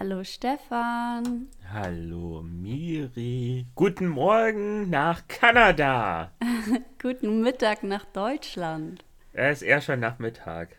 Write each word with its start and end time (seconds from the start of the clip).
Hallo 0.00 0.22
Stefan. 0.22 1.48
Hallo 1.72 2.40
Miri. 2.44 3.66
Guten 3.74 4.06
Morgen 4.06 4.88
nach 4.90 5.26
Kanada. 5.26 6.30
Guten 7.02 7.42
Mittag 7.42 7.82
nach 7.82 8.04
Deutschland. 8.04 9.04
Es 9.32 9.60
ist 9.60 9.66
eher 9.66 9.80
schon 9.80 9.98
Nachmittag. 9.98 10.76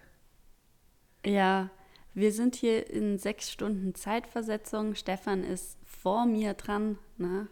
Ja, 1.25 1.69
wir 2.13 2.31
sind 2.31 2.55
hier 2.55 2.89
in 2.89 3.17
sechs 3.17 3.51
Stunden 3.51 3.93
Zeitversetzung. 3.93 4.95
Stefan 4.95 5.43
ist 5.43 5.77
vor 5.83 6.25
mir 6.25 6.53
dran, 6.53 6.97
ne? 7.17 7.49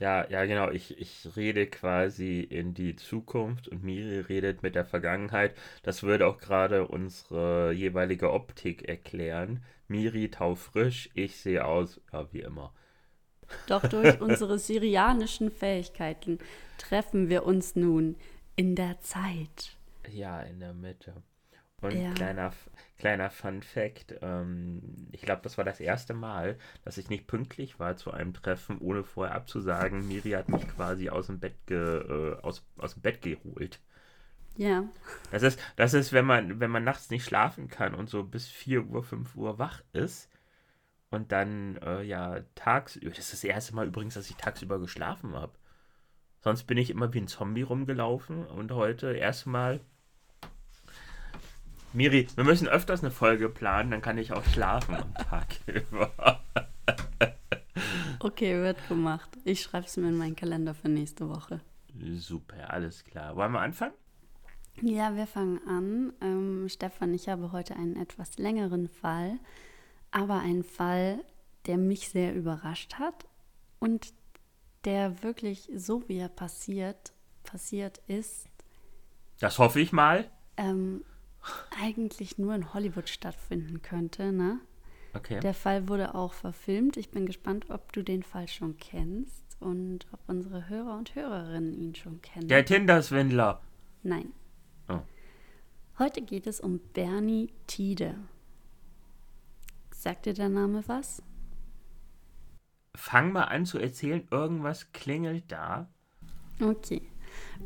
Ja, 0.00 0.26
ja, 0.30 0.46
genau. 0.46 0.70
Ich, 0.70 0.98
ich 0.98 1.36
rede 1.36 1.66
quasi 1.66 2.40
in 2.40 2.72
die 2.72 2.96
Zukunft 2.96 3.68
und 3.68 3.84
Miri 3.84 4.20
redet 4.20 4.62
mit 4.62 4.74
der 4.74 4.86
Vergangenheit. 4.86 5.54
Das 5.82 6.02
würde 6.02 6.26
auch 6.26 6.38
gerade 6.38 6.88
unsere 6.88 7.72
jeweilige 7.72 8.32
Optik 8.32 8.88
erklären. 8.88 9.62
Miri 9.88 10.30
taufrisch, 10.30 11.10
ich 11.14 11.36
sehe 11.36 11.64
aus, 11.64 12.00
ja, 12.12 12.32
wie 12.32 12.40
immer. 12.40 12.72
Doch 13.66 13.86
durch 13.86 14.20
unsere 14.20 14.58
syrianischen 14.58 15.50
Fähigkeiten 15.50 16.38
treffen 16.78 17.28
wir 17.28 17.44
uns 17.44 17.76
nun 17.76 18.16
in 18.56 18.74
der 18.74 19.00
Zeit. 19.00 19.76
Ja, 20.10 20.40
in 20.40 20.60
der 20.60 20.74
Mitte. 20.74 21.22
Und 21.80 21.92
Ja. 21.92 22.12
kleiner, 22.14 22.52
kleiner 22.98 23.30
Fun 23.30 23.62
Fact, 23.62 24.14
ähm, 24.22 25.08
ich 25.12 25.22
glaube, 25.22 25.42
das 25.42 25.58
war 25.58 25.64
das 25.64 25.80
erste 25.80 26.14
Mal, 26.14 26.58
dass 26.84 26.96
ich 26.98 27.10
nicht 27.10 27.26
pünktlich 27.26 27.78
war 27.78 27.96
zu 27.96 28.10
einem 28.12 28.32
Treffen, 28.32 28.78
ohne 28.78 29.04
vorher 29.04 29.34
abzusagen. 29.34 30.06
Miri 30.08 30.30
hat 30.30 30.48
mich 30.48 30.66
quasi 30.68 31.10
aus 31.10 31.26
dem 31.26 31.40
Bett, 31.40 31.54
ge, 31.66 31.78
äh, 31.78 32.40
aus, 32.42 32.64
aus 32.78 32.94
dem 32.94 33.02
Bett 33.02 33.20
geholt. 33.22 33.80
Ja, 34.56 34.84
Das 35.32 35.42
ist, 35.42 35.58
das 35.76 35.94
ist 35.94 36.12
wenn, 36.12 36.26
man, 36.26 36.60
wenn 36.60 36.70
man 36.70 36.84
nachts 36.84 37.10
nicht 37.10 37.24
schlafen 37.24 37.68
kann 37.68 37.94
und 37.94 38.08
so 38.08 38.22
bis 38.22 38.46
4 38.48 38.84
Uhr, 38.86 39.02
5 39.02 39.34
Uhr 39.34 39.58
wach 39.58 39.82
ist 39.92 40.28
und 41.10 41.32
dann, 41.32 41.76
äh, 41.78 42.02
ja, 42.02 42.40
tagsüber, 42.54 43.08
das 43.10 43.18
ist 43.18 43.32
das 43.32 43.44
erste 43.44 43.74
Mal 43.74 43.88
übrigens, 43.88 44.14
dass 44.14 44.30
ich 44.30 44.36
tagsüber 44.36 44.78
geschlafen 44.78 45.34
habe. 45.34 45.52
Sonst 46.40 46.64
bin 46.64 46.78
ich 46.78 46.90
immer 46.90 47.12
wie 47.14 47.20
ein 47.20 47.26
Zombie 47.28 47.62
rumgelaufen 47.62 48.46
und 48.46 48.70
heute 48.72 49.12
erstmal. 49.14 49.80
Miri, 51.92 52.28
wir 52.34 52.44
müssen 52.44 52.68
öfters 52.68 53.02
eine 53.02 53.12
Folge 53.12 53.48
planen, 53.48 53.90
dann 53.90 54.02
kann 54.02 54.18
ich 54.18 54.32
auch 54.32 54.44
schlafen 54.44 54.96
am 54.96 55.14
Tag 55.14 55.46
über. 55.66 56.40
okay, 58.20 58.60
wird 58.60 58.88
gemacht. 58.88 59.30
Ich 59.44 59.62
schreibe 59.62 59.86
es 59.86 59.96
mir 59.96 60.08
in 60.08 60.16
meinen 60.18 60.36
Kalender 60.36 60.74
für 60.74 60.88
nächste 60.88 61.28
Woche. 61.28 61.60
Super, 62.16 62.70
alles 62.70 63.04
klar. 63.04 63.36
Wollen 63.36 63.52
wir 63.52 63.60
anfangen? 63.60 63.94
Ja, 64.82 65.14
wir 65.16 65.26
fangen 65.26 65.60
an. 65.66 66.12
Ähm, 66.20 66.68
Stefan, 66.68 67.14
ich 67.14 67.28
habe 67.28 67.52
heute 67.52 67.76
einen 67.76 67.96
etwas 67.96 68.38
längeren 68.38 68.88
Fall, 68.88 69.38
aber 70.10 70.40
einen 70.40 70.64
Fall, 70.64 71.24
der 71.66 71.78
mich 71.78 72.08
sehr 72.08 72.34
überrascht 72.34 72.94
hat 72.94 73.26
und 73.78 74.12
der 74.84 75.22
wirklich 75.22 75.70
so 75.74 76.06
wie 76.08 76.18
er 76.18 76.28
passiert, 76.28 77.12
passiert 77.44 78.00
ist, 78.06 78.46
Das 79.40 79.58
hoffe 79.58 79.80
ich 79.80 79.92
mal. 79.92 80.30
ähm, 80.56 81.04
eigentlich 81.82 82.38
nur 82.38 82.54
in 82.54 82.74
Hollywood 82.74 83.08
stattfinden 83.08 83.80
könnte. 83.82 84.32
Ne? 84.32 84.60
Okay. 85.14 85.40
Der 85.40 85.54
Fall 85.54 85.88
wurde 85.88 86.14
auch 86.14 86.32
verfilmt. 86.32 86.96
Ich 86.96 87.10
bin 87.10 87.24
gespannt, 87.26 87.66
ob 87.70 87.92
du 87.92 88.02
den 88.02 88.22
Fall 88.22 88.48
schon 88.48 88.76
kennst 88.76 89.56
und 89.60 90.06
ob 90.12 90.20
unsere 90.26 90.68
Hörer 90.68 90.96
und 90.98 91.14
Hörerinnen 91.14 91.72
ihn 91.74 91.94
schon 91.94 92.20
kennen. 92.20 92.48
Der 92.48 92.64
Tinder-Swindler. 92.64 93.60
Nein. 94.02 94.32
Heute 95.96 96.22
geht 96.22 96.48
es 96.48 96.58
um 96.58 96.80
Bernie 96.92 97.52
Tiede. 97.68 98.16
Sagt 99.92 100.26
dir 100.26 100.34
der 100.34 100.48
Name 100.48 100.82
was? 100.88 101.22
Fang 102.96 103.30
mal 103.30 103.44
an 103.44 103.64
zu 103.64 103.78
erzählen, 103.78 104.26
irgendwas 104.32 104.90
klingelt 104.90 105.44
da. 105.52 105.88
Okay. 106.60 107.02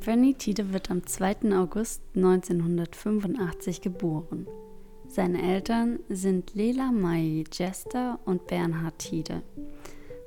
Bernie 0.05 0.35
Tiede 0.35 0.75
wird 0.75 0.91
am 0.91 1.07
2. 1.07 1.57
August 1.57 2.03
1985 2.17 3.81
geboren. 3.81 4.47
Seine 5.07 5.41
Eltern 5.41 5.99
sind 6.11 6.55
Lela 6.55 6.93
Mai 6.93 7.45
Jester 7.51 8.21
und 8.27 8.47
Bernhard 8.47 8.99
Tiede. 8.99 9.43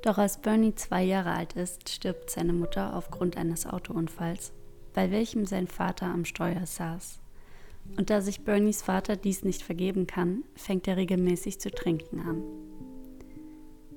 Doch 0.02 0.18
als 0.18 0.38
Bernie 0.40 0.74
zwei 0.74 1.04
Jahre 1.04 1.30
alt 1.30 1.52
ist, 1.52 1.88
stirbt 1.88 2.30
seine 2.30 2.52
Mutter 2.52 2.96
aufgrund 2.96 3.36
eines 3.36 3.64
Autounfalls, 3.64 4.52
bei 4.92 5.12
welchem 5.12 5.46
sein 5.46 5.68
Vater 5.68 6.06
am 6.06 6.24
Steuer 6.24 6.66
saß. 6.66 7.21
Und 7.96 8.10
da 8.10 8.20
sich 8.20 8.42
Bernies 8.42 8.82
Vater 8.82 9.16
dies 9.16 9.44
nicht 9.44 9.62
vergeben 9.62 10.06
kann, 10.06 10.44
fängt 10.54 10.88
er 10.88 10.96
regelmäßig 10.96 11.60
zu 11.60 11.70
trinken 11.70 12.20
an. 12.20 12.42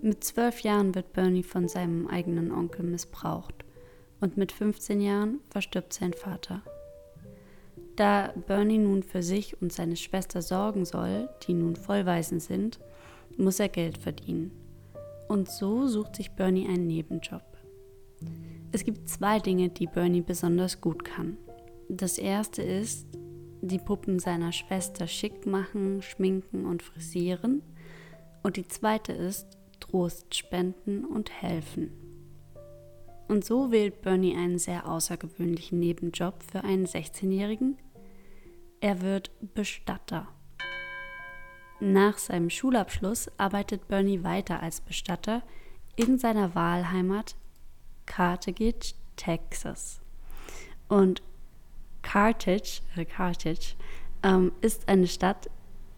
Mit 0.02 0.24
zwölf 0.24 0.60
Jahren 0.62 0.94
wird 0.94 1.14
Bernie 1.14 1.44
von 1.44 1.68
seinem 1.68 2.08
eigenen 2.08 2.52
Onkel 2.52 2.86
missbraucht 2.86 3.66
und 4.20 4.38
mit 4.38 4.52
15 4.52 5.02
Jahren 5.02 5.40
verstirbt 5.50 5.94
sein 5.94 6.14
Vater. 6.14 6.62
Da 7.96 8.34
Bernie 8.48 8.78
nun 8.78 9.04
für 9.04 9.24
sich 9.24 9.62
und 9.62 9.72
seine 9.72 9.96
Schwester 9.96 10.42
sorgen 10.42 10.86
soll, 10.86 11.30
die 11.48 11.54
nun 11.54 11.76
vollweisen 11.76 12.40
sind, 12.40 12.80
muss 13.38 13.60
er 13.60 13.70
Geld 13.70 13.98
verdienen. 13.98 14.52
Und 15.28 15.50
so 15.50 15.88
sucht 15.88 16.18
sich 16.18 16.32
Bernie 16.32 16.68
einen 16.68 16.88
Nebenjob. 16.88 17.42
Es 18.72 18.84
gibt 18.84 19.10
zwei 19.10 19.40
Dinge, 19.40 19.70
die 19.70 19.88
Bernie 19.88 20.22
besonders 20.22 20.82
gut 20.82 21.06
kann. 21.06 21.38
Das 21.88 22.18
erste 22.18 22.62
ist, 22.62 23.08
die 23.68 23.80
Puppen 23.80 24.20
seiner 24.20 24.52
Schwester 24.52 25.08
schick 25.08 25.46
machen, 25.46 26.02
schminken 26.02 26.66
und 26.66 26.84
frisieren. 26.84 27.62
Und 28.44 28.58
die 28.58 28.68
zweite 28.68 29.12
ist, 29.12 29.58
Trost 29.80 30.36
spenden 30.36 31.04
und 31.06 31.32
helfen. 31.42 31.92
Und 33.28 33.44
so 33.44 33.72
wählt 33.72 34.02
Bernie 34.02 34.36
einen 34.36 34.60
sehr 34.60 34.88
außergewöhnlichen 34.88 35.80
Nebenjob 35.80 36.44
für 36.44 36.64
einen 36.64 36.86
16-Jährigen. 36.86 37.78
Er 38.82 39.02
wird 39.02 39.32
Bestatter. 39.56 40.28
Nach 41.80 42.18
seinem 42.18 42.50
Schulabschluss 42.50 43.30
arbeitet 43.38 43.88
Bernie 43.88 44.24
weiter 44.24 44.62
als 44.62 44.80
Bestatter 44.80 45.42
in 45.96 46.18
seiner 46.20 46.56
Wahlheimat 46.56 47.36
Carthage, 48.06 48.94
Texas. 49.16 50.00
Und 50.88 51.22
Carthage, 52.06 52.82
äh 52.96 53.04
Carthage 53.06 53.76
ähm, 54.24 54.52
ist 54.62 54.88
eine 54.88 55.08
Stadt, 55.08 55.50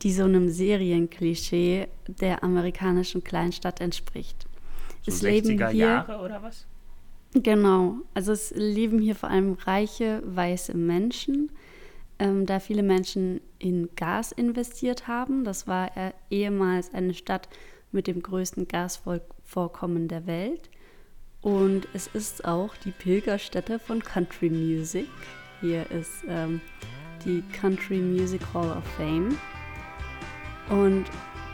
die 0.01 0.12
so 0.13 0.23
einem 0.23 0.50
Serienklischee 0.50 1.88
der 2.07 2.44
amerikanischen 2.44 3.23
Kleinstadt 3.23 3.81
entspricht. 3.81 4.47
So 5.03 5.12
Es 5.12 5.22
leben 5.22 5.50
60er 5.59 5.69
hier- 5.69 5.85
Jahre 5.88 6.19
oder 6.23 6.41
was? 6.41 6.66
Genau, 7.34 7.97
also 8.13 8.31
es 8.31 8.51
leben 8.56 9.00
hier 9.00 9.16
vor 9.16 9.29
allem 9.29 9.53
reiche, 9.53 10.23
weiße 10.25 10.75
Menschen, 10.75 11.51
ähm, 12.19 12.45
da 12.45 12.59
viele 12.59 12.84
Menschen 12.84 13.41
in 13.59 13.89
Gas 13.95 14.31
investiert 14.31 15.07
haben. 15.07 15.44
Das 15.44 15.68
war 15.68 15.95
äh, 15.97 16.13
ehemals 16.29 16.94
eine 16.94 17.13
Stadt 17.13 17.50
mit 17.91 18.07
dem 18.07 18.22
größten 18.22 18.68
Gasvorkommen 18.68 20.07
der 20.07 20.25
Welt. 20.25 20.69
Und 21.42 21.88
es 21.94 22.07
ist 22.07 22.45
auch 22.45 22.75
die 22.77 22.92
Pilgerstätte 22.92 23.77
von 23.77 24.01
Country 24.01 24.50
Music. 24.50 25.07
Hier 25.62 25.89
ist 25.92 26.24
ähm, 26.27 26.62
die 27.25 27.44
Country 27.54 28.00
Music 28.00 28.42
Hall 28.54 28.69
of 28.69 28.83
Fame. 28.95 29.38
Und 30.69 31.06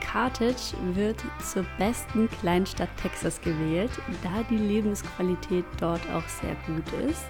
Carthage 0.01 0.75
wird 0.93 1.23
zur 1.41 1.65
besten 1.77 2.29
Kleinstadt 2.29 2.89
Texas 3.01 3.39
gewählt, 3.41 3.91
da 4.21 4.43
die 4.49 4.57
Lebensqualität 4.57 5.65
dort 5.79 6.01
auch 6.11 6.27
sehr 6.27 6.55
gut 6.67 7.09
ist. 7.09 7.25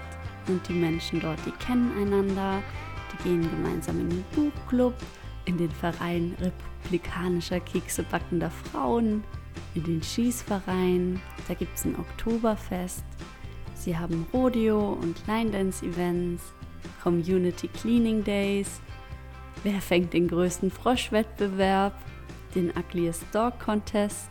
Und 0.48 0.68
die 0.68 0.74
Menschen 0.74 1.22
dort, 1.22 1.40
die 1.46 1.52
kennen 1.66 1.92
einander, 1.98 2.62
die 3.12 3.24
gehen 3.24 3.50
gemeinsam 3.50 4.00
in 4.00 4.10
den 4.10 4.26
Buchclub, 4.36 4.94
in 5.46 5.58
den 5.58 5.72
Verein 5.72 6.36
republikanischer 6.40 7.60
Keksebackender 7.60 8.50
Frauen, 8.50 9.24
in 9.76 9.84
den 9.84 10.04
Schießverein, 10.04 11.22
da 11.48 11.54
gibt 11.54 11.78
es 11.78 11.86
ein 11.86 11.96
Oktoberfest. 11.98 13.06
Sie 13.76 13.98
haben 13.98 14.26
Rodeo 14.34 14.94
und 14.94 15.26
Line 15.28 15.52
Dance 15.52 15.86
Events, 15.86 16.54
Community 17.02 17.68
Cleaning 17.68 18.24
Days. 18.24 18.82
Wer 19.64 19.82
fängt 19.82 20.14
den 20.14 20.28
größten 20.28 20.72
Froschwettbewerb? 20.72 21.94
Den 22.56 22.72
Ugliest 22.78 23.24
Dog 23.32 23.60
Contest. 23.60 24.30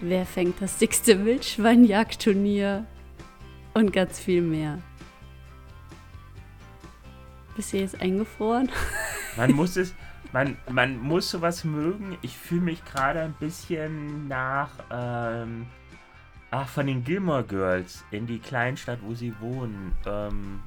wer 0.00 0.26
fängt 0.26 0.60
das 0.60 0.78
dickste 0.78 1.24
Wildschweinjagdturnier 1.24 2.84
und 3.74 3.92
ganz 3.92 4.18
viel 4.18 4.42
mehr. 4.42 4.78
Bist 7.54 7.72
du 7.72 7.78
jetzt 7.78 8.00
eingefroren? 8.00 8.70
Man 9.36 9.52
muss 9.52 9.76
es, 9.76 9.94
man, 10.32 10.56
man 10.70 10.98
muss 10.98 11.30
sowas 11.30 11.64
mögen. 11.64 12.16
Ich 12.22 12.36
fühle 12.36 12.62
mich 12.62 12.84
gerade 12.84 13.20
ein 13.20 13.34
bisschen 13.34 14.28
nach, 14.28 14.70
ähm, 14.90 15.66
ach, 16.50 16.68
von 16.68 16.86
den 16.86 17.04
Gilmore 17.04 17.44
Girls 17.44 18.04
in 18.10 18.26
die 18.26 18.38
Kleinstadt, 18.38 18.98
wo 19.02 19.14
sie 19.14 19.38
wohnen. 19.40 19.94
Ähm, 20.06 20.60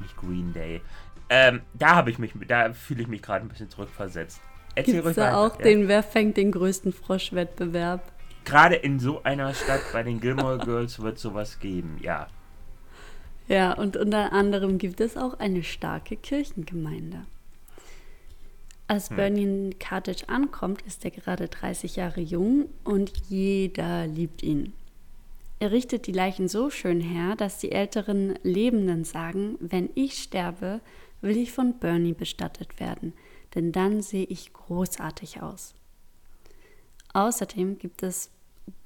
nicht 0.00 0.16
Green 0.16 0.52
Day. 0.52 0.80
Ähm, 1.28 1.62
da 1.74 1.96
habe 1.96 2.10
ich 2.10 2.18
mich, 2.18 2.32
da 2.46 2.72
fühle 2.72 3.02
ich 3.02 3.08
mich 3.08 3.22
gerade 3.22 3.44
ein 3.44 3.48
bisschen 3.48 3.70
zurückversetzt. 3.70 4.40
Erzähl 4.74 4.94
Gibt's 4.94 5.06
ruhig 5.06 5.16
da 5.16 5.26
weiter, 5.26 5.38
auch 5.38 5.58
ja? 5.58 5.64
den 5.64 5.88
Wer 5.88 6.02
fängt 6.02 6.36
den 6.36 6.52
größten 6.52 6.92
Froschwettbewerb? 6.92 8.12
Gerade 8.44 8.74
in 8.74 8.98
so 8.98 9.22
einer 9.22 9.54
Stadt 9.54 9.80
bei 9.92 10.02
den 10.02 10.20
Gilmore 10.20 10.58
Girls 10.58 11.00
wird 11.00 11.18
sowas 11.18 11.60
geben, 11.60 11.98
ja. 12.02 12.26
Ja, 13.48 13.72
und 13.72 13.96
unter 13.96 14.32
anderem 14.32 14.78
gibt 14.78 15.00
es 15.00 15.16
auch 15.16 15.38
eine 15.38 15.62
starke 15.62 16.16
Kirchengemeinde. 16.16 17.26
Als 18.86 19.08
hm. 19.08 19.16
Bernie 19.16 19.42
in 19.42 19.78
Carthage 19.78 20.28
ankommt, 20.28 20.82
ist 20.82 21.04
er 21.04 21.10
gerade 21.10 21.48
30 21.48 21.96
Jahre 21.96 22.20
jung 22.20 22.68
und 22.84 23.12
jeder 23.28 24.06
liebt 24.06 24.42
ihn. 24.42 24.74
Er 25.64 25.72
richtet 25.72 26.06
die 26.06 26.12
Leichen 26.12 26.46
so 26.46 26.68
schön 26.68 27.00
her, 27.00 27.36
dass 27.36 27.56
die 27.56 27.72
älteren 27.72 28.38
Lebenden 28.42 29.02
sagen, 29.04 29.56
wenn 29.60 29.88
ich 29.94 30.22
sterbe, 30.22 30.82
will 31.22 31.38
ich 31.38 31.52
von 31.52 31.78
Bernie 31.78 32.12
bestattet 32.12 32.78
werden, 32.80 33.14
denn 33.54 33.72
dann 33.72 34.02
sehe 34.02 34.26
ich 34.26 34.52
großartig 34.52 35.40
aus. 35.40 35.74
Außerdem 37.14 37.78
gibt 37.78 38.02
es 38.02 38.30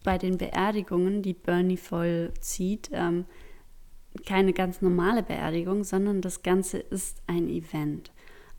bei 0.05 0.19
den 0.19 0.39
Beerdigungen, 0.39 1.21
die 1.21 1.35
Bernie 1.35 1.77
vollzieht, 1.77 2.91
ähm, 2.93 3.25
keine 4.25 4.53
ganz 4.53 4.81
normale 4.81 5.25
Beerdigung, 5.25 5.83
sondern 5.83 6.21
das 6.21 6.45
Ganze 6.45 6.79
ist 6.79 7.23
ein 7.27 7.49
Event. 7.49 8.13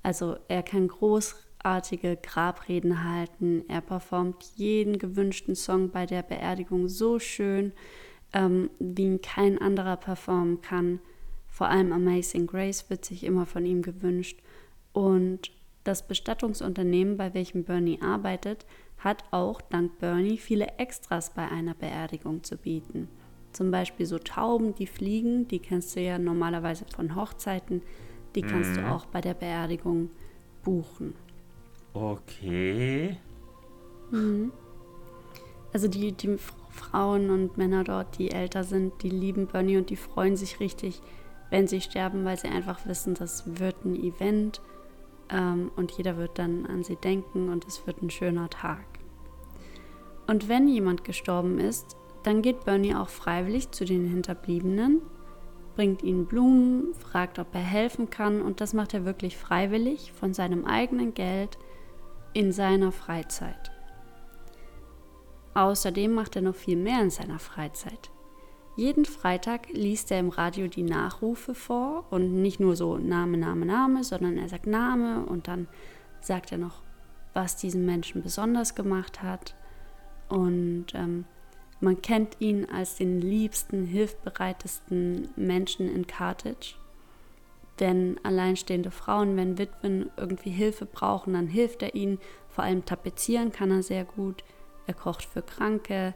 Also 0.04 0.36
er 0.50 0.62
kann 0.62 0.89
großartige 0.89 2.18
Grabreden 2.18 3.01
halten, 3.10 3.63
er 3.69 3.80
performt 3.80 4.44
jeden 4.57 5.00
gewünschten 5.00 5.56
Song 5.56 5.89
bei 5.89 6.06
der 6.06 6.21
Beerdigung 6.21 6.89
so 6.89 7.18
schön, 7.18 7.71
ähm, 8.34 8.70
wie 8.80 9.04
ihn 9.04 9.22
kein 9.22 9.58
anderer 9.60 9.98
performen 9.98 10.62
kann. 10.62 11.00
Vor 11.48 11.68
allem 11.68 11.92
Amazing 11.92 12.48
Grace 12.48 12.90
wird 12.90 13.06
sich 13.06 13.24
immer 13.24 13.46
von 13.46 13.66
ihm 13.66 13.81
gewünscht. 13.81 14.40
Und 14.94 15.52
das 15.84 16.08
Bestattungsunternehmen, 16.08 17.18
bei 17.18 17.34
welchem 17.34 17.64
Bernie 17.64 18.02
arbeitet, 18.02 18.66
hat 18.98 19.24
auch 19.31 19.62
dank 19.62 19.98
Bernie 20.00 20.38
viele 20.38 20.68
Extras 20.78 21.34
bei 21.34 21.48
einer 21.48 21.74
Beerdigung 21.74 22.44
zu 22.44 22.58
bieten. 22.58 23.08
Zum 23.54 23.72
Beispiel 23.72 24.06
so 24.06 24.20
Tauben, 24.20 24.76
die 24.76 24.88
fliegen, 24.88 25.48
die 25.48 25.60
kennst 25.60 25.96
du 25.96 26.02
ja 26.02 26.20
normalerweise 26.20 26.86
von 26.96 27.16
Hochzeiten, 27.16 27.81
die 28.36 28.42
kannst 28.42 28.72
mhm. 28.72 28.76
du 28.76 28.92
auch 28.92 29.06
bei 29.06 29.22
der 29.22 29.34
Beerdigung 29.34 30.12
buchen. 30.64 31.16
Okay. 31.94 33.18
Mhm. 34.12 34.52
Also 35.74 35.88
die, 35.88 36.12
die 36.12 36.38
Frauen 36.80 37.30
und 37.30 37.58
Männer 37.58 37.84
dort, 37.84 38.18
die 38.18 38.31
älter 38.31 38.64
sind, 38.64 39.04
die 39.04 39.10
lieben 39.10 39.48
Bernie 39.48 39.78
und 39.78 39.90
die 39.90 39.96
freuen 39.96 40.36
sich 40.38 40.60
richtig, 40.60 41.02
wenn 41.50 41.68
sie 41.68 41.81
sterben, 41.81 42.26
weil 42.26 42.38
sie 42.38 42.48
einfach 42.48 42.86
wissen, 42.86 43.14
das 43.14 43.60
wird 43.60 43.84
ein 43.86 43.96
Event 43.96 44.62
ähm, 45.30 45.72
und 45.76 45.92
jeder 45.92 46.18
wird 46.18 46.40
dann 46.40 46.66
an 46.66 46.84
sie 46.84 46.96
denken 46.96 47.50
und 47.50 47.66
es 47.68 47.86
wird 47.86 48.02
ein 48.02 48.10
schöner 48.10 48.50
Tag. 48.50 48.86
Und 50.28 50.48
wenn 50.48 50.68
jemand 50.68 51.04
gestorben 51.04 51.60
ist, 51.60 51.98
dann 52.24 52.42
geht 52.42 52.66
Bernie 52.66 52.96
auch 52.96 53.10
freiwillig 53.10 53.72
zu 53.72 53.86
den 53.86 54.08
Hinterbliebenen, 54.08 55.02
bringt 55.76 56.04
ihnen 56.04 56.26
Blumen, 56.26 56.94
fragt, 56.94 57.40
ob 57.40 57.54
er 57.54 57.62
helfen 57.62 58.10
kann 58.10 58.42
und 58.42 58.62
das 58.62 58.74
macht 58.74 58.94
er 58.94 59.06
wirklich 59.06 59.38
freiwillig 59.38 60.12
von 60.14 60.34
seinem 60.34 60.66
eigenen 60.66 61.14
Geld 61.14 61.58
in 62.34 62.52
seiner 62.52 62.92
Freizeit. 62.92 63.72
Außerdem 65.59 66.13
macht 66.13 66.38
er 66.38 66.41
noch 66.41 66.56
viel 66.56 66.77
mehr 66.77 67.01
in 67.01 67.09
seiner 67.09 67.38
Freizeit. 67.38 68.11
Jeden 68.77 69.03
Freitag 69.03 69.67
liest 69.73 70.09
er 70.09 70.21
im 70.21 70.29
Radio 70.29 70.67
die 70.67 70.83
Nachrufe 70.83 71.53
vor 71.53 72.06
und 72.11 72.41
nicht 72.41 72.61
nur 72.61 72.77
so 72.77 72.97
Name, 72.97 73.35
Name, 73.35 73.65
Name, 73.65 74.06
sondern 74.06 74.38
er 74.38 74.47
sagt 74.47 74.67
Name 74.67 75.25
und 75.25 75.50
dann 75.50 75.67
sagt 76.21 76.53
er 76.53 76.59
noch, 76.59 76.81
was 77.33 77.57
diesen 77.57 77.85
Menschen 77.85 78.23
besonders 78.23 78.73
gemacht 78.73 79.21
hat. 79.21 79.53
Und 80.29 80.94
ähm, 80.94 81.25
man 81.81 82.01
kennt 82.01 82.38
ihn 82.39 82.65
als 82.69 82.95
den 82.95 83.19
liebsten, 83.19 83.83
hilfbereitesten 83.83 85.27
Menschen 85.35 85.94
in 85.94 86.07
Carthage. 86.07 86.75
Wenn 87.77 88.17
alleinstehende 88.23 88.91
Frauen, 88.91 89.35
wenn 89.35 89.57
Witwen 89.57 90.09
irgendwie 90.15 90.51
Hilfe 90.51 90.85
brauchen, 90.85 91.33
dann 91.33 91.47
hilft 91.47 91.83
er 91.83 91.95
ihnen. 91.95 92.17
Vor 92.47 92.63
allem 92.63 92.85
tapezieren 92.85 93.51
kann 93.51 93.71
er 93.71 93.83
sehr 93.83 94.06
gut. 94.06 94.41
Er 94.89 94.95
kocht 94.95 95.24
für 95.24 95.44
Kranke, 95.44 96.15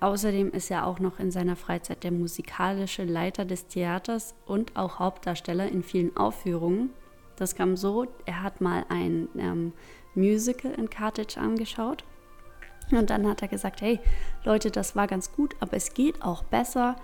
Außerdem 0.00 0.52
ist 0.52 0.70
er 0.70 0.86
auch 0.86 1.00
noch 1.00 1.18
in 1.18 1.32
seiner 1.32 1.56
Freizeit 1.56 2.04
der 2.04 2.12
musikalische 2.12 3.04
Leiter 3.04 3.44
des 3.44 3.66
Theaters 3.66 4.34
und 4.46 4.76
auch 4.76 5.00
Hauptdarsteller 5.00 5.68
in 5.68 5.82
vielen 5.82 6.16
Aufführungen. 6.16 6.90
Das 7.34 7.56
kam 7.56 7.76
so, 7.76 8.06
er 8.24 8.42
hat 8.42 8.60
mal 8.60 8.84
ein 8.88 9.28
ähm, 9.36 9.72
Musical 10.14 10.72
in 10.72 10.88
Carthage 10.88 11.40
angeschaut 11.40 12.04
und 12.92 13.10
dann 13.10 13.26
hat 13.26 13.42
er 13.42 13.48
gesagt, 13.48 13.80
hey 13.80 13.98
Leute, 14.44 14.70
das 14.70 14.94
war 14.94 15.08
ganz 15.08 15.32
gut, 15.32 15.56
aber 15.58 15.74
es 15.74 15.94
geht 15.94 16.22
auch 16.22 16.44
besser. 16.44 16.94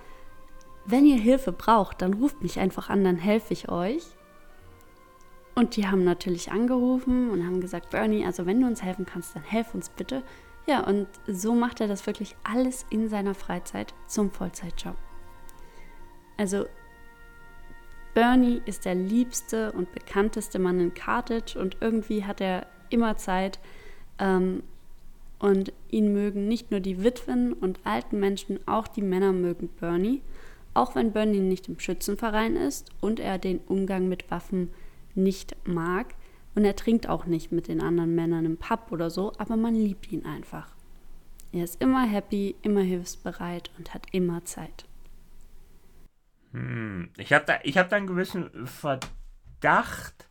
Wenn 0.86 1.04
ihr 1.04 1.18
Hilfe 1.18 1.50
braucht, 1.50 2.00
dann 2.00 2.14
ruft 2.14 2.42
mich 2.42 2.60
einfach 2.60 2.90
an, 2.90 3.02
dann 3.02 3.16
helfe 3.16 3.52
ich 3.52 3.68
euch. 3.70 4.04
Und 5.56 5.76
die 5.76 5.86
haben 5.86 6.04
natürlich 6.04 6.52
angerufen 6.52 7.30
und 7.30 7.44
haben 7.44 7.60
gesagt, 7.60 7.90
Bernie, 7.90 8.24
also 8.24 8.46
wenn 8.46 8.60
du 8.60 8.66
uns 8.66 8.82
helfen 8.82 9.06
kannst, 9.06 9.34
dann 9.34 9.42
helf 9.42 9.74
uns 9.74 9.88
bitte. 9.88 10.22
Ja, 10.66 10.80
und 10.86 11.08
so 11.26 11.54
macht 11.54 11.80
er 11.80 11.88
das 11.88 12.06
wirklich 12.06 12.36
alles 12.42 12.86
in 12.90 13.08
seiner 13.08 13.34
Freizeit 13.34 13.94
zum 14.06 14.30
Vollzeitjob. 14.30 14.96
Also 16.36 16.66
Bernie 18.14 18.62
ist 18.64 18.84
der 18.84 18.94
liebste 18.94 19.72
und 19.72 19.92
bekannteste 19.92 20.58
Mann 20.58 20.80
in 20.80 20.94
Carthage 20.94 21.58
und 21.58 21.76
irgendwie 21.80 22.24
hat 22.24 22.40
er 22.40 22.66
immer 22.88 23.16
Zeit. 23.16 23.58
Ähm, 24.18 24.62
und 25.40 25.72
ihn 25.90 26.12
mögen 26.14 26.48
nicht 26.48 26.70
nur 26.70 26.80
die 26.80 27.04
Witwen 27.04 27.52
und 27.52 27.80
alten 27.84 28.18
Menschen, 28.18 28.60
auch 28.66 28.88
die 28.88 29.02
Männer 29.02 29.32
mögen 29.32 29.68
Bernie. 29.68 30.22
Auch 30.72 30.94
wenn 30.94 31.12
Bernie 31.12 31.40
nicht 31.40 31.68
im 31.68 31.78
Schützenverein 31.78 32.56
ist 32.56 32.90
und 33.00 33.20
er 33.20 33.38
den 33.38 33.58
Umgang 33.66 34.08
mit 34.08 34.30
Waffen 34.30 34.70
nicht 35.14 35.54
mag, 35.66 36.14
und 36.54 36.64
er 36.64 36.76
trinkt 36.76 37.08
auch 37.08 37.26
nicht 37.26 37.52
mit 37.52 37.68
den 37.68 37.80
anderen 37.80 38.14
Männern 38.14 38.44
im 38.44 38.56
Pub 38.56 38.90
oder 38.90 39.10
so, 39.10 39.32
aber 39.38 39.56
man 39.56 39.74
liebt 39.74 40.10
ihn 40.12 40.24
einfach. 40.24 40.68
Er 41.52 41.64
ist 41.64 41.80
immer 41.80 42.04
happy, 42.04 42.56
immer 42.62 42.80
hilfsbereit 42.80 43.70
und 43.78 43.94
hat 43.94 44.06
immer 44.12 44.44
Zeit. 44.44 44.86
Hm, 46.52 47.10
ich 47.16 47.32
habe 47.32 47.44
da, 47.46 47.54
hab 47.54 47.88
da 47.88 47.96
einen 47.96 48.06
gewissen 48.06 48.66
Verdacht. 48.66 50.28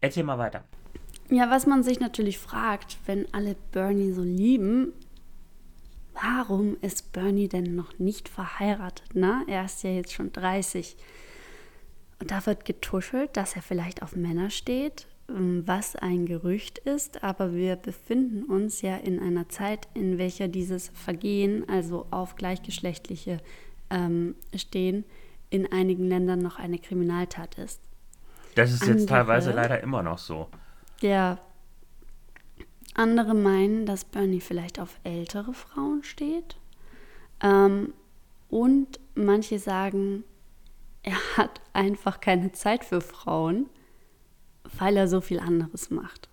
Erzähl 0.00 0.24
mal 0.24 0.38
weiter. 0.38 0.64
Ja, 1.30 1.50
was 1.50 1.66
man 1.66 1.82
sich 1.82 2.00
natürlich 2.00 2.38
fragt, 2.38 2.98
wenn 3.06 3.32
alle 3.32 3.56
Bernie 3.72 4.12
so 4.12 4.22
lieben, 4.22 4.92
warum 6.12 6.76
ist 6.82 7.12
Bernie 7.12 7.48
denn 7.48 7.74
noch 7.74 7.98
nicht 7.98 8.28
verheiratet? 8.28 9.08
Na, 9.14 9.42
er 9.46 9.64
ist 9.64 9.82
ja 9.82 9.90
jetzt 9.90 10.12
schon 10.12 10.32
30. 10.32 10.96
Und 12.20 12.30
da 12.30 12.44
wird 12.46 12.64
getuschelt, 12.64 13.36
dass 13.36 13.56
er 13.56 13.62
vielleicht 13.62 14.02
auf 14.02 14.14
Männer 14.14 14.50
steht, 14.50 15.06
was 15.26 15.96
ein 15.96 16.26
Gerücht 16.26 16.78
ist, 16.78 17.24
aber 17.24 17.54
wir 17.54 17.76
befinden 17.76 18.44
uns 18.44 18.82
ja 18.82 18.96
in 18.96 19.20
einer 19.20 19.48
Zeit, 19.48 19.88
in 19.94 20.18
welcher 20.18 20.48
dieses 20.48 20.88
Vergehen, 20.88 21.66
also 21.68 22.06
auf 22.10 22.36
gleichgeschlechtliche 22.36 23.38
ähm, 23.90 24.34
Stehen, 24.54 25.04
in 25.50 25.70
einigen 25.72 26.08
Ländern 26.08 26.40
noch 26.40 26.58
eine 26.58 26.78
Kriminaltat 26.78 27.56
ist. 27.56 27.80
Das 28.54 28.70
ist 28.70 28.82
Andere, 28.82 28.98
jetzt 28.98 29.08
teilweise 29.08 29.52
leider 29.52 29.82
immer 29.82 30.02
noch 30.02 30.18
so. 30.18 30.48
Ja. 31.00 31.38
Andere 32.94 33.34
meinen, 33.34 33.86
dass 33.86 34.04
Bernie 34.04 34.40
vielleicht 34.40 34.78
auf 34.78 35.00
ältere 35.04 35.54
Frauen 35.54 36.04
steht. 36.04 36.56
Ähm, 37.42 37.92
und 38.48 39.00
manche 39.14 39.58
sagen, 39.58 40.22
er 41.02 41.16
hat 41.36 41.60
einfach 41.72 42.20
keine 42.20 42.52
Zeit 42.52 42.84
für 42.84 43.00
Frauen 43.00 43.66
weil 44.78 44.96
er 44.96 45.08
so 45.08 45.20
viel 45.20 45.40
anderes 45.40 45.90
macht. 45.90 46.28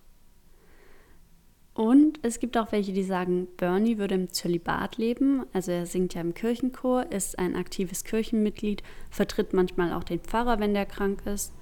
Und 1.74 2.18
es 2.22 2.38
gibt 2.38 2.58
auch 2.58 2.70
welche, 2.70 2.92
die 2.92 3.02
sagen, 3.02 3.48
Bernie 3.56 3.96
würde 3.96 4.14
im 4.14 4.30
Zölibat 4.30 4.98
leben. 4.98 5.46
Also 5.54 5.72
er 5.72 5.86
singt 5.86 6.12
ja 6.12 6.20
im 6.20 6.34
Kirchenchor, 6.34 7.10
ist 7.10 7.38
ein 7.38 7.56
aktives 7.56 8.04
Kirchenmitglied, 8.04 8.82
vertritt 9.10 9.54
manchmal 9.54 9.92
auch 9.94 10.04
den 10.04 10.20
Pfarrer, 10.20 10.60
wenn 10.60 10.74
der 10.74 10.84
krank 10.84 11.24
ist. 11.24 11.54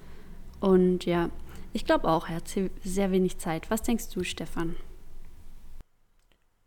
Und 0.59 1.05
ja, 1.05 1.29
ich 1.71 1.85
glaube 1.85 2.09
auch, 2.09 2.27
er 2.27 2.35
hat 2.35 2.53
sehr 2.83 3.11
wenig 3.11 3.37
Zeit. 3.37 3.71
Was 3.71 3.83
denkst 3.83 4.09
du, 4.09 4.23
Stefan? 4.23 4.75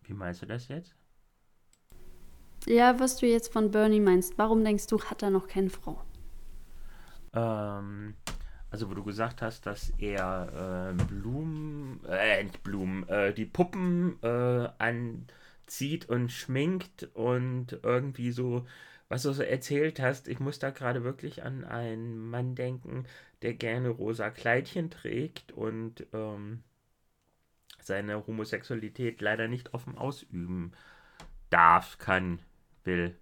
Wie 0.05 0.15
meinst 0.15 0.41
du 0.41 0.47
das 0.47 0.69
jetzt? 0.69 0.95
Ja, 2.67 2.99
was 2.99 3.19
du 3.19 3.27
jetzt 3.27 3.53
von 3.53 3.71
Bernie 3.71 4.01
meinst, 4.01 4.39
warum 4.39 4.65
denkst 4.65 4.87
du, 4.87 4.99
hat 5.03 5.23
er 5.23 5.29
noch 5.29 5.49
keine 5.49 5.69
Frau? 5.69 6.03
Ähm, 7.35 8.15
also 8.75 8.91
wo 8.91 8.95
du 8.95 9.05
gesagt 9.05 9.41
hast, 9.41 9.67
dass 9.67 9.93
er 9.99 10.91
äh, 10.99 11.05
Blumen, 11.05 12.05
äh, 12.09 12.43
nicht 12.43 12.65
Blumen, 12.65 13.09
äh, 13.09 13.33
die 13.33 13.45
Puppen 13.45 14.21
äh, 14.21 14.69
anzieht 14.79 16.09
und 16.09 16.33
schminkt 16.33 17.09
und 17.15 17.79
irgendwie 17.85 18.33
so, 18.33 18.67
was 19.09 19.23
du 19.23 19.33
so 19.33 19.45
erzählt 19.45 20.01
hast, 20.01 20.27
ich 20.27 20.41
muss 20.41 20.59
da 20.59 20.71
gerade 20.71 21.05
wirklich 21.05 21.45
an 21.45 21.63
einen 21.63 22.19
Mann 22.19 22.57
denken, 22.57 23.07
der 23.43 23.55
gerne 23.55 23.91
rosa 23.91 24.31
Kleidchen 24.31 24.91
trägt 24.91 25.53
und 25.53 26.05
ähm, 26.13 26.65
seine 27.81 28.27
Homosexualität 28.27 29.21
leider 29.21 29.47
nicht 29.47 29.73
offen 29.73 29.97
ausüben 29.97 30.73
darf, 31.49 31.99
kann, 31.99 32.41
will. 32.83 33.15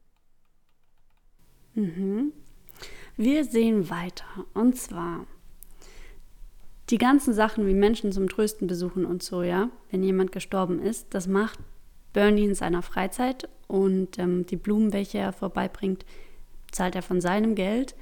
Mhm. 1.75 2.33
Wir 3.19 3.45
sehen 3.45 3.91
weiter. 3.91 4.47
Und 4.55 4.79
zwar 4.79 5.27
die 6.91 6.99
ganzen 6.99 7.33
Sachen 7.33 7.67
wie 7.67 7.75
Menschen 7.75 8.13
zum 8.13 8.29
Trösten 8.29 8.67
besuchen 8.67 9.05
und 9.05 9.23
so, 9.23 9.43
ja, 9.43 9.71
wenn 9.91 10.03
jemand 10.03 10.33
gestorben 10.33 10.81
ist, 10.81 11.07
das 11.11 11.27
macht 11.27 11.59
Bernie 12.13 12.45
in 12.45 12.55
seiner 12.55 12.83
Freizeit 12.83 13.49
und 13.69 14.19
ähm, 14.19 14.45
die 14.47 14.57
Blumen, 14.57 14.93
welche 14.93 15.19
er 15.19 15.33
vorbeibringt, 15.33 16.05
zahlt 16.71 16.95
er 16.95 17.03
von 17.03 17.21
seinem 17.21 17.55
Geld. 17.55 17.95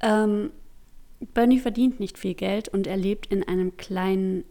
Ähm, 0.00 0.50
Bernie 1.34 1.60
verdient 1.60 2.00
nicht 2.00 2.18
viel 2.18 2.34
Geld 2.34 2.68
und 2.68 2.86
er 2.86 2.96
lebt 2.96 3.26
in 3.26 3.46
einem 3.46 3.76
kleinen, 3.76 4.44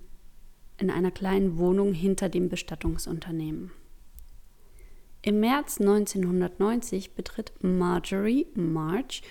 in 0.77 0.89
einer 0.89 1.11
kleinen 1.11 1.57
Wohnung 1.57 1.93
hinter 1.93 2.29
dem 2.29 2.49
Bestattungsunternehmen. 2.49 3.71
Im 5.21 5.39
März 5.39 5.79
1990 5.79 7.15
betritt 7.15 7.51
Marjorie 7.61 8.47
March 8.53 9.23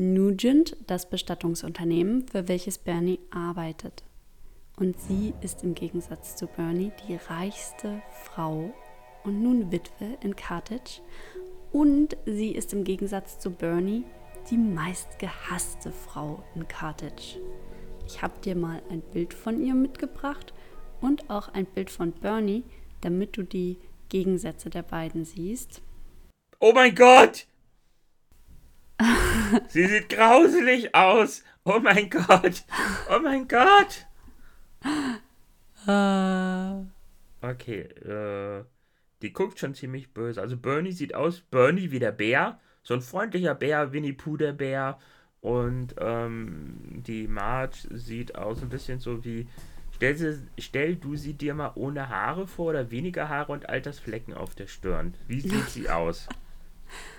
Nugent 0.00 0.78
das 0.86 1.10
Bestattungsunternehmen, 1.10 2.26
für 2.26 2.48
welches 2.48 2.78
Bernie 2.78 3.18
arbeitet. 3.30 4.02
Und 4.78 4.98
sie 4.98 5.34
ist 5.42 5.62
im 5.62 5.74
Gegensatz 5.74 6.36
zu 6.36 6.46
Bernie 6.46 6.90
die 7.06 7.16
reichste 7.16 8.00
Frau 8.24 8.72
und 9.24 9.42
nun 9.42 9.70
Witwe 9.70 10.16
in 10.22 10.36
Carthage. 10.36 11.02
Und 11.70 12.16
sie 12.24 12.52
ist 12.52 12.72
im 12.72 12.84
Gegensatz 12.84 13.38
zu 13.38 13.50
Bernie 13.50 14.04
die 14.50 14.56
meistgehasste 14.56 15.92
Frau 15.92 16.42
in 16.54 16.66
Carthage. 16.66 17.38
Ich 18.06 18.22
habe 18.22 18.40
dir 18.40 18.56
mal 18.56 18.80
ein 18.88 19.02
Bild 19.02 19.34
von 19.34 19.62
ihr 19.62 19.74
mitgebracht 19.74 20.54
und 21.02 21.28
auch 21.28 21.50
ein 21.50 21.66
Bild 21.66 21.90
von 21.90 22.12
Bernie, 22.12 22.64
damit 23.02 23.36
du 23.36 23.42
die 23.42 23.76
Gegensätze 24.08 24.70
der 24.70 24.82
beiden 24.82 25.26
siehst. 25.26 25.82
Oh 26.58 26.72
mein 26.72 26.94
Gott! 26.94 27.49
Sie 29.68 29.86
sieht 29.86 30.08
grauselig 30.08 30.94
aus. 30.94 31.42
Oh 31.64 31.78
mein 31.80 32.10
Gott. 32.10 32.64
Oh 33.10 33.18
mein 33.22 33.48
Gott. 33.48 34.06
Uh. 35.86 36.86
Okay, 37.42 37.80
äh, 37.80 38.64
die 39.22 39.32
guckt 39.32 39.58
schon 39.58 39.74
ziemlich 39.74 40.12
böse. 40.12 40.40
Also 40.40 40.56
Bernie 40.56 40.92
sieht 40.92 41.14
aus, 41.14 41.40
Bernie 41.40 41.90
wie 41.90 41.98
der 41.98 42.12
Bär. 42.12 42.60
So 42.82 42.94
ein 42.94 43.02
freundlicher 43.02 43.54
Bär, 43.54 43.92
Winnie 43.92 44.12
Pooh 44.12 44.36
der 44.36 44.52
Bär. 44.52 44.98
Und 45.40 45.94
ähm, 45.98 47.02
die 47.06 47.26
Marge 47.26 47.78
sieht 47.90 48.34
aus 48.34 48.62
ein 48.62 48.68
bisschen 48.68 49.00
so 49.00 49.24
wie. 49.24 49.48
Stell, 49.94 50.16
sie, 50.16 50.38
stell 50.58 50.96
du 50.96 51.16
sie 51.16 51.34
dir 51.34 51.54
mal 51.54 51.72
ohne 51.74 52.08
Haare 52.08 52.46
vor 52.46 52.70
oder 52.70 52.90
weniger 52.90 53.28
Haare 53.28 53.52
und 53.52 53.68
Altersflecken 53.68 54.34
auf 54.34 54.54
der 54.54 54.66
Stirn. 54.66 55.14
Wie 55.28 55.40
sieht 55.40 55.68
sie 55.68 55.90
aus? 55.90 56.28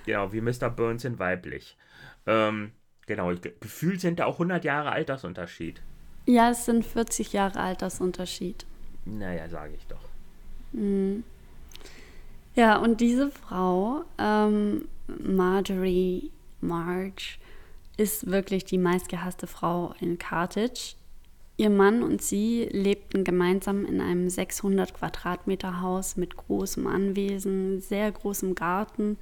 Genau, 0.05 0.33
wie 0.33 0.41
Mr. 0.41 0.69
Burns 0.69 1.05
in 1.05 1.19
weiblich. 1.19 1.77
Ähm, 2.25 2.71
genau, 3.05 3.31
ich, 3.31 3.41
gefühlt 3.41 4.01
sind 4.01 4.19
da 4.19 4.25
auch 4.25 4.33
100 4.33 4.63
Jahre 4.63 4.91
Altersunterschied. 4.91 5.81
Ja, 6.25 6.51
es 6.51 6.65
sind 6.65 6.85
40 6.85 7.33
Jahre 7.33 7.59
Altersunterschied. 7.59 8.65
Naja, 9.05 9.49
sage 9.49 9.73
ich 9.75 9.85
doch. 9.87 10.01
Mhm. 10.73 11.23
Ja, 12.53 12.77
und 12.77 13.01
diese 13.01 13.31
Frau, 13.31 14.03
ähm, 14.17 14.87
Marjorie 15.07 16.31
March, 16.59 17.39
ist 17.97 18.29
wirklich 18.29 18.65
die 18.65 18.77
meistgehasste 18.77 19.47
Frau 19.47 19.93
in 19.99 20.17
Carthage. 20.17 20.95
Ihr 21.57 21.69
Mann 21.69 22.01
und 22.01 22.21
sie 22.21 22.67
lebten 22.71 23.23
gemeinsam 23.23 23.85
in 23.85 24.01
einem 24.01 24.29
600 24.29 24.93
Quadratmeter 24.93 25.81
Haus 25.81 26.17
mit 26.17 26.35
großem 26.35 26.87
Anwesen, 26.87 27.81
sehr 27.81 28.11
großem 28.11 28.55
Garten 28.55 29.17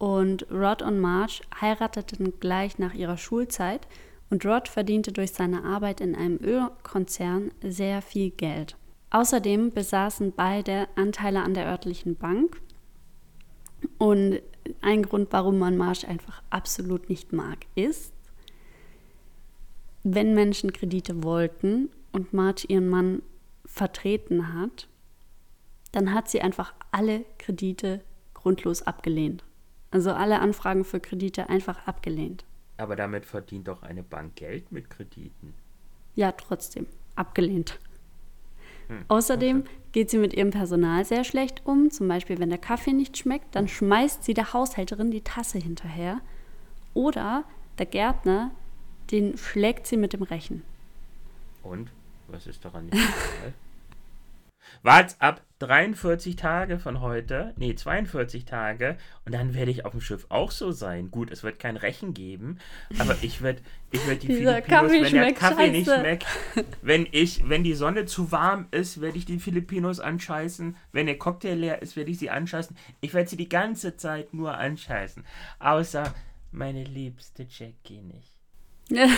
und 0.00 0.50
Rod 0.50 0.80
und 0.80 0.98
Marge 0.98 1.42
heirateten 1.60 2.32
gleich 2.40 2.78
nach 2.78 2.94
ihrer 2.94 3.18
Schulzeit 3.18 3.86
und 4.30 4.46
Rod 4.46 4.66
verdiente 4.66 5.12
durch 5.12 5.32
seine 5.32 5.62
Arbeit 5.62 6.00
in 6.00 6.16
einem 6.16 6.38
Ölkonzern 6.42 7.50
sehr 7.62 8.00
viel 8.00 8.30
Geld. 8.30 8.76
Außerdem 9.10 9.72
besaßen 9.72 10.32
beide 10.34 10.88
Anteile 10.96 11.42
an 11.42 11.52
der 11.52 11.66
örtlichen 11.66 12.16
Bank. 12.16 12.62
Und 13.98 14.40
ein 14.80 15.02
Grund, 15.02 15.28
warum 15.32 15.58
man 15.58 15.76
Marge 15.76 16.08
einfach 16.08 16.42
absolut 16.48 17.10
nicht 17.10 17.34
mag, 17.34 17.58
ist, 17.74 18.14
wenn 20.02 20.32
Menschen 20.32 20.72
Kredite 20.72 21.22
wollten 21.22 21.90
und 22.12 22.32
Marge 22.32 22.64
ihren 22.68 22.88
Mann 22.88 23.20
vertreten 23.66 24.54
hat, 24.54 24.88
dann 25.92 26.14
hat 26.14 26.30
sie 26.30 26.40
einfach 26.40 26.72
alle 26.90 27.26
Kredite 27.36 28.00
grundlos 28.32 28.80
abgelehnt. 28.80 29.44
Also 29.90 30.12
alle 30.12 30.40
Anfragen 30.40 30.84
für 30.84 31.00
Kredite 31.00 31.48
einfach 31.48 31.86
abgelehnt. 31.86 32.44
Aber 32.76 32.96
damit 32.96 33.26
verdient 33.26 33.68
doch 33.68 33.82
eine 33.82 34.02
Bank 34.02 34.36
Geld 34.36 34.72
mit 34.72 34.88
Krediten. 34.88 35.54
Ja, 36.14 36.32
trotzdem. 36.32 36.86
Abgelehnt. 37.16 37.78
Hm, 38.88 39.04
Außerdem 39.08 39.64
geht 39.92 40.10
sie 40.10 40.18
mit 40.18 40.32
ihrem 40.34 40.50
Personal 40.50 41.04
sehr 41.04 41.24
schlecht 41.24 41.62
um. 41.64 41.90
Zum 41.90 42.08
Beispiel, 42.08 42.38
wenn 42.38 42.48
der 42.50 42.58
Kaffee 42.58 42.92
nicht 42.92 43.18
schmeckt, 43.18 43.54
dann 43.54 43.68
schmeißt 43.68 44.24
sie 44.24 44.34
der 44.34 44.52
Haushälterin 44.52 45.10
die 45.10 45.22
Tasse 45.22 45.58
hinterher. 45.58 46.20
Oder 46.94 47.44
der 47.78 47.86
Gärtner, 47.86 48.50
den 49.10 49.36
schlägt 49.36 49.86
sie 49.86 49.96
mit 49.96 50.12
dem 50.12 50.22
Rechen. 50.22 50.62
Und? 51.62 51.90
Was 52.28 52.46
ist 52.46 52.64
daran 52.64 52.86
nicht 52.86 52.96
Wart 54.82 55.16
ab 55.18 55.42
43 55.58 56.36
Tage 56.36 56.78
von 56.78 57.02
heute, 57.02 57.52
nee, 57.58 57.74
42 57.74 58.46
Tage, 58.46 58.96
und 59.26 59.34
dann 59.34 59.52
werde 59.52 59.70
ich 59.70 59.84
auf 59.84 59.92
dem 59.92 60.00
Schiff 60.00 60.24
auch 60.30 60.50
so 60.50 60.72
sein. 60.72 61.10
Gut, 61.10 61.30
es 61.30 61.42
wird 61.42 61.58
kein 61.58 61.76
Rechen 61.76 62.14
geben, 62.14 62.58
aber 62.98 63.14
ich 63.20 63.42
werde 63.42 63.60
ich 63.90 64.06
werd 64.06 64.22
die 64.22 64.28
Dieser 64.28 64.62
Filipinos, 64.62 64.80
Kaffee 64.80 65.02
wenn 65.02 65.12
der 65.12 65.22
scheiße. 65.24 65.34
Kaffee 65.34 65.70
nicht 65.70 65.90
schmeckt, 65.90 66.26
wenn 66.80 67.06
ich, 67.12 67.46
wenn 67.46 67.62
die 67.62 67.74
Sonne 67.74 68.06
zu 68.06 68.32
warm 68.32 68.68
ist, 68.70 69.02
werde 69.02 69.18
ich 69.18 69.26
die 69.26 69.38
Filipinos 69.38 70.00
anscheißen. 70.00 70.76
Wenn 70.92 71.06
der 71.06 71.18
Cocktail 71.18 71.56
leer 71.56 71.82
ist, 71.82 71.94
werde 71.96 72.10
ich 72.10 72.18
sie 72.18 72.30
anscheißen. 72.30 72.74
Ich 73.02 73.12
werde 73.12 73.28
sie 73.28 73.36
die 73.36 73.50
ganze 73.50 73.98
Zeit 73.98 74.32
nur 74.32 74.56
anscheißen. 74.56 75.24
Außer 75.58 76.14
meine 76.52 76.84
liebste 76.84 77.46
Jackie 77.48 78.00
nicht. 78.00 78.32
ja, 78.88 79.08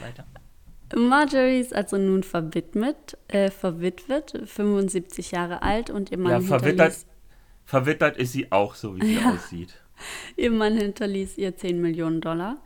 weiter. 0.00 0.24
Marjorie 0.94 1.58
ist 1.60 1.74
also 1.74 1.96
nun 1.98 2.22
verwitwet, 2.22 3.18
äh, 3.28 3.50
verwitwet, 3.50 4.40
75 4.44 5.32
Jahre 5.32 5.62
alt 5.62 5.90
und 5.90 6.10
ihr 6.12 6.18
Mann 6.18 6.32
ja, 6.32 6.38
hinterließ... 6.38 6.62
Verwittert, 6.62 7.06
verwittert 7.64 8.16
ist 8.18 8.32
sie 8.32 8.52
auch 8.52 8.74
so, 8.74 8.96
wie 8.96 9.04
sie 9.04 9.14
Ja. 9.14 9.32
aussieht. 9.32 9.74
Ihr 10.36 10.50
Mann 10.50 10.76
hinterließ 10.76 11.38
ihr 11.38 11.56
10 11.56 11.80
Millionen 11.80 12.20
Dollar 12.20 12.58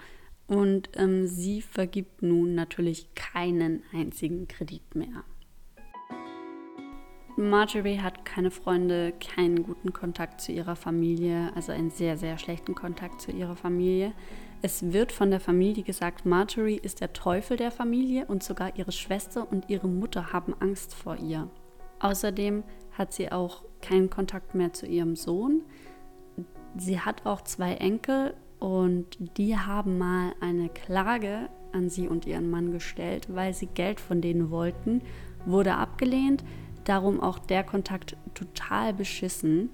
und 0.48 0.90
ähm, 0.96 1.28
sie 1.28 1.62
vergibt 1.62 2.22
nun 2.22 2.56
natürlich 2.56 3.14
keinen 3.14 3.84
einzigen 3.92 4.48
Kredit 4.48 4.96
mehr. 4.96 5.22
Marjorie 7.36 7.98
hat 8.00 8.24
keine 8.24 8.50
Freunde, 8.50 9.12
keinen 9.34 9.62
guten 9.62 9.92
Kontakt 9.92 10.40
zu 10.40 10.50
ihrer 10.52 10.74
Familie, 10.76 11.52
also 11.54 11.70
einen 11.72 11.90
sehr, 11.90 12.18
sehr 12.18 12.36
schlechten 12.36 12.74
Kontakt 12.74 13.20
zu 13.20 13.30
ihrer 13.30 13.56
Familie. 13.56 14.12
Es 14.62 14.92
wird 14.92 15.10
von 15.10 15.30
der 15.30 15.40
Familie 15.40 15.82
gesagt, 15.82 16.26
Marjorie 16.26 16.76
ist 16.76 17.00
der 17.00 17.14
Teufel 17.14 17.56
der 17.56 17.70
Familie 17.70 18.26
und 18.26 18.42
sogar 18.42 18.76
ihre 18.76 18.92
Schwester 18.92 19.50
und 19.50 19.70
ihre 19.70 19.88
Mutter 19.88 20.34
haben 20.34 20.54
Angst 20.60 20.94
vor 20.94 21.16
ihr. 21.16 21.48
Außerdem 21.98 22.62
hat 22.92 23.12
sie 23.14 23.32
auch 23.32 23.64
keinen 23.80 24.10
Kontakt 24.10 24.54
mehr 24.54 24.72
zu 24.74 24.86
ihrem 24.86 25.16
Sohn. 25.16 25.62
Sie 26.76 27.00
hat 27.00 27.24
auch 27.24 27.40
zwei 27.40 27.74
Enkel 27.74 28.34
und 28.58 29.16
die 29.38 29.56
haben 29.56 29.96
mal 29.96 30.32
eine 30.40 30.68
Klage 30.68 31.48
an 31.72 31.88
sie 31.88 32.08
und 32.08 32.26
ihren 32.26 32.50
Mann 32.50 32.70
gestellt, 32.70 33.28
weil 33.34 33.54
sie 33.54 33.66
Geld 33.66 33.98
von 33.98 34.20
denen 34.20 34.50
wollten, 34.50 35.00
wurde 35.46 35.74
abgelehnt. 35.74 36.44
Darum 36.84 37.20
auch 37.20 37.38
der 37.38 37.64
Kontakt 37.64 38.16
total 38.34 38.92
beschissen. 38.92 39.70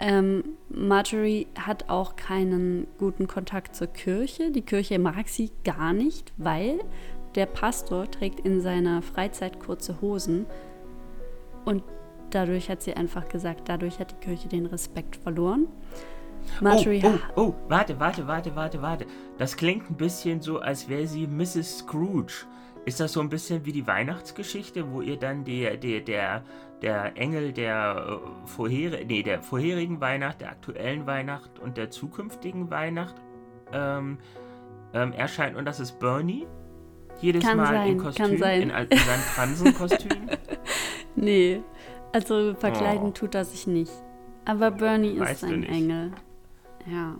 Ähm, 0.00 0.44
Marjorie 0.70 1.46
hat 1.58 1.90
auch 1.90 2.16
keinen 2.16 2.86
guten 2.98 3.26
Kontakt 3.26 3.76
zur 3.76 3.88
Kirche. 3.88 4.50
Die 4.50 4.62
Kirche 4.62 4.98
mag 4.98 5.28
sie 5.28 5.50
gar 5.62 5.92
nicht, 5.92 6.32
weil 6.38 6.80
der 7.34 7.46
Pastor 7.46 8.10
trägt 8.10 8.40
in 8.40 8.62
seiner 8.62 9.02
Freizeit 9.02 9.60
kurze 9.60 10.00
Hosen 10.00 10.46
und 11.64 11.82
dadurch 12.30 12.70
hat 12.70 12.82
sie 12.82 12.94
einfach 12.94 13.28
gesagt, 13.28 13.68
dadurch 13.68 13.98
hat 13.98 14.12
die 14.12 14.26
Kirche 14.26 14.48
den 14.48 14.66
Respekt 14.66 15.16
verloren. 15.16 15.66
Marjorie. 16.60 17.02
Oh, 17.04 17.18
oh, 17.36 17.40
oh, 17.42 17.54
warte, 17.68 18.00
warte, 18.00 18.26
warte, 18.26 18.56
warte, 18.56 18.80
warte. 18.80 19.06
Das 19.38 19.56
klingt 19.56 19.90
ein 19.90 19.96
bisschen 19.96 20.40
so, 20.40 20.58
als 20.58 20.88
wäre 20.88 21.06
sie 21.06 21.26
Mrs. 21.26 21.78
Scrooge. 21.78 22.46
Ist 22.86 22.98
das 22.98 23.12
so 23.12 23.20
ein 23.20 23.28
bisschen 23.28 23.66
wie 23.66 23.72
die 23.72 23.86
Weihnachtsgeschichte, 23.86 24.90
wo 24.90 25.02
ihr 25.02 25.18
dann 25.18 25.44
die, 25.44 25.68
die, 25.78 26.02
der, 26.02 26.42
der 26.82 27.16
Engel 27.16 27.52
der, 27.52 28.20
äh, 28.22 28.46
vorher, 28.46 29.04
nee, 29.04 29.22
der 29.22 29.42
vorherigen 29.42 30.00
Weihnacht, 30.00 30.40
der 30.40 30.50
aktuellen 30.50 31.06
Weihnacht 31.06 31.58
und 31.58 31.76
der 31.76 31.90
zukünftigen 31.90 32.70
Weihnacht 32.70 33.14
ähm, 33.72 34.18
ähm, 34.92 35.12
erscheint 35.12 35.56
und 35.56 35.64
das 35.64 35.80
ist 35.80 35.98
Bernie? 35.98 36.46
Jedes 37.20 37.44
kann 37.44 37.58
Mal 37.58 37.66
sein, 37.66 37.88
in 37.90 37.98
Kostüm, 37.98 38.26
in, 38.26 38.40
in 38.40 38.70
seinem 38.70 39.22
Transenkostüm? 39.34 40.30
nee, 41.16 41.60
also 42.12 42.54
verkleiden 42.54 43.08
oh. 43.08 43.12
tut 43.12 43.34
er 43.34 43.44
sich 43.44 43.66
nicht. 43.66 43.92
Aber 44.44 44.70
Bernie 44.70 45.18
weißt 45.18 45.44
ist 45.44 45.48
ein 45.48 45.64
Engel. 45.64 46.12
Ja. 46.90 47.16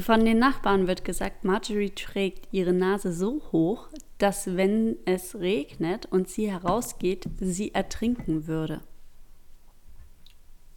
Von 0.00 0.24
den 0.24 0.38
Nachbarn 0.38 0.86
wird 0.86 1.04
gesagt, 1.04 1.44
Marjorie 1.44 1.90
trägt 1.90 2.48
ihre 2.52 2.72
Nase 2.72 3.12
so 3.12 3.42
hoch, 3.52 3.88
dass 4.18 4.56
wenn 4.56 4.96
es 5.04 5.36
regnet 5.36 6.06
und 6.06 6.28
sie 6.28 6.50
herausgeht, 6.50 7.28
sie 7.40 7.74
ertrinken 7.74 8.46
würde. 8.46 8.80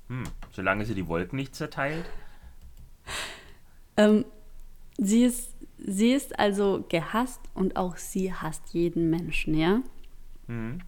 Hm, 0.07 0.23
solange 0.51 0.85
sie 0.85 0.95
die 0.95 1.07
Wolken 1.07 1.37
nicht 1.37 1.55
zerteilt? 1.55 2.05
Ähm, 3.97 4.25
sie, 4.97 5.23
ist, 5.23 5.55
sie 5.77 6.13
ist 6.13 6.37
also 6.39 6.85
gehasst 6.89 7.41
und 7.53 7.75
auch 7.75 7.97
sie 7.97 8.33
hasst 8.33 8.73
jeden 8.73 9.09
Menschen, 9.09 9.53
ja? 9.53 9.81
Hm. 10.47 10.79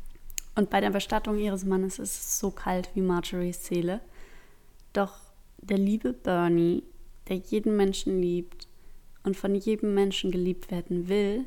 Und 0.55 0.69
bei 0.69 0.81
der 0.81 0.89
Bestattung 0.89 1.37
ihres 1.37 1.65
Mannes 1.65 1.99
ist 1.99 2.17
es 2.17 2.39
so 2.39 2.51
kalt 2.51 2.89
wie 2.93 3.01
Marjories 3.01 3.65
Seele. 3.65 4.01
Doch 4.93 5.17
der 5.61 5.77
liebe 5.77 6.13
Bernie 6.13 6.83
der 7.29 7.37
jeden 7.37 7.77
Menschen 7.77 8.21
liebt 8.21 8.67
und 9.23 9.37
von 9.37 9.55
jedem 9.55 9.93
Menschen 9.93 10.31
geliebt 10.31 10.71
werden 10.71 11.07
will, 11.07 11.45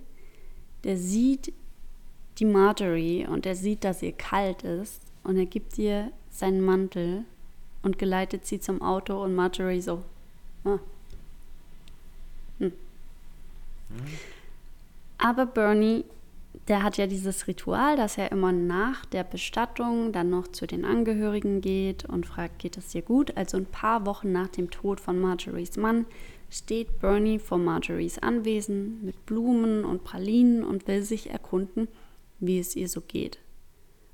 der 0.85 0.97
sieht 0.97 1.53
die 2.39 2.45
Marjorie 2.45 3.27
und 3.27 3.47
er 3.47 3.55
sieht, 3.55 3.85
dass 3.85 4.03
ihr 4.03 4.13
kalt 4.13 4.63
ist 4.63 5.01
und 5.23 5.37
er 5.37 5.47
gibt 5.47 5.79
ihr 5.79 6.13
seinen 6.31 6.61
Mantel 6.61 7.25
und 7.83 7.99
geleitet 7.99 8.47
sie 8.47 8.61
zum 8.61 8.81
Auto 8.83 9.23
und 9.23 9.35
Marjorie 9.35 9.81
so. 9.81 10.03
Ah. 10.65 10.79
Hm. 12.59 12.67
Hm. 12.69 12.73
Aber 15.19 15.47
Bernie 15.47 16.05
der 16.69 16.83
hat 16.83 16.97
ja 16.97 17.07
dieses 17.07 17.49
Ritual, 17.49 17.97
dass 17.97 18.19
er 18.19 18.31
immer 18.31 18.53
nach 18.53 19.05
der 19.07 19.25
Bestattung 19.25 20.13
dann 20.13 20.31
noch 20.31 20.49
zu 20.49 20.67
den 20.67 20.85
Angehörigen 20.85 21.61
geht 21.61 22.05
und 22.05 22.27
fragt, 22.27 22.59
geht 22.59 22.77
es 22.77 22.89
dir 22.89 23.03
gut? 23.03 23.37
Also 23.37 23.57
ein 23.57 23.67
paar 23.67 24.07
Wochen 24.07 24.33
nach 24.33 24.49
dem 24.49 24.71
Tod 24.71 25.01
von 25.01 25.21
Marjories 25.21 25.77
Mann 25.77 26.07
steht 26.53 27.01
Bernie 27.01 27.39
vor 27.39 27.59
Marjories 27.59 28.19
Anwesen 28.19 29.03
mit 29.05 29.25
Blumen 29.25 29.85
und 29.85 30.05
Pralinen 30.05 30.65
und 30.65 30.87
will 30.87 31.03
sich 31.03 31.31
erkunden, 31.31 31.89
wie 32.41 32.59
es 32.59 32.77
ihr 32.77 32.89
so 32.89 33.01
geht. 33.01 33.39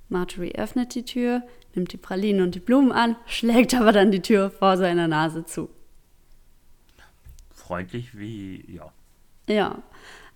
Marjorie 0.09 0.54
öffnet 0.54 0.95
die 0.95 1.04
Tür, 1.04 1.42
nimmt 1.75 1.92
die 1.92 1.97
Pralinen 1.97 2.42
und 2.42 2.54
die 2.54 2.61
Blumen 2.61 2.92
an, 2.92 3.16
schlägt 3.26 3.75
aber 3.75 3.92
dann 3.92 4.12
die 4.12 4.23
Tür 4.23 4.50
vor 4.50 4.76
seiner 4.76 5.09
Nase 5.09 5.45
zu. 5.45 5.68
Freundlich 7.50 8.16
wie, 8.16 8.64
ja. 8.73 8.92
Ja. 9.49 9.83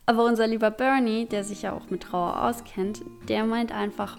Aber 0.04 0.24
unser 0.24 0.48
lieber 0.48 0.72
Bernie, 0.72 1.26
der 1.26 1.44
sich 1.44 1.62
ja 1.62 1.72
auch 1.72 1.88
mit 1.88 2.02
Trauer 2.02 2.42
auskennt, 2.42 3.02
der 3.28 3.44
meint 3.44 3.70
einfach, 3.70 4.18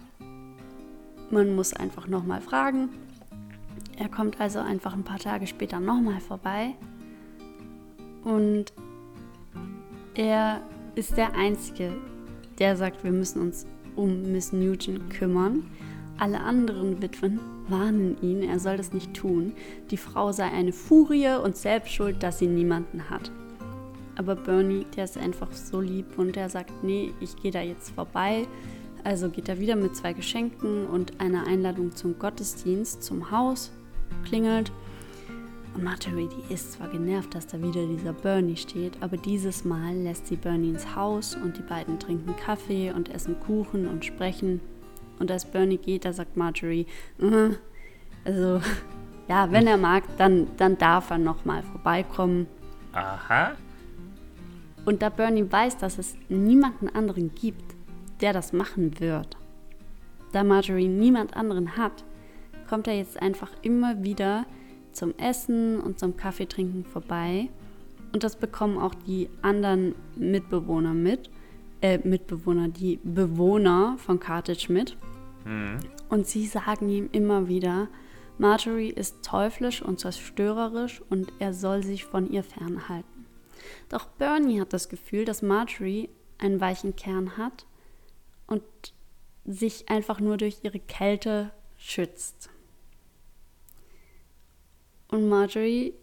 man 1.30 1.54
muss 1.54 1.74
einfach 1.74 2.08
nochmal 2.08 2.40
fragen. 2.40 2.90
Er 3.98 4.08
kommt 4.08 4.40
also 4.40 4.60
einfach 4.60 4.94
ein 4.94 5.04
paar 5.04 5.20
Tage 5.20 5.46
später 5.46 5.80
nochmal 5.82 6.22
vorbei. 6.22 6.76
Und 8.24 8.74
er 10.16 10.62
ist 10.96 11.18
der 11.18 11.36
Einzige, 11.36 11.94
der 12.60 12.76
sagt, 12.76 13.04
wir 13.04 13.12
müssen 13.12 13.42
uns 13.42 13.66
um 13.96 14.32
Miss 14.32 14.54
Nugent 14.54 15.10
kümmern. 15.10 15.66
Alle 16.18 16.40
anderen 16.40 17.02
Witwen 17.02 17.40
warnen 17.68 18.18
ihn, 18.22 18.44
er 18.44 18.60
soll 18.60 18.78
das 18.78 18.94
nicht 18.94 19.14
tun. 19.14 19.54
Die 19.90 19.98
Frau 19.98 20.32
sei 20.32 20.46
eine 20.46 20.72
Furie 20.72 21.36
und 21.44 21.56
selbst 21.56 21.92
schuld, 21.92 22.22
dass 22.22 22.40
sie 22.40 22.48
niemanden 22.48 23.10
hat. 23.10 23.32
Aber 24.16 24.36
Bernie, 24.36 24.86
der 24.96 25.06
ist 25.06 25.18
einfach 25.18 25.52
so 25.52 25.82
lieb 25.82 26.18
und 26.18 26.36
der 26.36 26.50
sagt, 26.50 26.84
nee, 26.84 27.12
ich 27.20 27.36
gehe 27.36 27.52
da 27.52 27.62
jetzt 27.62 27.90
vorbei. 27.92 28.48
Also 29.04 29.30
geht 29.30 29.50
er 29.50 29.60
wieder 29.60 29.76
mit 29.76 29.96
zwei 29.96 30.14
Geschenken 30.14 30.86
und 30.86 31.20
einer 31.20 31.48
Einladung 31.48 31.96
zum 31.96 32.20
Gottesdienst 32.20 33.04
zum 33.04 33.32
Haus, 33.32 33.72
klingelt. 34.24 34.72
Und 35.74 35.84
Marjorie, 35.84 36.30
die 36.30 36.54
ist 36.54 36.74
zwar 36.74 36.88
genervt, 36.90 37.34
dass 37.34 37.48
da 37.48 37.60
wieder 37.60 37.86
dieser 37.88 38.14
Bernie 38.14 38.56
steht, 38.56 39.02
aber 39.02 39.18
dieses 39.18 39.66
Mal 39.66 39.96
lässt 39.96 40.28
sie 40.28 40.36
Bernie 40.36 40.70
ins 40.70 40.96
Haus 40.96 41.36
und 41.36 41.58
die 41.58 41.64
beiden 41.64 42.00
trinken 42.00 42.36
Kaffee 42.36 42.92
und 42.92 43.10
essen 43.10 43.40
Kuchen 43.40 43.88
und 43.88 44.06
sprechen. 44.06 44.62
Und 45.20 45.32
als 45.32 45.46
Bernie 45.46 45.78
geht, 45.78 46.06
da 46.06 46.14
sagt 46.14 46.38
Marjorie, 46.38 46.86
uh, 47.20 47.54
also 48.24 48.62
ja, 49.28 49.52
wenn 49.52 49.66
er 49.66 49.78
mag, 49.78 50.04
dann, 50.18 50.48
dann 50.58 50.78
darf 50.78 51.10
er 51.10 51.18
nochmal 51.18 51.64
vorbeikommen. 51.64 52.46
Aha. 52.94 53.54
Und 54.86 55.02
da 55.02 55.10
Bernie 55.10 55.52
weiß, 55.52 55.78
dass 55.78 55.98
es 55.98 56.16
niemanden 56.30 56.90
anderen 56.90 57.34
gibt, 57.34 57.76
der 58.22 58.34
das 58.34 58.54
machen 58.54 59.00
wird, 59.00 59.38
da 60.34 60.44
Marjorie 60.44 60.88
niemand 60.88 61.36
anderen 61.36 61.78
hat, 61.78 62.04
kommt 62.70 62.88
er 62.88 62.96
jetzt 62.96 63.22
einfach 63.22 63.50
immer 63.62 64.04
wieder 64.04 64.46
zum 64.94 65.18
Essen 65.18 65.80
und 65.80 66.00
zum 66.00 66.18
Kaffeetrinken 66.18 66.86
vorbei. 66.86 67.50
Und 68.14 68.24
das 68.24 68.36
bekommen 68.36 68.78
auch 68.78 68.94
die 68.94 69.30
anderen 69.42 69.96
Mitbewohner 70.16 70.94
mit. 70.94 71.30
Äh, 71.82 72.00
Mitbewohner, 72.04 72.70
die 72.70 73.00
Bewohner 73.04 73.98
von 73.98 74.20
Carthage 74.20 74.72
mit. 74.72 74.96
Mhm. 75.46 75.80
Und 76.10 76.28
sie 76.28 76.46
sagen 76.46 76.90
ihm 76.90 77.10
immer 77.12 77.48
wieder, 77.48 77.90
Marjorie 78.38 78.90
ist 78.90 79.24
teuflisch 79.24 79.82
und 79.82 80.00
zerstörerisch 80.00 81.02
und 81.10 81.32
er 81.40 81.54
soll 81.54 81.84
sich 81.84 82.06
von 82.06 82.32
ihr 82.32 82.44
fernhalten. 82.44 83.26
Doch 83.90 84.06
Bernie 84.06 84.60
hat 84.60 84.74
das 84.74 84.90
Gefühl, 84.90 85.26
dass 85.26 85.42
Marjorie 85.42 86.10
einen 86.38 86.60
weichen 86.60 86.96
Kern 86.96 87.38
hat 87.38 87.66
und 88.48 88.64
sich 89.46 89.90
einfach 89.90 90.20
nur 90.20 90.38
durch 90.38 90.60
ihre 90.64 90.80
Kälte 90.80 91.52
schützt. 91.78 92.50
Und 95.14 95.30
Marjorie, 95.30 95.94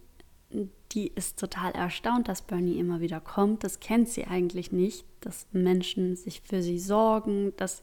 die 0.92 1.08
ist 1.08 1.38
total 1.38 1.72
erstaunt, 1.72 2.28
dass 2.28 2.42
Bernie 2.42 2.78
immer 2.78 3.00
wieder 3.00 3.20
kommt. 3.20 3.64
Das 3.64 3.80
kennt 3.80 4.08
sie 4.08 4.26
eigentlich 4.26 4.72
nicht, 4.72 5.04
dass 5.20 5.46
Menschen 5.52 6.16
sich 6.16 6.40
für 6.42 6.62
sie 6.62 6.78
sorgen, 6.78 7.52
dass 7.56 7.82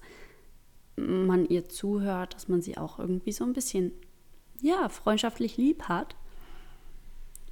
man 0.95 1.45
ihr 1.45 1.69
zuhört, 1.69 2.33
dass 2.33 2.47
man 2.47 2.61
sie 2.61 2.77
auch 2.77 2.97
irgendwie 2.99 3.31
so 3.31 3.43
ein 3.43 3.53
bisschen, 3.53 3.91
ja, 4.61 4.89
freundschaftlich 4.89 5.57
lieb 5.57 5.83
hat. 5.83 6.15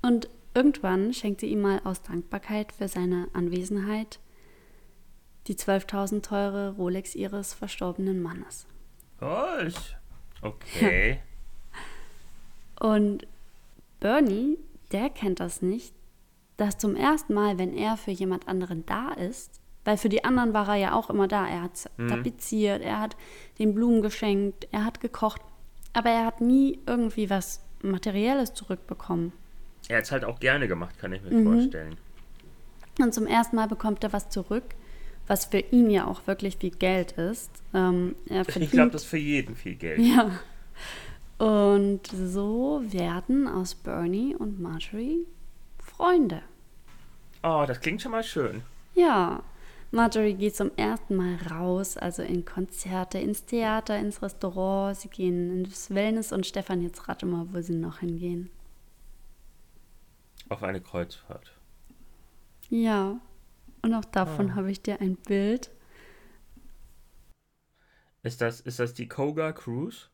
Und 0.02 0.30
Irgendwann 0.56 1.14
schenkt 1.14 1.42
sie 1.42 1.48
ihm 1.48 1.62
mal 1.62 1.82
aus 1.84 2.02
Dankbarkeit 2.02 2.72
für 2.72 2.88
seine 2.88 3.28
Anwesenheit 3.34 4.20
die 5.48 5.56
12.000 5.56 6.22
teure 6.22 6.72
Rolex 6.72 7.14
ihres 7.14 7.54
verstorbenen 7.54 8.24
Mannes. 8.24 8.66
Was? 9.20 9.76
Okay. 10.42 11.22
Und 12.80 13.26
Bernie, 14.00 14.58
der 14.92 15.10
kennt 15.10 15.40
das 15.40 15.62
nicht, 15.62 15.94
dass 16.58 16.78
zum 16.78 16.96
ersten 16.96 17.34
Mal, 17.34 17.58
wenn 17.58 17.74
er 17.74 17.98
für 17.98 18.12
jemand 18.12 18.48
anderen 18.48 18.86
da 18.86 19.12
ist, 19.14 19.60
weil 19.84 19.98
für 19.98 20.10
die 20.10 20.24
anderen 20.24 20.54
war 20.54 20.68
er 20.70 20.76
ja 20.76 20.94
auch 20.94 21.10
immer 21.10 21.28
da, 21.28 21.48
er 21.48 21.62
hat 21.62 21.90
mhm. 21.98 22.08
tapeziert, 22.08 22.82
er 22.82 23.00
hat 23.00 23.16
den 23.60 23.74
Blumen 23.74 24.02
geschenkt, 24.02 24.68
er 24.72 24.84
hat 24.84 25.00
gekocht, 25.00 25.42
aber 25.94 26.10
er 26.10 26.26
hat 26.26 26.42
nie 26.42 26.80
irgendwie 26.88 27.30
was 27.30 27.62
Materielles 27.82 28.54
zurückbekommen. 28.54 29.32
Er 29.88 29.98
hat 29.98 30.06
es 30.06 30.12
halt 30.12 30.26
auch 30.26 30.40
gerne 30.40 30.68
gemacht, 30.68 30.98
kann 30.98 31.14
ich 31.14 31.22
mir 31.22 31.32
mhm. 31.32 31.44
vorstellen. 31.44 31.98
Und 33.00 33.14
zum 33.14 33.28
ersten 33.28 33.56
Mal 33.56 33.68
bekommt 33.68 34.04
er 34.04 34.14
was 34.14 34.30
zurück, 34.30 34.64
was 35.28 35.46
für 35.46 35.60
ihn 35.60 35.90
ja 35.90 36.08
auch 36.08 36.26
wirklich 36.28 36.58
viel 36.58 36.72
Geld 36.72 37.14
ist. 37.14 37.52
Ähm, 37.74 38.16
ich 38.30 38.72
glaube, 38.72 38.92
das 38.92 39.04
ist 39.04 39.10
für 39.10 39.18
jeden 39.18 39.56
viel 39.56 39.76
Geld. 39.76 40.00
Ja. 40.00 40.32
Und 41.38 42.08
so 42.08 42.82
werden 42.86 43.48
aus 43.48 43.76
Bernie 43.76 44.36
und 44.36 44.60
Marjorie 44.60 45.28
Freunde. 45.80 46.42
Oh, 47.44 47.66
das 47.68 47.80
klingt 47.80 48.02
schon 48.02 48.12
mal 48.12 48.24
schön. 48.24 48.64
Ja. 48.94 49.44
Marjorie 49.92 50.34
geht 50.34 50.56
zum 50.56 50.72
ersten 50.76 51.16
Mal 51.16 51.38
raus, 51.50 51.96
also 51.96 52.22
in 52.22 52.44
Konzerte, 52.44 53.18
ins 53.18 53.46
Theater, 53.46 53.98
ins 53.98 54.22
Restaurant. 54.22 54.98
Sie 54.98 55.10
gehen 55.10 55.64
ins 55.64 55.94
Wellness 55.94 56.32
und 56.32 56.46
Stefan, 56.46 56.82
jetzt 56.82 57.08
rate 57.08 57.26
mal, 57.26 57.48
wo 57.52 57.62
sie 57.62 57.76
noch 57.76 58.00
hingehen. 58.00 58.50
Auf 60.50 60.64
eine 60.64 60.82
Kreuzfahrt. 60.82 61.54
Ja. 62.70 63.20
Und 63.82 63.94
auch 63.94 64.06
davon 64.06 64.52
ah. 64.52 64.56
habe 64.56 64.72
ich 64.72 64.82
dir 64.82 65.00
ein 65.00 65.16
Bild. 65.16 65.70
Ist 68.24 68.42
das, 68.42 68.62
ist 68.62 68.80
das 68.80 68.94
die 68.94 69.08
Koga 69.08 69.52
Cruise? 69.52 70.08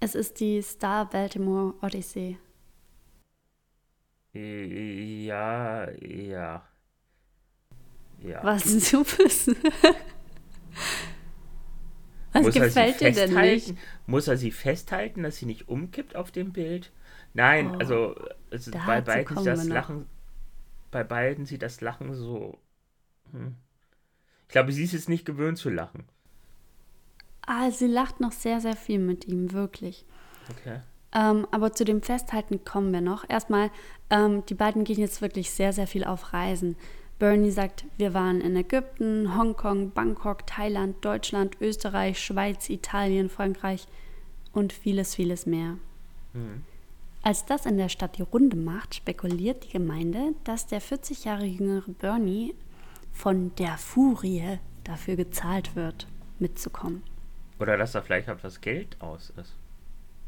Es 0.00 0.14
ist 0.14 0.40
die 0.40 0.62
Star 0.62 1.08
Baltimore 1.08 1.74
Odyssey. 1.82 2.38
Ja, 4.32 5.90
ja. 6.00 6.62
Ja. 8.22 8.44
Was 8.44 8.64
du 8.64 9.04
wissen? 9.04 9.56
Was 12.32 12.42
Muss 12.42 12.54
gefällt 12.54 13.00
dir 13.00 13.10
denn 13.12 13.34
nicht? 13.34 13.74
Muss 14.06 14.28
er 14.28 14.36
sie 14.36 14.52
festhalten, 14.52 15.22
dass 15.22 15.36
sie 15.36 15.46
nicht 15.46 15.68
umkippt 15.68 16.14
auf 16.14 16.30
dem 16.30 16.52
Bild? 16.52 16.92
Nein, 17.34 17.74
Oh, 17.74 17.78
also, 17.78 18.14
also 18.50 18.70
bei 18.70 19.00
beiden 19.00 19.36
sieht 19.36 19.46
das 19.46 19.64
noch. 19.64 19.74
Lachen, 19.74 20.06
bei 20.90 21.04
beiden 21.04 21.44
sieht 21.46 21.62
das 21.62 21.80
Lachen 21.80 22.14
so. 22.14 22.58
Hm. 23.32 23.56
Ich 24.48 24.52
glaube, 24.52 24.72
sie 24.72 24.84
ist 24.84 24.92
jetzt 24.92 25.08
nicht 25.08 25.24
gewöhnt 25.24 25.58
zu 25.58 25.70
lachen. 25.70 26.04
Ah, 27.52 27.72
sie 27.72 27.88
lacht 27.88 28.20
noch 28.20 28.30
sehr, 28.30 28.60
sehr 28.60 28.76
viel 28.76 29.00
mit 29.00 29.26
ihm, 29.26 29.50
wirklich. 29.50 30.04
Okay. 30.50 30.78
Ähm, 31.12 31.48
aber 31.50 31.72
zu 31.72 31.84
dem 31.84 32.00
Festhalten 32.00 32.64
kommen 32.64 32.92
wir 32.92 33.00
noch. 33.00 33.28
Erstmal, 33.28 33.72
ähm, 34.08 34.46
die 34.46 34.54
beiden 34.54 34.84
gehen 34.84 35.00
jetzt 35.00 35.20
wirklich 35.20 35.50
sehr, 35.50 35.72
sehr 35.72 35.88
viel 35.88 36.04
auf 36.04 36.32
Reisen. 36.32 36.76
Bernie 37.18 37.50
sagt, 37.50 37.86
wir 37.96 38.14
waren 38.14 38.40
in 38.40 38.54
Ägypten, 38.54 39.36
Hongkong, 39.36 39.90
Bangkok, 39.90 40.46
Thailand, 40.46 41.04
Deutschland, 41.04 41.56
Österreich, 41.60 42.24
Schweiz, 42.24 42.70
Italien, 42.70 43.28
Frankreich 43.28 43.88
und 44.52 44.72
vieles, 44.72 45.16
vieles 45.16 45.44
mehr. 45.44 45.76
Hm. 46.34 46.62
Als 47.22 47.46
das 47.46 47.66
in 47.66 47.78
der 47.78 47.88
Stadt 47.88 48.16
die 48.16 48.22
Runde 48.22 48.56
macht, 48.56 48.94
spekuliert 48.94 49.64
die 49.64 49.72
Gemeinde, 49.72 50.34
dass 50.44 50.68
der 50.68 50.80
40 50.80 51.24
Jahre 51.24 51.46
jüngere 51.46 51.90
Bernie 51.90 52.54
von 53.12 53.52
der 53.56 53.76
Furie 53.76 54.60
dafür 54.84 55.16
gezahlt 55.16 55.74
wird, 55.74 56.06
mitzukommen. 56.38 57.02
Oder 57.60 57.76
dass 57.76 57.92
da 57.92 58.02
vielleicht 58.02 58.28
etwas 58.28 58.60
Geld 58.60 59.00
aus 59.00 59.30
ist. 59.36 59.54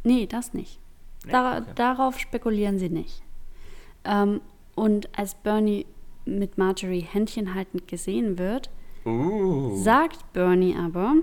Nee, 0.04 0.26
das 0.26 0.52
nicht. 0.54 0.78
Nee, 1.24 1.32
Dara 1.32 1.58
okay. 1.58 1.72
Darauf 1.74 2.18
spekulieren 2.18 2.78
sie 2.78 2.90
nicht. 2.90 3.22
Ähm, 4.04 4.40
und 4.74 5.16
als 5.18 5.34
Bernie 5.34 5.86
mit 6.24 6.58
Marjorie 6.58 7.00
Händchen 7.00 7.54
haltend 7.54 7.88
gesehen 7.88 8.38
wird, 8.38 8.70
Uh. 9.04 9.74
sagt 9.82 10.32
Bernie 10.32 10.76
aber, 10.76 11.14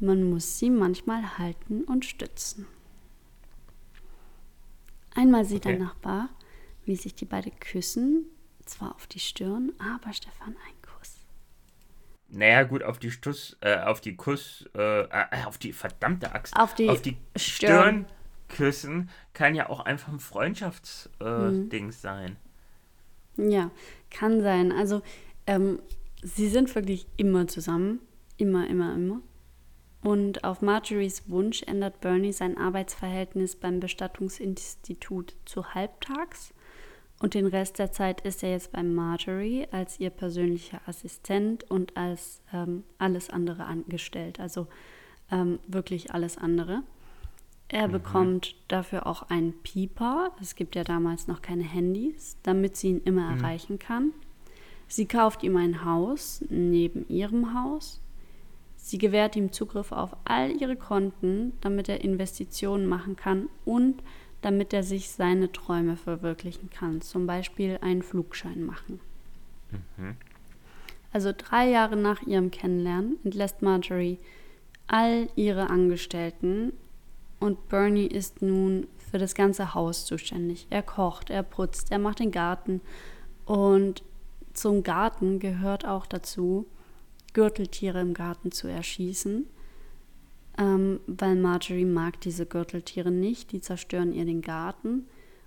man 0.00 0.28
muss 0.30 0.58
sie 0.58 0.70
manchmal 0.70 1.38
halten 1.38 1.84
und 1.84 2.04
stützen. 2.04 2.66
Einmal 5.14 5.44
sieht 5.44 5.64
Okay. 5.64 5.76
der 5.76 5.86
Nachbar, 5.86 6.28
wie 6.84 6.96
sich 6.96 7.14
die 7.14 7.24
beiden 7.24 7.52
küssen, 7.60 8.26
zwar 8.64 8.94
auf 8.96 9.06
die 9.06 9.20
Stirn, 9.20 9.72
aber 9.78 10.12
Stefan 10.12 10.56
ein. 10.66 10.74
Naja, 12.34 12.64
gut, 12.64 12.82
auf 12.82 12.98
die 12.98 13.10
Stuss, 13.10 13.56
äh, 13.60 13.78
auf 13.78 14.00
die 14.00 14.16
Kuss, 14.16 14.68
äh, 14.74 15.02
äh, 15.02 15.44
auf 15.46 15.58
die 15.58 15.72
verdammte 15.72 16.32
Axt, 16.34 16.56
Auf 16.56 16.74
die 16.74 16.88
Stirn. 16.88 17.16
Stirn. 17.36 18.06
küssen 18.48 19.10
kann 19.32 19.54
ja 19.54 19.68
auch 19.68 19.80
einfach 19.80 20.12
ein 20.12 20.20
Freundschaftsding 20.20 21.10
Mhm. 21.20 21.66
äh, 21.66 21.68
Dings 21.70 22.00
sein. 22.02 22.36
Ja, 23.36 23.70
kann 24.10 24.40
sein. 24.42 24.70
Also, 24.72 25.02
ähm, 25.46 25.80
sie 26.22 26.48
sind 26.48 26.72
wirklich 26.74 27.06
immer 27.16 27.46
zusammen. 27.48 28.00
Immer, 28.36 28.68
immer, 28.68 28.94
immer. 28.94 29.20
Und 30.02 30.44
auf 30.44 30.60
Marjories 30.62 31.28
Wunsch 31.30 31.62
ändert 31.62 32.00
Bernie 32.00 32.32
sein 32.32 32.58
Arbeitsverhältnis 32.58 33.56
beim 33.56 33.80
Bestattungsinstitut 33.80 35.34
zu 35.46 35.74
halbtags. 35.74 36.53
Und 37.24 37.32
den 37.32 37.46
Rest 37.46 37.78
der 37.78 37.90
Zeit 37.90 38.20
ist 38.20 38.42
er 38.42 38.50
jetzt 38.50 38.70
bei 38.72 38.82
Marjorie 38.82 39.66
als 39.70 39.98
ihr 39.98 40.10
persönlicher 40.10 40.82
Assistent 40.84 41.64
und 41.70 41.96
als 41.96 42.42
ähm, 42.52 42.84
alles 42.98 43.30
andere 43.30 43.64
angestellt. 43.64 44.38
Also 44.40 44.66
ähm, 45.30 45.58
wirklich 45.66 46.12
alles 46.12 46.36
andere. 46.36 46.82
Er 47.68 47.88
bekommt 47.88 48.56
dafür 48.68 49.06
auch 49.06 49.30
einen 49.30 49.54
Pieper. 49.62 50.32
Es 50.38 50.54
gibt 50.54 50.76
ja 50.76 50.84
damals 50.84 51.26
noch 51.26 51.40
keine 51.40 51.62
Handys, 51.62 52.36
damit 52.42 52.76
sie 52.76 52.88
ihn 52.88 53.00
immer 53.06 53.30
erreichen 53.30 53.78
kann. 53.78 54.12
Sie 54.86 55.06
kauft 55.06 55.42
ihm 55.44 55.56
ein 55.56 55.82
Haus 55.82 56.44
neben 56.50 57.08
ihrem 57.08 57.54
Haus. 57.54 58.02
Sie 58.76 58.98
gewährt 58.98 59.34
ihm 59.34 59.50
Zugriff 59.50 59.92
auf 59.92 60.14
all 60.26 60.50
ihre 60.60 60.76
Konten, 60.76 61.54
damit 61.62 61.88
er 61.88 62.04
Investitionen 62.04 62.84
machen 62.84 63.16
kann 63.16 63.48
und 63.64 64.02
damit 64.44 64.74
er 64.74 64.82
sich 64.82 65.10
seine 65.10 65.50
Träume 65.52 65.96
verwirklichen 65.96 66.68
kann. 66.68 67.00
Zum 67.00 67.26
Beispiel 67.26 67.78
einen 67.80 68.02
Flugschein 68.02 68.64
machen. 68.64 69.00
Also 71.12 71.32
drei 71.36 71.70
Jahre 71.70 71.96
nach 71.96 72.22
ihrem 72.22 72.50
Kennenlernen 72.50 73.18
entlässt 73.24 73.62
Marjorie 73.62 74.18
all 74.86 75.28
ihre 75.34 75.70
Angestellten 75.70 76.72
und 77.40 77.68
Bernie 77.68 78.06
ist 78.06 78.42
nun 78.42 78.86
für 79.10 79.18
das 79.18 79.34
ganze 79.34 79.74
Haus 79.74 80.04
zuständig. 80.04 80.66
Er 80.70 80.82
kocht, 80.82 81.30
er 81.30 81.42
putzt, 81.42 81.90
er 81.90 81.98
macht 81.98 82.18
den 82.18 82.30
Garten 82.30 82.80
und 83.46 84.02
zum 84.52 84.82
Garten 84.82 85.38
gehört 85.38 85.86
auch 85.86 86.06
dazu, 86.06 86.66
Gürteltiere 87.32 88.00
im 88.00 88.14
Garten 88.14 88.52
zu 88.52 88.68
erschießen, 88.68 89.46
ähm, 90.58 91.00
weil 91.06 91.36
Marjorie 91.36 91.84
mag 91.84 92.20
diese 92.20 92.46
Gürteltiere 92.46 93.10
nicht, 93.10 93.52
die 93.52 93.60
zerstören 93.60 94.12
ihr 94.12 94.24
den 94.24 94.42
Garten. 94.42 95.06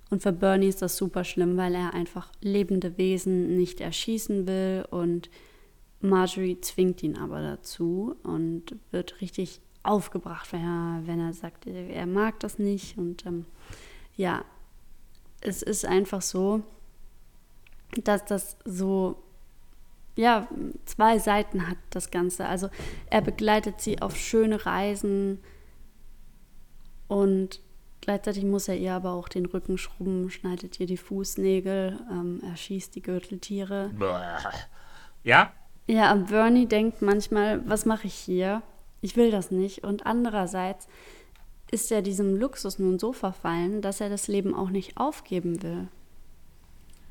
Und 0.10 0.24
für 0.24 0.32
Bernie 0.32 0.68
ist 0.68 0.82
das 0.82 0.98
super 0.98 1.24
schlimm, 1.24 1.58
weil 1.58 1.76
er 1.76 1.94
einfach 1.94 2.32
lebende 2.42 2.98
Wesen 2.98 3.58
nicht 3.58 3.82
erschießen 3.82 4.48
will 4.48 4.86
und 4.90 5.30
Marjorie 6.00 6.62
zwingt 6.62 7.04
ihn 7.04 7.18
aber 7.18 7.42
dazu 7.42 8.16
und 8.24 8.76
wird 8.92 9.20
richtig 9.22 9.62
aufgebracht, 9.84 10.52
wenn 10.54 10.64
er, 10.64 11.02
wenn 11.06 11.20
er 11.20 11.34
sagt, 11.34 11.66
er 11.66 12.06
mag 12.06 12.40
das 12.40 12.60
nicht. 12.60 12.98
Und 12.98 13.26
ähm, 13.26 13.46
ja, 14.16 14.44
es 15.42 15.62
ist 15.64 15.86
einfach 15.86 16.22
so, 16.22 16.62
dass 18.04 18.26
das 18.26 18.58
so, 18.66 19.24
ja, 20.18 20.48
zwei 20.86 21.20
Seiten 21.20 21.70
hat 21.70 21.78
das 21.92 22.12
Ganze. 22.12 22.48
Also 22.48 22.70
er 23.10 23.22
begleitet 23.22 23.80
sie 23.80 24.02
auf 24.02 24.18
schöne 24.18 24.66
Reisen 24.66 25.40
und 27.08 27.62
gleichzeitig 28.02 28.44
muss 28.44 28.68
er 28.68 28.76
ihr 28.78 28.94
aber 28.94 29.14
auch 29.14 29.30
den 29.30 29.46
Rücken 29.46 29.78
schrubben, 29.78 30.30
schneidet 30.30 30.80
ihr 30.80 30.88
die 30.88 30.98
Fußnägel, 30.98 32.00
ähm, 32.12 32.42
erschießt 32.50 32.96
die 32.96 33.02
Gürteltiere. 33.02 33.92
Ja, 34.00 34.40
Ja, 35.88 36.14
Bernie 36.16 36.66
denkt 36.66 37.02
manchmal, 37.02 37.68
was 37.70 37.86
mache 37.86 38.08
ich 38.08 38.16
hier? 38.16 38.64
Ich 39.02 39.16
will 39.16 39.32
das 39.32 39.52
nicht. 39.52 39.84
Und 39.84 40.06
andererseits 40.06 40.88
ist 41.72 41.92
er 41.92 42.02
diesem 42.02 42.36
Luxus 42.36 42.80
nun 42.80 42.98
so 42.98 43.14
verfallen, 43.14 43.82
dass 43.82 44.02
er 44.02 44.10
das 44.10 44.28
Leben 44.28 44.54
auch 44.54 44.70
nicht 44.70 44.98
aufgeben 44.98 45.62
will. 45.62 45.88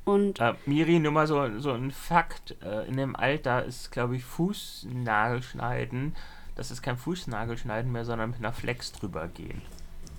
Und 0.06 0.40
äh, 0.40 0.54
Miri, 0.66 0.98
nur 1.00 1.10
mal 1.12 1.26
so, 1.26 1.58
so 1.58 1.72
ein 1.72 1.90
Fakt. 1.90 2.54
Äh, 2.62 2.86
in 2.86 2.96
dem 2.96 3.14
Alter 3.16 3.64
ist, 3.64 3.90
glaube 3.92 4.16
ich, 4.16 4.24
Fußnagelschneiden. 4.24 6.14
Das 6.54 6.70
ist 6.70 6.80
kein 6.80 6.96
Fußnagelschneiden 6.96 7.90
mehr, 7.92 8.04
sondern 8.04 8.30
mit 8.30 8.38
einer 8.38 8.52
Flex 8.52 8.92
drüber 8.92 9.26
gehen. 9.28 9.60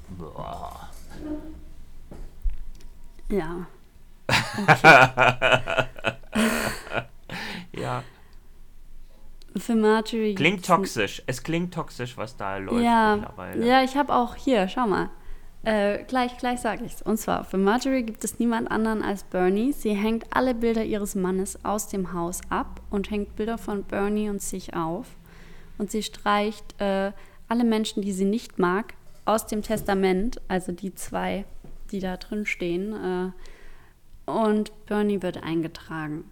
Boah. 0.10 0.90
ja, 3.30 3.66
Ja, 7.72 8.04
für 9.56 9.76
Marjorie. 9.76 10.36
klingt 10.36 10.66
toxisch. 10.66 11.22
Es 11.28 11.42
klingt 11.44 11.74
toxisch, 11.74 12.18
was 12.18 12.36
da 12.38 12.58
läuft 12.58 12.84
Ja, 12.84 13.16
mittlerweile. 13.16 13.66
ja, 13.66 13.82
ich 13.84 13.96
habe 13.98 14.14
auch 14.14 14.36
hier, 14.36 14.68
schau 14.68 14.86
mal. 14.88 15.10
Äh, 15.68 16.06
gleich, 16.06 16.38
gleich 16.38 16.62
sage 16.62 16.86
ich's. 16.86 17.02
Und 17.02 17.18
zwar, 17.18 17.44
für 17.44 17.58
Marjorie 17.58 18.04
gibt 18.04 18.24
es 18.24 18.40
niemand 18.40 18.72
anderen 18.72 19.02
als 19.02 19.26
Bernie. 19.26 19.74
Sie 19.74 19.94
hängt 19.94 20.26
alle 20.30 20.56
Bilder 20.56 20.86
ihres 20.86 21.14
Mannes 21.14 21.66
aus 21.66 21.90
dem 21.90 22.14
Haus 22.14 22.40
ab 22.48 22.80
und 22.90 23.12
hängt 23.12 23.36
Bilder 23.36 23.58
von 23.58 23.84
Bernie 23.84 24.30
und 24.30 24.42
sich 24.42 24.76
auf. 24.78 25.08
Und 25.78 25.92
sie 25.92 26.04
streicht 26.04 26.80
äh, 26.80 27.12
alle 27.50 27.66
Menschen, 27.66 28.02
die 28.02 28.14
sie 28.14 28.24
nicht 28.24 28.60
mag, 28.60 28.94
aus 29.26 29.46
dem 29.46 29.62
Testament, 29.62 30.40
also 30.48 30.72
die 30.72 30.96
zwei, 30.96 31.44
die 31.92 32.00
da 32.00 32.16
drin 32.16 32.46
stehen. 32.46 33.34
Äh, 34.26 34.32
und 34.32 34.72
Bernie 34.86 35.22
wird 35.22 35.44
eingetragen. 35.44 36.24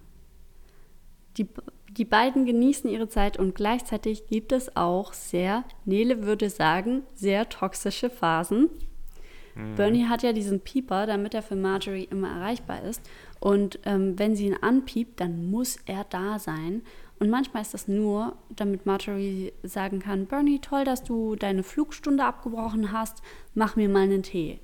Die, 1.35 1.49
die 1.89 2.05
beiden 2.05 2.45
genießen 2.45 2.89
ihre 2.89 3.09
Zeit 3.09 3.37
und 3.37 3.53
gleichzeitig 3.53 4.27
gibt 4.27 4.53
es 4.53 4.77
auch 4.77 5.11
sehr, 5.11 5.65
Nele 5.83 6.23
würde 6.23 6.49
sagen, 6.49 7.03
sehr 7.15 7.49
toxische 7.49 8.09
Phasen. 8.09 8.69
Bernie 9.75 10.05
hat 10.05 10.21
ja 10.21 10.33
diesen 10.33 10.59
Pieper, 10.59 11.05
damit 11.05 11.33
er 11.33 11.41
für 11.41 11.55
Marjorie 11.55 12.07
immer 12.11 12.29
erreichbar 12.29 12.83
ist. 12.83 13.01
Und 13.39 13.79
ähm, 13.85 14.19
wenn 14.19 14.35
sie 14.35 14.47
ihn 14.47 14.57
anpiept, 14.59 15.19
dann 15.21 15.49
muss 15.49 15.77
er 15.85 16.03
da 16.09 16.39
sein. 16.39 16.81
Und 17.19 17.29
manchmal 17.29 17.61
ist 17.61 17.73
das 17.73 17.87
nur, 17.87 18.35
damit 18.49 18.85
Marjorie 18.85 19.53
sagen 19.63 19.99
kann, 19.99 20.25
Bernie, 20.25 20.59
toll, 20.59 20.83
dass 20.83 21.03
du 21.03 21.35
deine 21.35 21.63
Flugstunde 21.63 22.25
abgebrochen 22.25 22.91
hast, 22.91 23.21
mach 23.53 23.77
mir 23.77 23.87
mal 23.87 24.03
einen 24.03 24.23
Tee. 24.23 24.59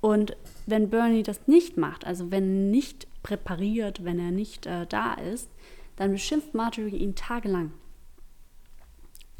Und 0.00 0.36
wenn 0.66 0.88
Bernie 0.88 1.22
das 1.22 1.46
nicht 1.46 1.76
macht, 1.76 2.06
also 2.06 2.30
wenn 2.30 2.70
nicht 2.70 3.06
präpariert, 3.22 4.04
wenn 4.04 4.18
er 4.18 4.30
nicht 4.30 4.64
äh, 4.64 4.86
da 4.86 5.14
ist, 5.14 5.50
dann 5.96 6.12
beschimpft 6.12 6.54
Marjorie 6.54 6.96
ihn 6.96 7.14
tagelang. 7.14 7.72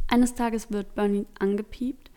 Eines 0.08 0.34
Tages 0.34 0.70
wird 0.70 0.94
Bernie 0.94 1.26
angepiept 1.38 2.10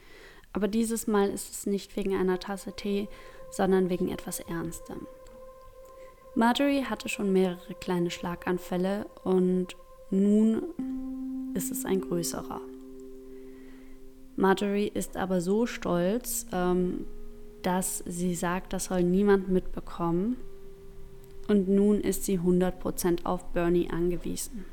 Aber 0.54 0.68
dieses 0.68 1.08
Mal 1.08 1.30
ist 1.30 1.52
es 1.52 1.66
nicht 1.66 1.96
wegen 1.96 2.16
einer 2.16 2.40
Tasse 2.40 2.74
Tee, 2.74 3.08
sondern 3.52 3.90
wegen 3.90 4.10
etwas 4.10 4.40
Ernstem. 4.40 5.08
Marjorie 6.36 6.84
hatte 6.84 7.10
schon 7.10 7.34
mehrere 7.34 7.74
kleine 7.76 8.12
Schlaganfälle 8.12 9.08
und 9.24 9.76
nun 10.12 10.64
ist 11.54 11.72
es 11.72 11.86
ein 11.86 12.02
größerer. 12.02 12.62
Marjorie 14.36 14.88
ist 14.88 15.18
aber 15.18 15.42
so 15.42 15.66
stolz, 15.66 16.46
ähm, 16.54 17.06
dass 17.62 18.04
sie 18.06 18.36
sagt, 18.36 18.74
das 18.74 18.86
soll 18.86 19.04
niemand 19.04 19.50
mitbekommen. 19.50 20.38
Und 21.48 21.68
nun 21.68 22.00
ist 22.00 22.26
sie 22.26 22.40
100% 22.40 23.26
auf 23.26 23.44
Bernie 23.52 23.90
angewiesen. 23.90 24.66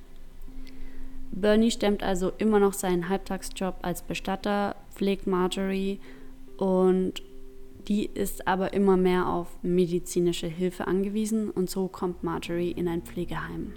Bernie 1.32 1.70
stemmt 1.70 2.02
also 2.02 2.32
immer 2.38 2.58
noch 2.58 2.72
seinen 2.72 3.08
Halbtagsjob 3.08 3.76
als 3.82 4.02
Bestatter, 4.02 4.76
pflegt 4.94 5.26
Marjorie 5.26 6.00
und 6.56 7.22
die 7.88 8.06
ist 8.06 8.48
aber 8.48 8.72
immer 8.72 8.96
mehr 8.96 9.28
auf 9.28 9.48
medizinische 9.62 10.48
Hilfe 10.48 10.86
angewiesen 10.86 11.50
und 11.50 11.70
so 11.70 11.88
kommt 11.88 12.24
Marjorie 12.24 12.72
in 12.72 12.88
ein 12.88 13.02
Pflegeheim. 13.02 13.74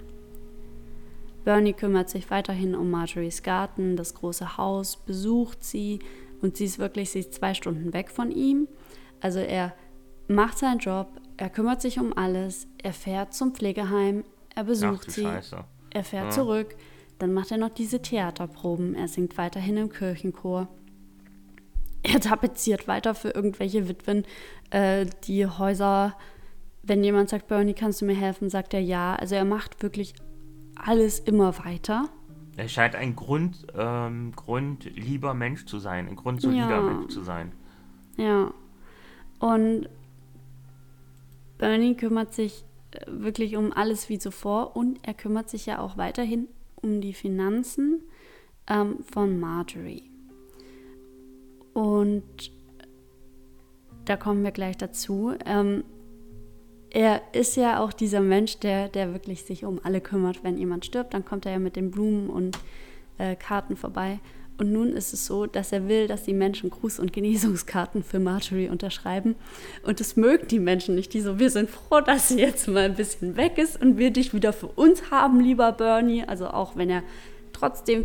Bernie 1.44 1.72
kümmert 1.72 2.10
sich 2.10 2.30
weiterhin 2.30 2.74
um 2.74 2.90
Marjories 2.90 3.42
Garten, 3.42 3.96
das 3.96 4.14
große 4.14 4.56
Haus, 4.56 4.96
besucht 4.96 5.64
sie 5.64 6.00
und 6.42 6.56
sie 6.56 6.64
ist 6.64 6.78
wirklich, 6.78 7.10
sie 7.10 7.20
ist 7.20 7.34
zwei 7.34 7.54
Stunden 7.54 7.92
weg 7.92 8.10
von 8.10 8.30
ihm. 8.30 8.68
Also 9.20 9.38
er 9.38 9.74
macht 10.28 10.58
seinen 10.58 10.78
Job, 10.78 11.08
er 11.36 11.48
kümmert 11.48 11.80
sich 11.80 11.98
um 11.98 12.16
alles, 12.16 12.66
er 12.82 12.92
fährt 12.92 13.32
zum 13.32 13.54
Pflegeheim, 13.54 14.24
er 14.54 14.64
besucht 14.64 15.10
sie, 15.10 15.22
Scheiße. 15.22 15.64
er 15.90 16.04
fährt 16.04 16.26
ja. 16.26 16.30
zurück, 16.30 16.74
dann 17.20 17.32
macht 17.32 17.50
er 17.50 17.58
noch 17.58 17.70
diese 17.70 18.00
Theaterproben, 18.00 18.94
er 18.94 19.08
singt 19.08 19.36
weiterhin 19.38 19.76
im 19.76 19.90
Kirchenchor. 19.90 20.68
Er 22.02 22.18
tapeziert 22.20 22.88
weiter 22.88 23.14
für 23.14 23.30
irgendwelche 23.30 23.88
Witwen 23.88 24.24
äh, 24.70 25.06
die 25.24 25.46
Häuser. 25.46 26.16
Wenn 26.82 27.04
jemand 27.04 27.28
sagt, 27.28 27.48
Bernie, 27.48 27.74
kannst 27.74 28.00
du 28.00 28.06
mir 28.06 28.14
helfen, 28.14 28.48
sagt 28.48 28.72
er 28.72 28.80
ja. 28.80 29.14
Also 29.16 29.34
er 29.34 29.44
macht 29.44 29.82
wirklich 29.82 30.14
alles 30.76 31.18
immer 31.18 31.58
weiter. 31.64 32.08
Er 32.56 32.68
scheint 32.68 32.94
ein 32.94 33.16
Grund, 33.16 33.66
ähm, 33.76 34.32
grundlieber 34.34 35.34
Mensch 35.34 35.66
zu 35.66 35.78
sein, 35.78 36.08
ein 36.08 36.16
grundsolider 36.16 36.70
ja. 36.70 36.80
Mensch 36.80 37.12
zu 37.12 37.22
sein. 37.22 37.52
Ja. 38.16 38.52
Und 39.38 39.88
Bernie 41.58 41.96
kümmert 41.96 42.32
sich 42.32 42.64
äh, 42.92 43.04
wirklich 43.08 43.56
um 43.56 43.72
alles 43.74 44.08
wie 44.08 44.18
zuvor 44.18 44.74
und 44.74 44.98
er 45.02 45.12
kümmert 45.12 45.50
sich 45.50 45.66
ja 45.66 45.80
auch 45.80 45.98
weiterhin 45.98 46.48
um 46.82 47.00
die 47.00 47.12
Finanzen 47.12 48.02
ähm, 48.68 48.98
von 49.12 49.38
Marjorie. 49.38 50.10
Und 51.72 52.52
da 54.04 54.16
kommen 54.16 54.42
wir 54.42 54.50
gleich 54.50 54.76
dazu. 54.76 55.34
Ähm, 55.46 55.84
er 56.90 57.22
ist 57.32 57.56
ja 57.56 57.80
auch 57.80 57.92
dieser 57.92 58.20
Mensch, 58.20 58.58
der, 58.58 58.88
der 58.88 59.12
wirklich 59.12 59.44
sich 59.44 59.64
um 59.64 59.80
alle 59.84 60.00
kümmert. 60.00 60.42
Wenn 60.42 60.58
jemand 60.58 60.84
stirbt, 60.84 61.14
dann 61.14 61.24
kommt 61.24 61.46
er 61.46 61.52
ja 61.52 61.58
mit 61.58 61.76
den 61.76 61.90
Blumen 61.90 62.28
und 62.28 62.58
äh, 63.18 63.36
Karten 63.36 63.76
vorbei. 63.76 64.18
Und 64.60 64.72
nun 64.72 64.92
ist 64.92 65.14
es 65.14 65.24
so, 65.24 65.46
dass 65.46 65.72
er 65.72 65.88
will, 65.88 66.06
dass 66.06 66.24
die 66.24 66.34
Menschen 66.34 66.70
Gruß- 66.70 67.00
und 67.00 67.14
Genesungskarten 67.14 68.04
für 68.04 68.18
Marjorie 68.18 68.68
unterschreiben. 68.68 69.34
Und 69.84 70.00
das 70.00 70.16
mögen 70.16 70.48
die 70.48 70.58
Menschen 70.58 70.94
nicht. 70.94 71.14
Die 71.14 71.22
so, 71.22 71.38
wir 71.38 71.48
sind 71.48 71.70
froh, 71.70 72.02
dass 72.02 72.28
sie 72.28 72.40
jetzt 72.40 72.68
mal 72.68 72.84
ein 72.84 72.94
bisschen 72.94 73.38
weg 73.38 73.56
ist 73.56 73.80
und 73.80 73.96
wir 73.96 74.10
dich 74.10 74.34
wieder 74.34 74.52
für 74.52 74.66
uns 74.66 75.10
haben, 75.10 75.40
lieber 75.40 75.72
Bernie. 75.72 76.24
Also 76.26 76.48
auch 76.48 76.76
wenn 76.76 76.90
er 76.90 77.02
trotzdem 77.54 78.04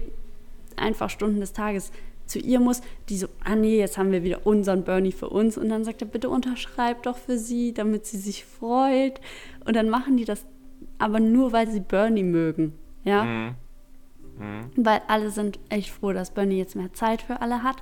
einfach 0.78 1.10
Stunden 1.10 1.42
des 1.42 1.52
Tages 1.52 1.92
zu 2.26 2.40
ihr 2.40 2.62
muss, 2.62 2.80
die 3.10 3.18
so, 3.18 3.28
ah 3.44 3.58
nee, 3.58 3.78
jetzt 3.78 3.98
haben 3.98 4.14
wir 4.14 4.24
wieder 4.24 4.48
unseren 4.48 4.86
Bernie 4.86 5.12
für 5.12 5.28
uns. 5.28 5.58
Und 5.58 5.68
dann 5.68 5.84
sagt 5.84 6.02
er, 6.04 6.08
bitte 6.08 6.30
unterschreib 6.30 7.04
doch 7.04 7.18
für 7.18 7.38
sie, 7.38 7.74
damit 7.74 8.06
sie 8.06 8.18
sich 8.18 8.46
freut. 8.46 9.20
Und 9.66 9.76
dann 9.76 9.90
machen 9.90 10.16
die 10.16 10.24
das 10.24 10.46
aber 11.00 11.20
nur, 11.20 11.52
weil 11.52 11.70
sie 11.70 11.82
Bernie 11.82 12.24
mögen. 12.24 12.72
Ja. 13.04 13.26
Mhm. 13.26 13.56
Mhm. 14.38 14.72
Weil 14.76 15.02
alle 15.08 15.32
sind 15.32 15.60
echt 15.70 15.90
froh, 15.90 16.14
dass 16.14 16.32
Bernie 16.32 16.58
jetzt 16.58 16.76
mehr 16.76 16.94
Zeit 16.94 17.22
für 17.22 17.42
alle 17.42 17.64
hat. 17.64 17.78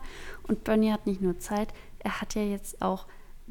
Und 0.47 0.63
Bernie 0.63 0.91
hat 0.91 1.07
nicht 1.07 1.21
nur 1.21 1.39
Zeit, 1.39 1.73
er 1.99 2.21
hat 2.21 2.35
ja 2.35 2.43
jetzt 2.43 2.81
auch 2.81 3.07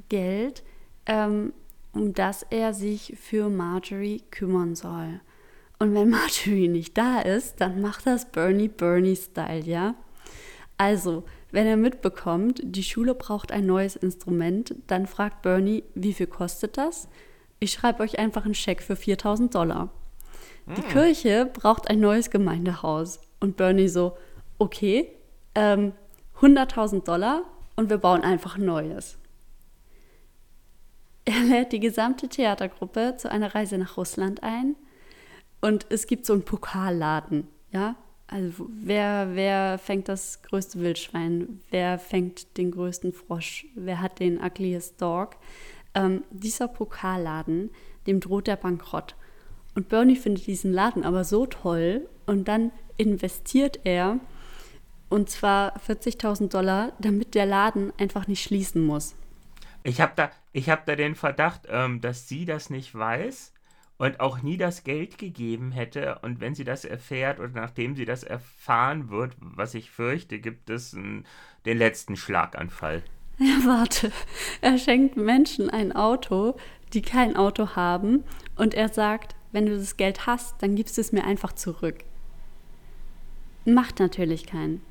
Geld, 0.09 0.63
ähm, 1.07 1.53
um 1.93 2.15
das 2.15 2.45
er 2.51 2.75
sich 2.75 3.15
für 3.21 3.49
Marjorie 3.49 4.23
kümmern 4.31 4.75
soll. 4.75 5.21
Und 5.79 5.95
wenn 5.95 6.11
Marjorie 6.11 6.69
nicht 6.69 6.97
da 6.97 7.21
ist, 7.21 7.61
dann 7.61 7.81
macht 7.81 8.07
das 8.07 8.31
Bernie 8.31 8.69
Bernie-Style, 8.69 9.65
ja? 9.65 9.95
Also, 10.79 11.25
wenn 11.51 11.67
er 11.67 11.77
mitbekommt, 11.77 12.61
die 12.65 12.83
Schule 12.83 13.15
braucht 13.15 13.53
ein 13.53 13.67
neues 13.67 13.95
Instrument, 13.95 14.75
dann 14.87 15.07
fragt 15.07 15.43
Bernie, 15.43 15.85
wie 15.95 16.15
viel 16.15 16.27
kostet 16.27 16.79
das? 16.79 17.09
Ich 17.61 17.73
schreibe 17.73 18.03
euch 18.03 18.19
einfach 18.19 18.45
einen 18.45 18.55
Scheck 18.55 18.83
für 18.83 18.97
4000 18.97 19.55
Dollar. 19.55 19.91
Die. 20.67 20.83
Kirche 20.83 21.51
braucht 21.53 21.91
ein 21.91 22.01
neues 22.01 22.31
Gemeindehaus. 22.31 23.21
Und 23.41 23.57
Bernie 23.57 23.89
so, 23.89 24.17
okay, 24.59 25.09
ähm, 25.55 25.93
100.000 26.41 27.05
Dollar 27.05 27.43
und 27.77 27.91
wir 27.91 27.99
bauen 27.99 28.23
einfach 28.23 28.57
ein 28.57 28.65
neues. 28.65 29.19
Er 31.25 31.41
lädt 31.41 31.73
die 31.73 31.81
gesamte 31.81 32.29
Theatergruppe 32.29 33.17
zu 33.17 33.31
einer 33.31 33.55
Reise 33.55 33.79
nach 33.79 33.97
Russland 33.97 34.43
ein 34.43 34.77
und 35.61 35.87
es 35.89 36.07
gibt 36.09 36.27
so 36.27 36.33
einen 36.33 36.45
Pokalladen, 36.45 37.47
ja, 37.71 37.95
also 38.33 38.67
wer, 38.83 39.29
wer 39.35 39.79
fängt 39.79 40.09
das 40.09 40.43
größte 40.43 40.81
Wildschwein? 40.81 41.61
Wer 41.71 41.99
fängt 41.99 42.57
den 42.57 42.71
größten 42.71 43.13
Frosch? 43.13 43.67
Wer 43.75 44.01
hat 44.01 44.21
den 44.21 44.43
ugliest 44.43 45.01
dog? 45.03 45.37
Ähm, 45.95 46.25
dieser 46.31 46.67
Pokalladen, 46.67 47.71
dem 48.07 48.21
droht 48.21 48.47
der 48.47 48.57
Bankrott. 48.57 49.17
Und 49.75 49.89
Bernie 49.89 50.17
findet 50.17 50.47
diesen 50.47 50.73
Laden 50.73 51.05
aber 51.05 51.25
so 51.25 51.47
toll 51.47 52.09
und 52.27 52.49
dann 52.49 52.73
investiert 52.97 53.81
er 53.85 54.21
und 55.09 55.29
zwar 55.29 55.77
40.000 55.79 56.49
Dollar, 56.49 56.93
damit 56.99 57.35
der 57.35 57.45
Laden 57.45 57.93
einfach 57.99 58.27
nicht 58.27 58.43
schließen 58.43 58.85
muss. 58.85 59.15
Ich 59.83 60.01
habe 60.01 60.13
da, 60.17 60.31
hab 60.55 60.87
da 60.87 60.97
den 60.97 61.15
Verdacht, 61.15 61.67
ähm, 61.69 62.01
dass 62.01 62.29
sie 62.29 62.47
das 62.47 62.71
nicht 62.71 62.95
weiß 62.95 63.53
und 63.99 64.21
auch 64.21 64.43
nie 64.43 64.57
das 64.57 64.85
Geld 64.85 65.19
gegeben 65.19 65.71
hätte. 65.71 66.19
Und 66.23 66.41
wenn 66.41 66.55
sie 66.55 66.65
das 66.65 66.85
erfährt 66.85 67.41
oder 67.41 67.51
nachdem 67.51 67.95
sie 67.95 68.05
das 68.05 68.23
erfahren 68.23 69.11
wird, 69.11 69.37
was 69.39 69.75
ich 69.75 69.91
fürchte, 69.91 70.39
gibt 70.39 70.71
es 70.71 70.95
einen, 70.95 71.27
den 71.67 71.79
letzten 71.79 72.17
Schlaganfall. 72.17 73.03
Ja, 73.39 73.65
warte. 73.65 74.13
Er 74.61 74.79
schenkt 74.79 75.17
Menschen 75.17 75.69
ein 75.69 75.91
Auto, 75.91 76.55
die 76.93 77.03
kein 77.03 77.35
Auto 77.35 77.75
haben. 77.75 78.25
Und 78.57 78.75
er 78.75 78.91
sagt, 78.91 79.35
wenn 79.53 79.67
du 79.67 79.77
das 79.77 79.97
Geld 79.97 80.27
hast, 80.27 80.63
dann 80.63 80.75
gibst 80.75 80.97
du 80.97 81.01
es 81.01 81.13
mir 81.13 81.25
einfach 81.25 81.53
zurück. 81.53 82.05
Macht 83.65 84.01
natürlich 84.01 84.47
keinen. 84.47 84.83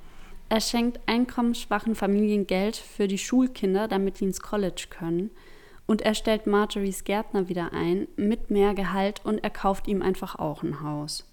Er 0.50 0.62
schenkt 0.62 1.00
einkommensschwachen 1.06 1.96
Familien 1.96 2.48
Geld 2.48 2.76
für 2.76 3.08
die 3.08 3.18
Schulkinder, 3.18 3.88
damit 3.88 4.20
die 4.20 4.26
ins 4.26 4.42
College 4.42 4.88
können 4.90 5.32
und 5.92 6.02
er 6.04 6.14
stellt 6.14 6.48
Marjories 6.48 7.04
Gärtner 7.04 7.50
wieder 7.50 7.74
ein 7.74 8.08
mit 8.16 8.50
mehr 8.50 8.74
Gehalt 8.74 9.26
und 9.26 9.44
er 9.44 9.50
kauft 9.50 9.90
ihm 9.90 10.02
einfach 10.02 10.36
auch 10.36 10.64
ein 10.64 10.82
Haus. 10.82 11.30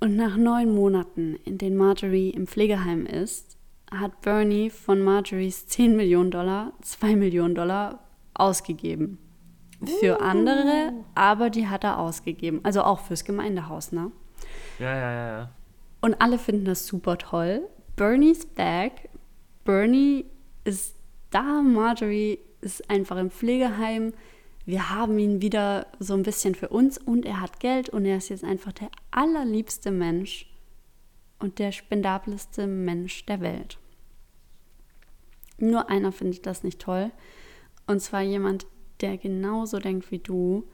Und 0.00 0.16
nach 0.16 0.38
neun 0.38 0.74
Monaten, 0.74 1.36
in 1.44 1.58
denen 1.58 1.76
Marjorie 1.76 2.30
im 2.30 2.46
Pflegeheim 2.46 3.04
ist, 3.04 3.58
hat 3.90 4.22
Bernie 4.22 4.70
von 4.70 5.02
Marjories 5.02 5.66
10 5.66 5.94
Millionen 5.94 6.30
Dollar 6.30 6.72
2 6.80 7.16
Millionen 7.16 7.54
Dollar 7.54 8.02
ausgegeben. 8.32 9.18
Für 10.00 10.18
uh. 10.18 10.22
andere, 10.22 10.92
aber 11.14 11.50
die 11.50 11.68
hat 11.68 11.84
er 11.84 11.98
ausgegeben. 11.98 12.60
Also 12.62 12.82
auch 12.82 13.00
fürs 13.00 13.24
Gemeindehaus, 13.24 13.92
ne? 13.92 14.12
Ja, 14.78 14.94
ja, 14.94 15.12
ja. 15.12 15.38
ja. 15.38 15.50
Und 16.00 16.20
alle 16.20 16.38
finden 16.38 16.64
das 16.64 16.86
super 16.86 17.18
toll. 17.18 17.62
Bernie's 17.96 18.46
back. 18.46 19.08
Bernie 19.64 20.26
ist 20.64 20.96
da. 21.30 21.62
Marjorie 21.62 22.38
ist 22.60 22.88
einfach 22.90 23.16
im 23.16 23.30
Pflegeheim. 23.30 24.12
Wir 24.66 24.90
haben 24.90 25.18
ihn 25.18 25.42
wieder 25.42 25.86
so 25.98 26.14
ein 26.14 26.22
bisschen 26.22 26.54
für 26.54 26.68
uns 26.68 26.98
und 26.98 27.24
er 27.24 27.40
hat 27.40 27.60
Geld 27.60 27.88
und 27.88 28.04
er 28.04 28.18
ist 28.18 28.28
jetzt 28.28 28.44
einfach 28.44 28.72
der 28.72 28.90
allerliebste 29.10 29.90
Mensch 29.90 30.46
und 31.38 31.58
der 31.58 31.72
spendabelste 31.72 32.66
Mensch 32.66 33.24
der 33.26 33.40
Welt. 33.40 33.78
Nur 35.58 35.90
einer 35.90 36.12
findet 36.12 36.46
das 36.46 36.62
nicht 36.62 36.80
toll 36.80 37.10
und 37.86 38.00
zwar 38.00 38.22
jemand, 38.22 38.66
der 39.02 39.16
genauso 39.16 39.78
denkt 39.78 40.10
wie 40.10 40.18
du. 40.18 40.64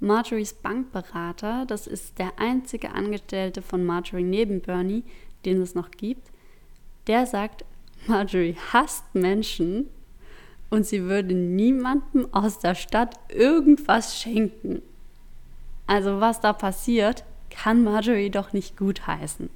Marjories 0.00 0.54
Bankberater, 0.54 1.64
das 1.66 1.86
ist 1.86 2.18
der 2.18 2.32
einzige 2.38 2.92
Angestellte 2.92 3.62
von 3.62 3.84
Marjorie 3.84 4.24
neben 4.24 4.60
Bernie, 4.60 5.04
den 5.44 5.62
es 5.62 5.74
noch 5.74 5.92
gibt, 5.92 6.30
der 7.06 7.26
sagt, 7.26 7.64
Marjorie 8.06 8.56
hasst 8.72 9.04
Menschen 9.14 9.88
und 10.70 10.86
sie 10.86 11.04
würde 11.04 11.34
niemandem 11.34 12.26
aus 12.32 12.58
der 12.58 12.74
Stadt 12.74 13.14
irgendwas 13.28 14.18
schenken. 14.18 14.82
Also 15.86 16.20
was 16.20 16.40
da 16.40 16.52
passiert, 16.52 17.24
kann 17.50 17.84
Marjorie 17.84 18.30
doch 18.30 18.52
nicht 18.52 18.76
gutheißen. 18.76 19.50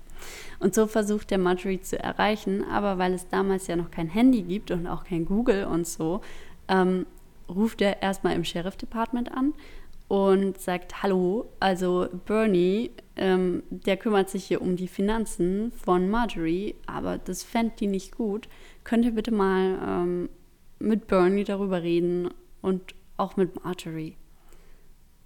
Und 0.59 0.75
so 0.75 0.87
versucht 0.87 1.31
der 1.31 1.39
Marjorie 1.39 1.81
zu 1.81 1.99
erreichen, 1.99 2.65
aber 2.65 2.99
weil 2.99 3.15
es 3.15 3.29
damals 3.29 3.67
ja 3.67 3.77
noch 3.77 3.91
kein 3.91 4.09
Handy 4.09 4.43
gibt 4.43 4.71
und 4.71 4.87
auch 4.87 5.05
kein 5.05 5.25
Google 5.25 5.65
und 5.65 5.87
so, 5.87 6.21
ähm, 6.69 7.07
ruft 7.49 7.81
er 7.81 8.03
erstmal 8.03 8.35
im 8.35 8.45
Sheriff 8.45 8.77
Department 8.77 9.33
an 9.33 9.55
und 10.09 10.61
sagt, 10.61 11.03
hallo, 11.03 11.51
also 11.59 12.09
Bernie, 12.27 12.91
ähm, 13.17 13.63
der 13.71 13.97
kümmert 13.97 14.31
sich 14.31 14.45
hier 14.45 14.63
um 14.63 14.77
die 14.77 14.89
Finanzen 14.89 15.73
von 15.73 16.09
Marjorie, 16.09 16.77
aber 16.87 17.19
das 17.19 17.43
fände 17.43 17.75
die 17.81 17.89
nicht 17.89 18.17
gut. 18.17 18.49
Könnt 18.85 19.05
ihr 19.05 19.13
bitte 19.13 19.33
mal 19.33 19.79
ähm, 19.85 20.29
mit 20.79 21.09
Bernie 21.09 21.45
darüber 21.45 21.83
reden 21.83 22.31
und 22.63 22.95
auch 23.17 23.37
mit 23.37 23.65
Marjorie? 23.65 24.17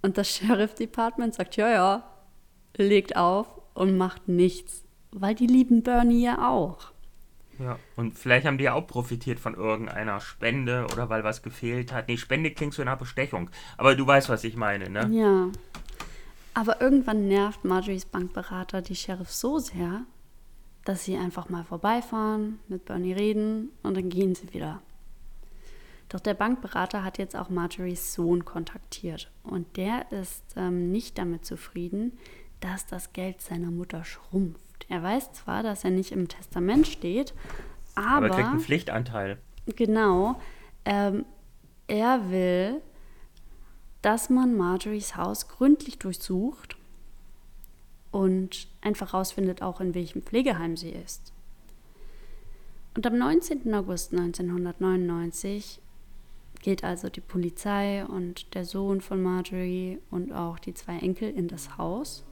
Und 0.03 0.17
das 0.17 0.31
Sheriff 0.37 0.75
Department 0.75 1.35
sagt, 1.35 1.57
ja, 1.57 1.71
ja, 1.71 2.05
legt 2.77 3.17
auf 3.17 3.61
und 3.75 3.99
macht 3.99 4.29
nichts, 4.29 4.85
weil 5.11 5.35
die 5.35 5.47
lieben 5.47 5.83
Bernie 5.83 6.25
ja 6.25 6.51
auch. 6.51 6.90
Ja, 7.61 7.79
und 7.97 8.19
vielleicht 8.19 8.47
haben 8.47 8.59
die 8.59 8.65
ja 8.65 8.75
auch 8.75 8.87
profitiert 8.87 9.39
von 9.39 9.55
irgendeiner 9.55 10.21
Spende 10.21 10.87
oder 10.93 11.11
weil 11.11 11.25
was 11.25 11.43
gefehlt 11.43 11.93
hat. 11.93 12.09
Nee, 12.09 12.17
Spende 12.17 12.51
klingt 12.53 12.73
so 12.73 12.83
nach 12.83 12.99
Bestechung. 12.99 13.51
Aber 13.77 13.95
du 13.95 14.07
weißt, 14.07 14.29
was 14.29 14.45
ich 14.45 14.57
meine, 14.57 14.89
ne? 14.89 15.09
Ja. 15.13 15.51
Aber 16.55 16.81
irgendwann 16.81 17.29
nervt 17.29 17.65
Marjorie's 17.65 18.07
Bankberater 18.07 18.83
die 18.83 18.97
Sheriff 18.97 19.31
so 19.31 19.59
sehr, 19.59 20.03
dass 20.85 21.05
sie 21.05 21.17
einfach 21.17 21.49
mal 21.49 21.65
vorbeifahren, 21.65 22.59
mit 22.69 22.87
Bernie 22.87 23.13
reden 23.13 23.71
und 23.83 23.97
dann 23.97 24.09
gehen 24.09 24.35
sie 24.35 24.53
wieder. 24.53 24.81
Doch 26.09 26.21
der 26.21 26.35
Bankberater 26.35 27.05
hat 27.05 27.19
jetzt 27.19 27.37
auch 27.37 27.51
Marjories 27.51 28.15
Sohn 28.15 28.45
kontaktiert 28.45 29.31
und 29.45 29.77
der 29.77 30.11
ist 30.11 30.43
ähm, 30.57 30.91
nicht 30.91 31.19
damit 31.19 31.45
zufrieden, 31.45 32.19
dass 32.59 32.87
das 32.87 33.13
Geld 33.13 33.41
seiner 33.41 33.71
Mutter 33.71 34.05
schrumpft. 34.05 34.70
Er 34.91 35.05
weiß 35.05 35.33
zwar, 35.33 35.63
dass 35.63 35.85
er 35.85 35.91
nicht 35.91 36.11
im 36.11 36.27
Testament 36.27 36.87
steht, 36.87 37.33
aber. 37.95 38.27
Aber 38.27 38.29
kriegt 38.31 38.49
einen 38.49 38.61
Pflichtanteil. 38.61 39.39
Genau. 39.77 40.41
Ähm, 40.85 41.25
er 41.87 42.29
will, 42.31 42.83
dass 44.03 44.31
man 44.31 44.57
Marjories 44.57 45.17
Haus 45.17 45.47
gründlich 45.49 45.99
durchsucht 45.99 46.77
und 48.11 48.67
einfach 48.81 49.15
rausfindet, 49.15 49.63
auch 49.63 49.81
in 49.81 49.95
welchem 49.95 50.23
Pflegeheim 50.23 50.77
sie 50.77 50.91
ist. 50.91 51.33
Und 52.97 53.07
am 53.07 53.17
19. 53.17 53.73
August 53.73 54.13
1999 54.13 55.81
geht 56.63 56.83
also 56.83 57.09
die 57.09 57.21
Polizei 57.21 58.05
und 58.05 58.55
der 58.57 58.65
Sohn 58.65 59.01
von 59.01 59.23
Marjorie 59.23 60.01
und 60.11 60.33
auch 60.33 60.59
die 60.59 60.75
zwei 60.75 60.99
Enkel 60.99 61.31
in 61.31 61.47
das 61.47 61.79
Haus. 61.79 62.25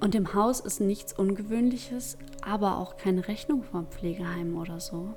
Und 0.00 0.14
im 0.14 0.32
Haus 0.34 0.60
ist 0.60 0.80
nichts 0.80 1.12
Ungewöhnliches, 1.12 2.16
aber 2.42 2.78
auch 2.78 2.96
keine 2.96 3.28
Rechnung 3.28 3.62
vom 3.62 3.86
Pflegeheim 3.86 4.56
oder 4.56 4.80
so. 4.80 5.14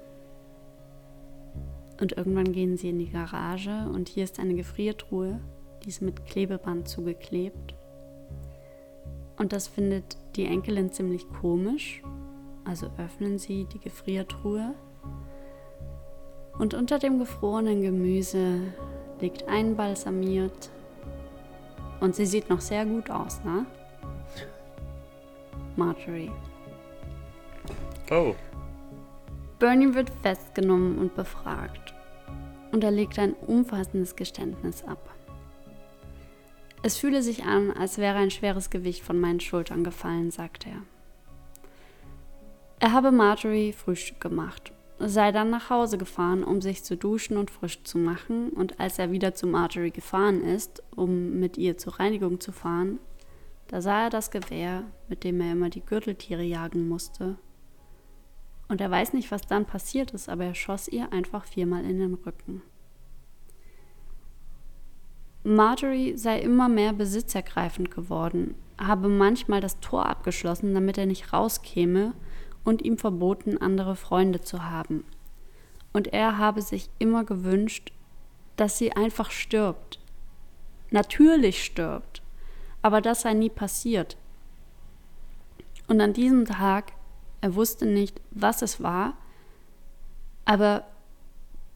Und 2.01 2.17
irgendwann 2.17 2.51
gehen 2.51 2.75
sie 2.75 2.89
in 2.89 2.99
die 2.99 3.09
Garage 3.09 3.87
und 3.93 4.09
hier 4.09 4.25
ist 4.25 4.39
eine 4.39 4.55
Gefriertruhe, 4.55 5.39
die 5.83 5.89
ist 5.89 6.01
mit 6.01 6.25
Klebeband 6.25 6.87
zugeklebt. 6.87 7.75
Und 9.37 9.53
das 9.53 9.67
findet 9.67 10.17
die 10.35 10.45
Enkelin 10.45 10.91
ziemlich 10.91 11.25
komisch, 11.41 12.01
also 12.65 12.87
öffnen 12.97 13.39
sie 13.39 13.65
die 13.71 13.79
Gefriertruhe. 13.79 14.73
Und 16.59 16.73
unter 16.73 16.99
dem 16.99 17.19
gefrorenen 17.19 17.81
Gemüse 17.81 18.59
liegt 19.21 19.47
einbalsamiert 19.47 20.69
und 22.01 22.15
sie 22.15 22.25
sieht 22.25 22.49
noch 22.49 22.61
sehr 22.61 22.85
gut 22.85 23.09
aus, 23.09 23.43
ne? 23.43 23.65
Marjorie. 25.75 26.31
Oh. 28.11 28.35
Bernie 29.59 29.93
wird 29.93 30.11
festgenommen 30.21 30.97
und 30.97 31.15
befragt. 31.15 31.93
Und 32.71 32.83
er 32.83 32.91
legt 32.91 33.19
ein 33.19 33.33
umfassendes 33.33 34.15
Geständnis 34.15 34.83
ab. 34.83 35.09
Es 36.81 36.97
fühle 36.97 37.23
sich 37.23 37.45
an, 37.45 37.71
als 37.71 37.97
wäre 37.97 38.17
ein 38.17 38.29
schweres 38.29 38.69
Gewicht 38.69 39.03
von 39.03 39.19
meinen 39.19 39.39
Schultern 39.39 39.83
gefallen, 39.85 40.31
sagt 40.31 40.67
er. 40.67 40.81
Er 42.79 42.91
habe 42.91 43.11
Marjorie 43.11 43.71
Frühstück 43.71 44.19
gemacht, 44.19 44.73
sei 44.99 45.31
dann 45.31 45.49
nach 45.49 45.69
Hause 45.69 45.97
gefahren, 45.97 46.43
um 46.43 46.59
sich 46.59 46.83
zu 46.83 46.97
duschen 46.97 47.37
und 47.37 47.49
frisch 47.49 47.83
zu 47.83 47.97
machen, 47.97 48.49
und 48.49 48.81
als 48.81 48.99
er 48.99 49.11
wieder 49.11 49.33
zu 49.33 49.47
Marjorie 49.47 49.91
gefahren 49.91 50.43
ist, 50.43 50.83
um 50.93 51.39
mit 51.39 51.57
ihr 51.57 51.77
zur 51.77 51.97
Reinigung 52.01 52.41
zu 52.41 52.51
fahren, 52.51 52.99
da 53.73 53.81
sah 53.81 54.03
er 54.03 54.09
das 54.11 54.29
Gewehr, 54.29 54.83
mit 55.07 55.23
dem 55.23 55.41
er 55.41 55.53
immer 55.53 55.71
die 55.71 55.83
Gürteltiere 55.83 56.43
jagen 56.43 56.87
musste. 56.87 57.39
Und 58.67 58.79
er 58.81 58.91
weiß 58.91 59.13
nicht, 59.13 59.31
was 59.31 59.47
dann 59.47 59.65
passiert 59.65 60.11
ist, 60.11 60.29
aber 60.29 60.45
er 60.45 60.53
schoss 60.53 60.87
ihr 60.87 61.11
einfach 61.11 61.45
viermal 61.45 61.83
in 61.83 61.97
den 61.97 62.13
Rücken. 62.13 62.61
Marjorie 65.43 66.15
sei 66.17 66.37
immer 66.37 66.69
mehr 66.69 66.93
besitzergreifend 66.93 67.89
geworden, 67.89 68.53
habe 68.77 69.09
manchmal 69.09 69.59
das 69.59 69.79
Tor 69.79 70.05
abgeschlossen, 70.05 70.75
damit 70.75 70.99
er 70.99 71.07
nicht 71.07 71.33
rauskäme, 71.33 72.13
und 72.63 72.83
ihm 72.83 72.99
verboten, 72.99 73.57
andere 73.57 73.95
Freunde 73.95 74.41
zu 74.41 74.69
haben. 74.69 75.03
Und 75.93 76.13
er 76.13 76.37
habe 76.37 76.61
sich 76.61 76.91
immer 76.99 77.23
gewünscht, 77.23 77.91
dass 78.55 78.77
sie 78.77 78.91
einfach 78.91 79.31
stirbt. 79.31 79.99
Natürlich 80.91 81.65
stirbt 81.65 82.22
aber 82.83 83.01
das 83.01 83.21
sei 83.21 83.33
nie 83.33 83.49
passiert. 83.49 84.17
Und 85.87 85.99
an 85.99 86.13
diesem 86.13 86.45
Tag, 86.45 86.93
er 87.41 87.55
wusste 87.55 87.87
nicht, 87.87 88.21
was 88.29 88.61
es 88.61 88.83
war, 88.83 89.17
aber 90.45 90.85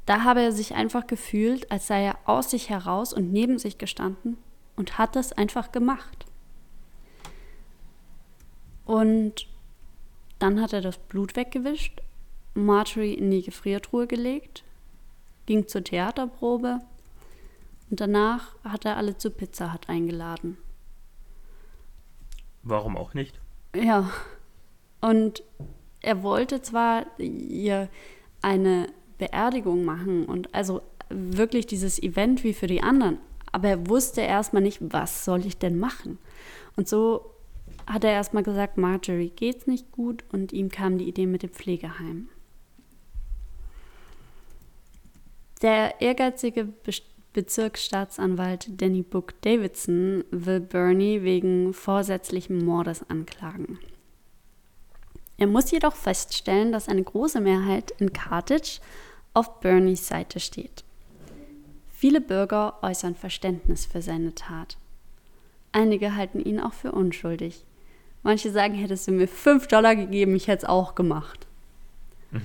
da 0.06 0.24
habe 0.24 0.42
er 0.42 0.52
sich 0.52 0.76
einfach 0.76 1.08
gefühlt, 1.08 1.72
als 1.72 1.88
sei 1.88 2.06
er 2.06 2.18
aus 2.26 2.52
sich 2.52 2.70
heraus 2.70 3.14
und 3.14 3.32
neben 3.32 3.58
sich 3.58 3.78
gestanden 3.78 4.38
und 4.76 4.98
hat 4.98 5.16
das 5.16 5.34
einfach 5.34 5.72
gemacht. 5.72 6.26
Und 8.86 9.48
dann 10.40 10.62
hat 10.62 10.72
er 10.72 10.82
das 10.82 10.98
Blut 10.98 11.36
weggewischt, 11.36 12.02
Marjorie 12.54 13.14
in 13.14 13.32
die 13.32 13.42
Gefriertruhe 13.44 14.08
gelegt, 14.08 14.64
ging 15.46 15.68
zur 15.68 15.84
Theaterprobe 15.84 16.80
und 17.90 18.00
danach 18.00 18.56
hat 18.64 18.86
er 18.86 18.98
alle 18.98 19.18
zur 19.18 19.32
Pizza 19.32 19.74
Hut 19.74 19.90
eingeladen. 19.90 20.58
Warum 22.68 22.98
auch 22.98 23.14
nicht? 23.14 23.40
Ja. 23.76 24.12
Und 25.00 25.44
er 26.02 26.22
wollte 26.22 26.62
zwar 26.62 27.06
ihr 27.20 27.90
eine 28.42 28.88
Beerdigung 29.18 29.86
machen 29.86 30.26
und 30.26 30.54
also 30.54 30.82
wirklich 31.10 31.66
dieses 31.66 32.02
Event 32.02 32.44
wie 32.44 32.54
für 32.54 32.68
die 32.68 32.84
anderen, 32.84 33.20
aber 33.52 33.70
er 33.70 33.88
wusste 33.88 34.22
erstmal 34.22 34.62
nicht, 34.62 34.80
was 34.82 35.24
soll 35.24 35.46
ich 35.46 35.58
denn 35.58 35.80
machen? 35.80 36.20
Und 36.76 36.88
so 36.88 37.32
hat 37.88 38.04
er 38.04 38.12
erstmal 38.12 38.44
gesagt, 38.44 38.78
Marjorie 38.78 39.30
geht's 39.30 39.66
nicht 39.66 39.92
gut 39.92 40.26
und 40.32 40.52
ihm 40.52 40.70
kam 40.70 40.98
die 40.98 41.08
Idee 41.08 41.26
mit 41.26 41.44
dem 41.44 41.52
Pflegeheim. 41.52 42.30
Der 45.62 46.02
ehrgeizige 46.02 46.66
Bezirksstaatsanwalt 47.38 48.82
Danny 48.82 49.04
Book 49.04 49.40
Davidson 49.42 50.24
will 50.32 50.60
Bernie 50.60 51.22
wegen 51.22 51.72
vorsätzlichen 51.72 52.66
Mordes 52.66 53.08
anklagen. 53.12 53.78
Er 55.38 55.46
muss 55.46 55.70
jedoch 55.70 55.96
feststellen, 55.96 56.72
dass 56.72 56.90
eine 56.90 57.04
große 57.04 57.40
Mehrheit 57.40 57.92
in 58.00 58.12
Carthage 58.12 58.80
auf 59.36 59.60
Bernies 59.60 60.08
Seite 60.08 60.40
steht. 60.40 60.84
Viele 61.90 62.22
Bürger 62.22 62.80
äußern 62.82 63.14
Verständnis 63.14 63.86
für 63.86 64.02
seine 64.02 64.34
Tat. 64.34 64.76
Einige 65.72 66.16
halten 66.16 66.40
ihn 66.40 66.60
auch 66.60 66.74
für 66.74 66.92
unschuldig. 66.92 67.64
Manche 68.24 68.50
sagen, 68.50 68.74
hättest 68.74 69.08
du 69.08 69.12
mir 69.12 69.28
5 69.28 69.68
Dollar 69.68 69.96
gegeben, 69.96 70.36
ich 70.36 70.48
hätte 70.48 70.66
es 70.66 70.70
auch 70.70 70.96
gemacht. 70.96 71.46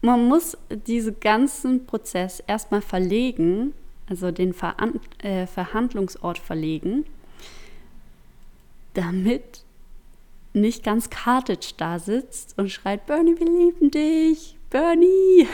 Man 0.00 0.26
muss 0.26 0.56
diesen 0.70 1.20
ganzen 1.20 1.84
Prozess 1.84 2.40
erstmal 2.46 2.80
verlegen, 2.80 3.74
also 4.08 4.30
den 4.30 4.52
Veran 4.52 5.00
äh, 5.22 5.46
Verhandlungsort 5.46 6.38
verlegen, 6.38 7.04
damit 8.94 9.64
nicht 10.52 10.82
ganz 10.82 11.10
Cartage 11.10 11.74
da 11.76 11.98
sitzt 11.98 12.58
und 12.58 12.70
schreit, 12.70 13.06
Bernie, 13.06 13.38
wir 13.38 13.46
lieben 13.46 13.90
dich, 13.90 14.56
Bernie. 14.70 15.46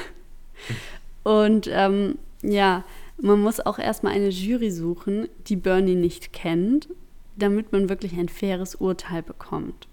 Und 1.24 1.68
ähm, 1.70 2.18
ja, 2.42 2.84
man 3.20 3.40
muss 3.40 3.60
auch 3.60 3.78
erstmal 3.78 4.14
eine 4.14 4.28
Jury 4.28 4.70
suchen, 4.70 5.28
die 5.46 5.56
Bernie 5.56 5.94
nicht 5.94 6.32
kennt, 6.32 6.88
damit 7.36 7.72
man 7.72 7.88
wirklich 7.88 8.12
ein 8.14 8.28
faires 8.28 8.74
Urteil 8.76 9.22
bekommt. 9.22 9.88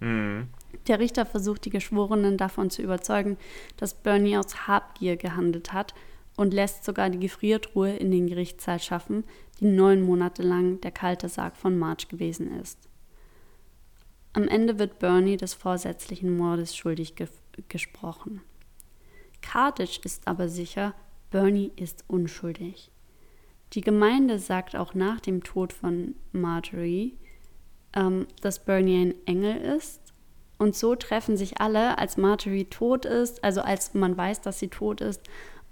Mhm. 0.00 0.48
Der 0.88 0.98
Richter 0.98 1.26
versucht 1.26 1.64
die 1.64 1.70
Geschworenen 1.70 2.36
davon 2.36 2.70
zu 2.70 2.82
überzeugen, 2.82 3.36
dass 3.76 3.94
Bernie 3.94 4.36
aus 4.36 4.66
Habgier 4.66 5.16
gehandelt 5.16 5.72
hat 5.72 5.94
und 6.36 6.54
lässt 6.54 6.84
sogar 6.84 7.10
die 7.10 7.18
Gefriertruhe 7.18 7.94
in 7.94 8.10
den 8.10 8.26
Gerichtssaal 8.26 8.80
schaffen, 8.80 9.24
die 9.60 9.66
neun 9.66 10.02
Monate 10.02 10.42
lang 10.42 10.80
der 10.80 10.90
kalte 10.90 11.28
Sarg 11.28 11.56
von 11.56 11.78
March 11.78 12.08
gewesen 12.08 12.58
ist. 12.60 12.88
Am 14.32 14.48
Ende 14.48 14.78
wird 14.78 14.98
Bernie 14.98 15.36
des 15.36 15.54
vorsätzlichen 15.54 16.36
Mordes 16.36 16.74
schuldig 16.74 17.16
ge 17.16 17.28
gesprochen. 17.68 18.40
Carthage 19.42 20.00
ist 20.04 20.26
aber 20.26 20.48
sicher, 20.48 20.94
Bernie 21.30 21.70
ist 21.76 22.04
unschuldig. 22.08 22.90
Die 23.74 23.82
Gemeinde 23.82 24.38
sagt 24.38 24.74
auch 24.74 24.94
nach 24.94 25.20
dem 25.20 25.42
Tod 25.42 25.74
von 25.74 26.14
Marjorie, 26.32 27.18
ähm, 27.94 28.26
dass 28.40 28.64
Bernie 28.64 29.02
ein 29.02 29.14
Engel 29.26 29.56
ist. 29.76 30.00
Und 30.58 30.76
so 30.76 30.94
treffen 30.94 31.36
sich 31.36 31.60
alle, 31.60 31.98
als 31.98 32.16
Marjorie 32.16 32.66
tot 32.66 33.04
ist, 33.04 33.42
also 33.44 33.60
als 33.60 33.94
man 33.94 34.16
weiß, 34.16 34.40
dass 34.40 34.58
sie 34.58 34.68
tot 34.68 35.00
ist, 35.00 35.20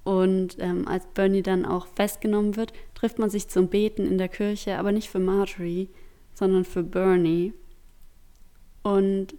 und 0.05 0.57
ähm, 0.59 0.89
als 0.89 1.07
Bernie 1.07 1.43
dann 1.43 1.65
auch 1.67 1.87
festgenommen 1.87 2.57
wird, 2.57 2.73
trifft 2.95 3.19
man 3.19 3.31
sich 3.31 3.49
zum 3.49 3.69
Beten 3.69 4.07
in 4.07 4.19
der 4.19 4.29
Kirche, 4.29 4.79
aber 4.79 4.93
nicht 4.93 5.11
für 5.11 5.19
Marjorie, 5.19 5.89
sondern 6.35 6.65
für 6.65 6.83
Bernie. 6.83 7.53
Und 8.83 9.35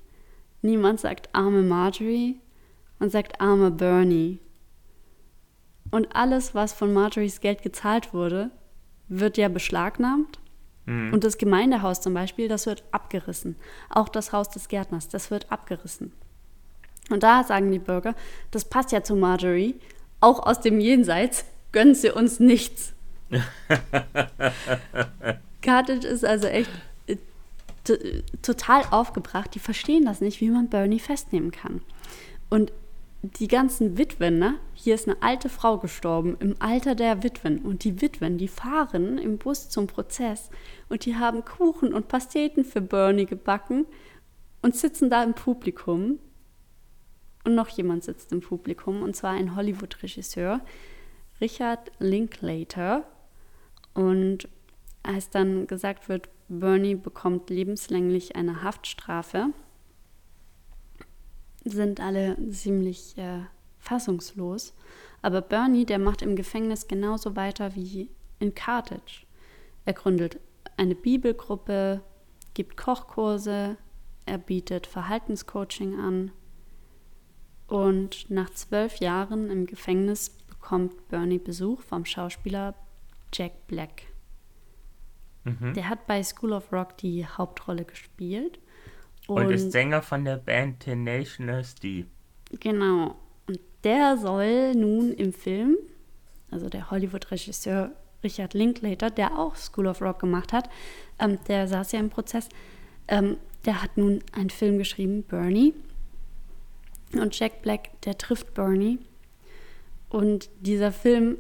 niemand 0.62 0.99
sagt 0.99 1.30
arme 1.34 1.64
Marjorie, 1.64 2.39
man 2.99 3.09
sagt 3.09 3.41
arme 3.41 3.72
Bernie. 3.72 4.39
Und 5.89 6.16
alles, 6.16 6.53
was 6.53 6.74
von 6.74 6.93
Marjories 6.93 7.41
Geld 7.41 7.64
gezahlt 7.64 8.14
wurde, 8.14 8.51
wird 9.07 9.38
ja 9.38 9.49
beschlagnahmt. 9.49 10.39
Mhm. 10.86 11.14
Und 11.14 11.24
das 11.24 11.38
Gemeindehaus 11.38 12.01
zum 12.01 12.14
Beispiel, 12.14 12.47
das 12.47 12.66
wird 12.66 12.84
abgerissen. 12.91 13.55
Auch 13.89 14.07
das 14.07 14.32
Haus 14.32 14.49
des 14.49 14.68
Gärtners, 14.68 15.09
das 15.09 15.32
wird 15.32 15.51
abgerissen. 15.51 16.14
Und 17.09 17.24
da 17.24 17.43
sagen 17.43 17.72
die 17.72 17.80
Bürger, 17.80 18.16
das 18.51 18.66
passt 18.66 18.91
ja 18.91 19.03
zu 19.03 19.16
Marjorie, 19.16 19.76
auch 20.22 20.45
aus 20.45 20.61
dem 20.61 20.80
Jenseits 20.80 21.43
gönnen 21.72 21.95
sie 21.95 22.11
uns 22.11 22.39
nichts. 22.39 22.93
Carthage 25.61 26.07
ist 26.07 26.24
also 26.26 26.47
echt 26.47 26.69
äh, 27.07 27.17
total 28.41 28.84
aufgebracht. 28.91 29.53
Die 29.55 29.59
verstehen 29.59 30.05
das 30.05 30.22
nicht, 30.22 30.39
wie 30.41 30.49
man 30.49 30.69
Bernie 30.69 30.99
festnehmen 30.99 31.51
kann. 31.51 31.82
Und 32.49 32.72
die 33.24 33.47
ganzen 33.47 33.97
Witwen, 33.97 34.39
ne? 34.39 34.55
hier 34.74 34.95
ist 34.95 35.07
eine 35.07 35.22
alte 35.22 35.47
Frau 35.49 35.78
gestorben 35.78 36.38
im 36.39 36.55
Alter 36.59 36.95
der 36.95 37.24
Witwen. 37.24 37.59
Und 37.59 37.84
die 37.84 38.01
Witwen, 38.01 38.38
die 38.38 38.47
fahren 38.47 39.17
im 39.17 39.38
Bus 39.38 39.69
zum 39.69 39.88
Prozess 39.88 40.49
und 40.89 41.05
die 41.05 41.15
haben 41.15 41.45
Kuchen 41.45 41.93
und 41.93 42.07
Pasteten 42.07 42.65
für 42.65 42.82
Bernie 42.82 43.28
gebacken 43.28 43.86
und 44.63 44.76
sitzen 44.76 45.09
da 45.09 45.24
im 45.24 45.34
Publikum 45.34 46.19
und 47.43 47.55
noch 47.55 47.69
jemand 47.69 48.03
sitzt 48.03 48.31
im 48.31 48.41
Publikum, 48.41 49.01
und 49.01 49.15
zwar 49.15 49.31
ein 49.31 49.55
Hollywood-Regisseur, 49.55 50.61
Richard 51.39 51.91
Linklater. 51.99 53.05
Und 53.93 54.47
als 55.03 55.29
dann 55.29 55.67
gesagt 55.67 56.07
wird, 56.07 56.29
Bernie 56.47 56.95
bekommt 56.95 57.49
lebenslänglich 57.49 58.35
eine 58.35 58.61
Haftstrafe, 58.61 59.47
sind 61.63 61.99
alle 61.99 62.37
ziemlich 62.49 63.17
äh, 63.17 63.41
fassungslos. 63.79 64.73
Aber 65.21 65.41
Bernie, 65.41 65.85
der 65.85 65.99
macht 65.99 66.21
im 66.21 66.35
Gefängnis 66.35 66.87
genauso 66.87 67.35
weiter 67.35 67.75
wie 67.75 68.09
in 68.39 68.55
Carthage. 68.55 69.25
Er 69.85 69.93
gründet 69.93 70.39
eine 70.77 70.95
Bibelgruppe, 70.95 72.01
gibt 72.53 72.77
Kochkurse, 72.77 73.77
er 74.25 74.37
bietet 74.37 74.87
Verhaltenscoaching 74.87 75.99
an 75.99 76.31
und 77.72 78.30
nach 78.30 78.49
zwölf 78.49 78.97
Jahren 78.97 79.49
im 79.49 79.65
Gefängnis 79.65 80.30
bekommt 80.30 81.07
Bernie 81.07 81.39
Besuch 81.39 81.82
vom 81.82 82.03
Schauspieler 82.03 82.76
Jack 83.34 83.65
Black. 83.67 84.03
Mhm. 85.45 85.74
Der 85.74 85.88
hat 85.88 86.05
bei 86.05 86.22
School 86.22 86.51
of 86.51 86.74
Rock 86.74 86.97
die 86.97 87.26
Hauptrolle 87.26 87.86
gespielt. 87.86 88.59
Und, 89.26 89.45
und 89.45 89.51
ist 89.53 89.72
Sänger 89.72 90.01
von 90.01 90.26
der 90.26 90.36
Band 90.36 90.82
Tenacious 90.82 91.76
D. 91.76 92.07
Genau. 92.59 93.15
Und 93.47 93.61
der 93.86 94.17
soll 94.17 94.74
nun 94.76 95.13
im 95.13 95.32
Film, 95.32 95.78
also 96.49 96.67
der 96.67 96.91
Hollywood-Regisseur 96.91 97.91
Richard 98.22 98.53
Linklater, 98.53 99.11
der 99.11 99.39
auch 99.39 99.55
School 99.55 99.88
of 99.88 100.01
Rock 100.01 100.19
gemacht 100.19 100.51
hat, 100.51 100.69
ähm, 101.19 101.39
der 101.47 101.69
saß 101.69 101.93
ja 101.93 102.01
im 102.01 102.09
Prozess, 102.09 102.49
ähm, 103.07 103.38
der 103.63 103.82
hat 103.82 103.95
nun 103.95 104.22
einen 104.34 104.49
Film 104.49 104.78
geschrieben, 104.78 105.24
Bernie, 105.24 105.74
und 107.20 107.38
Jack 107.38 107.62
Black, 107.62 107.89
der 108.01 108.18
trifft 108.18 108.53
Bernie. 108.53 108.99
Und 110.09 110.49
dieser 110.59 110.91
Film 110.91 111.38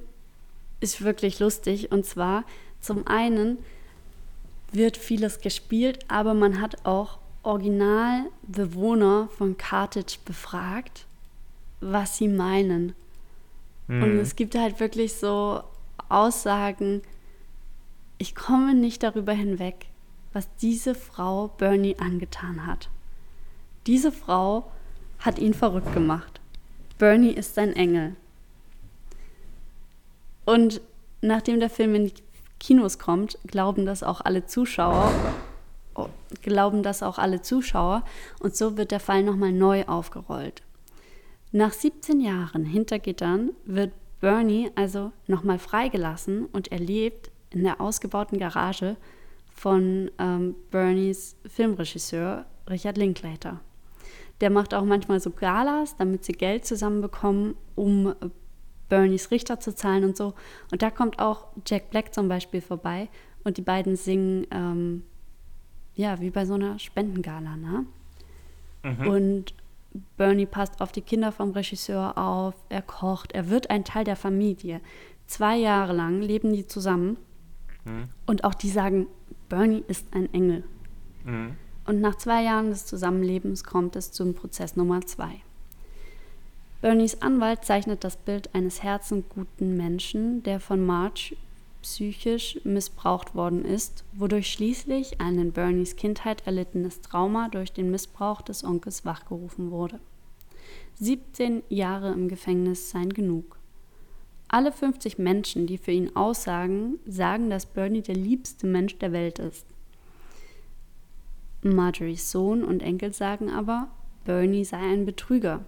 ist 0.79 1.03
wirklich 1.03 1.39
lustig. 1.39 1.91
Und 1.91 2.05
zwar 2.05 2.43
zum 2.79 3.07
einen 3.07 3.57
wird 4.71 4.97
vieles 4.97 5.39
gespielt, 5.39 5.99
aber 6.07 6.33
man 6.33 6.61
hat 6.61 6.85
auch 6.85 7.19
Originalbewohner 7.43 9.29
von 9.37 9.57
Carthage 9.57 10.17
befragt, 10.25 11.05
was 11.79 12.17
sie 12.17 12.27
meinen. 12.27 12.93
Mhm. 13.87 14.03
Und 14.03 14.17
es 14.19 14.35
gibt 14.35 14.55
halt 14.55 14.79
wirklich 14.79 15.13
so 15.15 15.63
Aussagen, 16.09 17.01
ich 18.17 18.35
komme 18.35 18.73
nicht 18.73 19.03
darüber 19.03 19.33
hinweg, 19.33 19.87
was 20.33 20.47
diese 20.61 20.93
Frau 20.95 21.49
Bernie 21.57 21.97
angetan 21.99 22.67
hat. 22.67 22.89
Diese 23.87 24.11
Frau 24.11 24.71
hat 25.21 25.39
ihn 25.39 25.53
verrückt 25.53 25.93
gemacht. 25.93 26.41
Bernie 26.97 27.31
ist 27.31 27.55
sein 27.55 27.73
Engel. 27.73 28.15
Und 30.45 30.81
nachdem 31.21 31.59
der 31.59 31.69
Film 31.69 31.95
in 31.95 32.05
die 32.07 32.13
Kinos 32.59 32.99
kommt, 32.99 33.37
glauben 33.47 33.85
das 33.85 34.03
auch 34.03 34.21
alle 34.21 34.45
Zuschauer. 34.45 35.11
Oh, 35.95 36.07
glauben 36.41 36.83
das 36.83 37.03
auch 37.03 37.17
alle 37.17 37.41
Zuschauer. 37.41 38.03
Und 38.39 38.55
so 38.55 38.77
wird 38.77 38.91
der 38.91 38.99
Fall 38.99 39.23
nochmal 39.23 39.51
neu 39.51 39.85
aufgerollt. 39.85 40.61
Nach 41.51 41.73
17 41.73 42.21
Jahren 42.21 42.65
hinter 42.65 42.99
Gittern 42.99 43.51
wird 43.65 43.91
Bernie 44.19 44.69
also 44.75 45.11
nochmal 45.27 45.59
freigelassen 45.59 46.45
und 46.45 46.71
er 46.71 46.79
lebt 46.79 47.31
in 47.49 47.63
der 47.63 47.81
ausgebauten 47.81 48.39
Garage 48.39 48.95
von 49.53 50.09
ähm, 50.17 50.55
Bernies 50.69 51.35
Filmregisseur 51.47 52.45
Richard 52.69 52.97
Linklater. 52.97 53.59
Der 54.41 54.49
macht 54.49 54.73
auch 54.73 54.83
manchmal 54.83 55.19
so 55.19 55.29
Galas, 55.29 55.95
damit 55.97 56.25
sie 56.25 56.33
Geld 56.33 56.65
zusammenbekommen, 56.65 57.55
um 57.75 58.13
Bernies 58.89 59.31
Richter 59.31 59.59
zu 59.59 59.73
zahlen 59.73 60.03
und 60.03 60.17
so. 60.17 60.33
Und 60.71 60.81
da 60.81 60.89
kommt 60.89 61.19
auch 61.19 61.47
Jack 61.65 61.91
Black 61.91 62.13
zum 62.13 62.27
Beispiel 62.27 62.61
vorbei 62.61 63.07
und 63.43 63.57
die 63.57 63.61
beiden 63.61 63.95
singen, 63.95 64.45
ähm, 64.51 65.03
ja, 65.95 66.19
wie 66.19 66.29
bei 66.29 66.45
so 66.45 66.55
einer 66.55 66.77
Spendengala, 66.79 67.55
ne? 67.55 67.85
Mhm. 68.83 69.07
Und 69.07 69.53
Bernie 70.17 70.45
passt 70.45 70.81
auf 70.81 70.91
die 70.91 71.01
Kinder 71.01 71.31
vom 71.31 71.51
Regisseur 71.51 72.17
auf, 72.17 72.55
er 72.69 72.81
kocht, 72.81 73.33
er 73.33 73.49
wird 73.49 73.69
ein 73.69 73.83
Teil 73.83 74.03
der 74.03 74.15
Familie. 74.15 74.81
Zwei 75.27 75.57
Jahre 75.57 75.93
lang 75.93 76.21
leben 76.21 76.53
die 76.53 76.67
zusammen 76.67 77.17
mhm. 77.85 78.09
und 78.25 78.43
auch 78.43 78.53
die 78.53 78.69
sagen, 78.69 79.07
Bernie 79.49 79.83
ist 79.87 80.13
ein 80.13 80.33
Engel. 80.33 80.63
Mhm. 81.23 81.55
Und 81.85 82.01
nach 82.01 82.15
zwei 82.15 82.43
Jahren 82.43 82.69
des 82.69 82.85
Zusammenlebens 82.85 83.63
kommt 83.63 83.95
es 83.95 84.11
zum 84.11 84.33
Prozess 84.33 84.75
Nummer 84.75 85.01
zwei. 85.01 85.41
Bernies 86.81 87.21
Anwalt 87.21 87.63
zeichnet 87.63 88.03
das 88.03 88.17
Bild 88.17 88.53
eines 88.55 88.81
herzenguten 88.81 89.77
Menschen, 89.77 90.41
der 90.43 90.59
von 90.59 90.85
Marge 90.85 91.35
psychisch 91.81 92.59
missbraucht 92.63 93.35
worden 93.35 93.65
ist, 93.65 94.03
wodurch 94.13 94.51
schließlich 94.51 95.19
ein 95.19 95.37
in 95.37 95.51
Bernies 95.51 95.95
Kindheit 95.95 96.45
erlittenes 96.45 97.01
Trauma 97.01 97.49
durch 97.49 97.73
den 97.73 97.91
Missbrauch 97.91 98.41
des 98.41 98.63
Onkels 98.63 99.05
wachgerufen 99.05 99.71
wurde. 99.71 99.99
17 100.99 101.63
Jahre 101.69 102.11
im 102.13 102.27
Gefängnis 102.27 102.91
seien 102.91 103.13
genug. 103.13 103.57
Alle 104.47 104.71
50 104.71 105.17
Menschen, 105.17 105.65
die 105.65 105.77
für 105.77 105.91
ihn 105.91 106.15
aussagen, 106.15 106.99
sagen, 107.07 107.49
dass 107.49 107.65
Bernie 107.65 108.01
der 108.01 108.15
liebste 108.15 108.67
Mensch 108.67 108.97
der 108.99 109.11
Welt 109.11 109.39
ist. 109.39 109.65
Marjories 111.63 112.31
Sohn 112.31 112.63
und 112.63 112.81
Enkel 112.81 113.13
sagen 113.13 113.49
aber, 113.49 113.87
Bernie 114.25 114.65
sei 114.65 114.77
ein 114.77 115.05
Betrüger, 115.05 115.61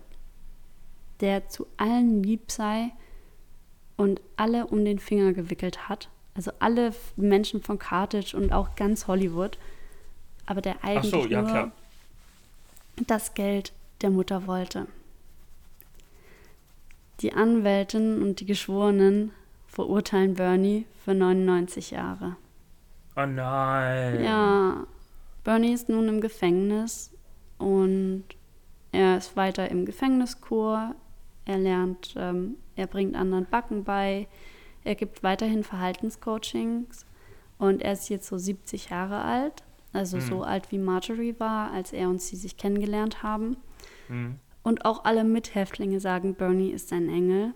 der 1.19 1.49
zu 1.49 1.67
allen 1.77 2.23
lieb 2.23 2.51
sei 2.51 2.91
und 3.97 4.21
alle 4.35 4.67
um 4.67 4.83
den 4.85 4.99
Finger 4.99 5.33
gewickelt 5.33 5.87
hat. 5.89 6.09
Also 6.35 6.51
alle 6.59 6.93
Menschen 7.15 7.61
von 7.61 7.77
Carthage 7.77 8.35
und 8.35 8.51
auch 8.51 8.75
ganz 8.75 9.07
Hollywood. 9.07 9.57
Aber 10.45 10.61
der 10.61 10.83
eigentlich 10.83 11.11
so, 11.11 11.27
ja, 11.27 11.41
nur 11.41 11.51
klar. 11.51 11.71
das 13.07 13.33
Geld 13.33 13.71
der 14.01 14.09
Mutter 14.09 14.47
wollte. 14.47 14.87
Die 17.21 17.33
Anwältin 17.33 18.21
und 18.21 18.39
die 18.39 18.45
Geschworenen 18.45 19.31
verurteilen 19.67 20.33
Bernie 20.33 20.85
für 21.05 21.13
99 21.13 21.91
Jahre. 21.91 22.35
Oh 23.15 23.25
nein. 23.25 24.23
Ja, 24.23 24.87
Bernie 25.43 25.73
ist 25.73 25.89
nun 25.89 26.07
im 26.07 26.21
Gefängnis 26.21 27.11
und 27.57 28.23
er 28.91 29.17
ist 29.17 29.35
weiter 29.35 29.69
im 29.69 29.85
Gefängniskur. 29.85 30.95
Er 31.45 31.57
lernt, 31.57 32.13
ähm, 32.17 32.55
er 32.75 32.87
bringt 32.87 33.15
anderen 33.15 33.45
Backen 33.45 33.83
bei. 33.83 34.27
Er 34.83 34.95
gibt 34.95 35.23
weiterhin 35.23 35.63
Verhaltenscoachings 35.63 37.05
und 37.57 37.81
er 37.81 37.93
ist 37.93 38.09
jetzt 38.09 38.27
so 38.27 38.37
70 38.37 38.89
Jahre 38.89 39.21
alt. 39.21 39.63
Also 39.91 40.17
Mhm. 40.17 40.21
so 40.21 40.43
alt 40.43 40.71
wie 40.71 40.77
Marjorie 40.79 41.35
war, 41.39 41.71
als 41.71 41.93
er 41.93 42.09
und 42.09 42.21
sie 42.21 42.35
sich 42.35 42.57
kennengelernt 42.57 43.21
haben. 43.23 43.57
Hm. 44.07 44.39
Und 44.63 44.85
auch 44.85 45.05
alle 45.05 45.23
Mithäftlinge 45.23 45.99
sagen, 45.99 46.35
Bernie 46.35 46.71
ist 46.71 46.91
ein 46.93 47.09
Engel. 47.09 47.53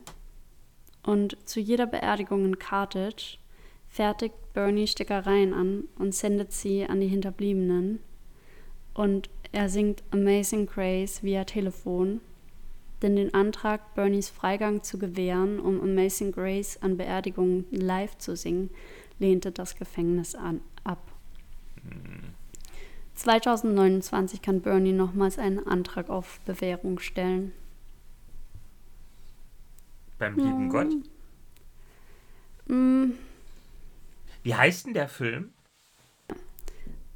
Und 1.03 1.37
zu 1.47 1.59
jeder 1.59 1.87
Beerdigung 1.87 2.45
in 2.45 2.59
Carthage 2.59 3.37
fertigt 3.97 4.35
Bernie 4.53 4.85
Stickereien 4.85 5.55
an 5.55 5.85
und 5.97 6.13
sendet 6.13 6.53
sie 6.53 6.85
an 6.85 6.99
die 6.99 7.07
Hinterbliebenen. 7.07 7.97
Und 8.93 9.27
er 9.51 9.69
singt 9.69 10.03
Amazing 10.11 10.67
Grace 10.67 11.23
via 11.23 11.45
Telefon. 11.45 12.21
Denn 13.01 13.15
den 13.15 13.33
Antrag, 13.33 13.95
Bernies 13.95 14.29
Freigang 14.29 14.83
zu 14.83 14.99
gewähren, 14.99 15.59
um 15.59 15.81
Amazing 15.81 16.31
Grace 16.31 16.77
an 16.81 16.97
Beerdigungen 16.97 17.65
live 17.71 18.15
zu 18.19 18.35
singen, 18.35 18.69
lehnte 19.17 19.51
das 19.51 19.75
Gefängnis 19.75 20.35
an, 20.35 20.61
ab. 20.83 21.01
2029 23.15 24.43
kann 24.43 24.61
Bernie 24.61 24.93
nochmals 24.93 25.39
einen 25.39 25.65
Antrag 25.65 26.11
auf 26.11 26.39
Bewährung 26.41 26.99
stellen. 26.99 27.51
Beim 30.19 30.35
lieben 30.35 30.69
Gott. 30.69 30.93
Wie 34.43 34.55
heißt 34.55 34.85
denn 34.85 34.93
der 34.93 35.07
Film? 35.07 35.53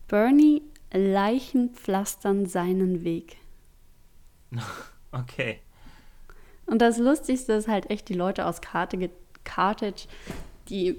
Bernie 0.08 0.64
Leichen 0.94 1.74
pflastern 1.74 2.46
seinen 2.46 3.04
Weg. 3.04 3.38
Okay. 5.14 5.60
Und 6.66 6.82
das 6.82 6.98
Lustigste 6.98 7.52
ist 7.52 7.68
halt 7.68 7.90
echt 7.90 8.08
die 8.08 8.14
Leute 8.14 8.46
aus 8.46 8.62
Carthage 8.62 10.08
die 10.70 10.96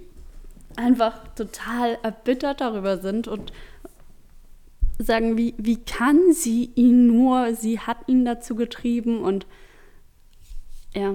einfach 0.77 1.35
total 1.35 1.99
erbittert 2.03 2.61
darüber 2.61 2.99
sind 2.99 3.27
und 3.27 3.55
sagen, 4.99 5.37
wie, 5.37 5.55
wie 5.57 5.83
kann 5.83 6.33
sie 6.33 6.71
ihn 6.75 7.07
nur, 7.07 7.55
sie 7.55 7.81
hat 7.81 8.07
ihn 8.07 8.25
dazu 8.25 8.55
getrieben 8.55 9.23
und 9.23 9.47
ja, 10.95 11.15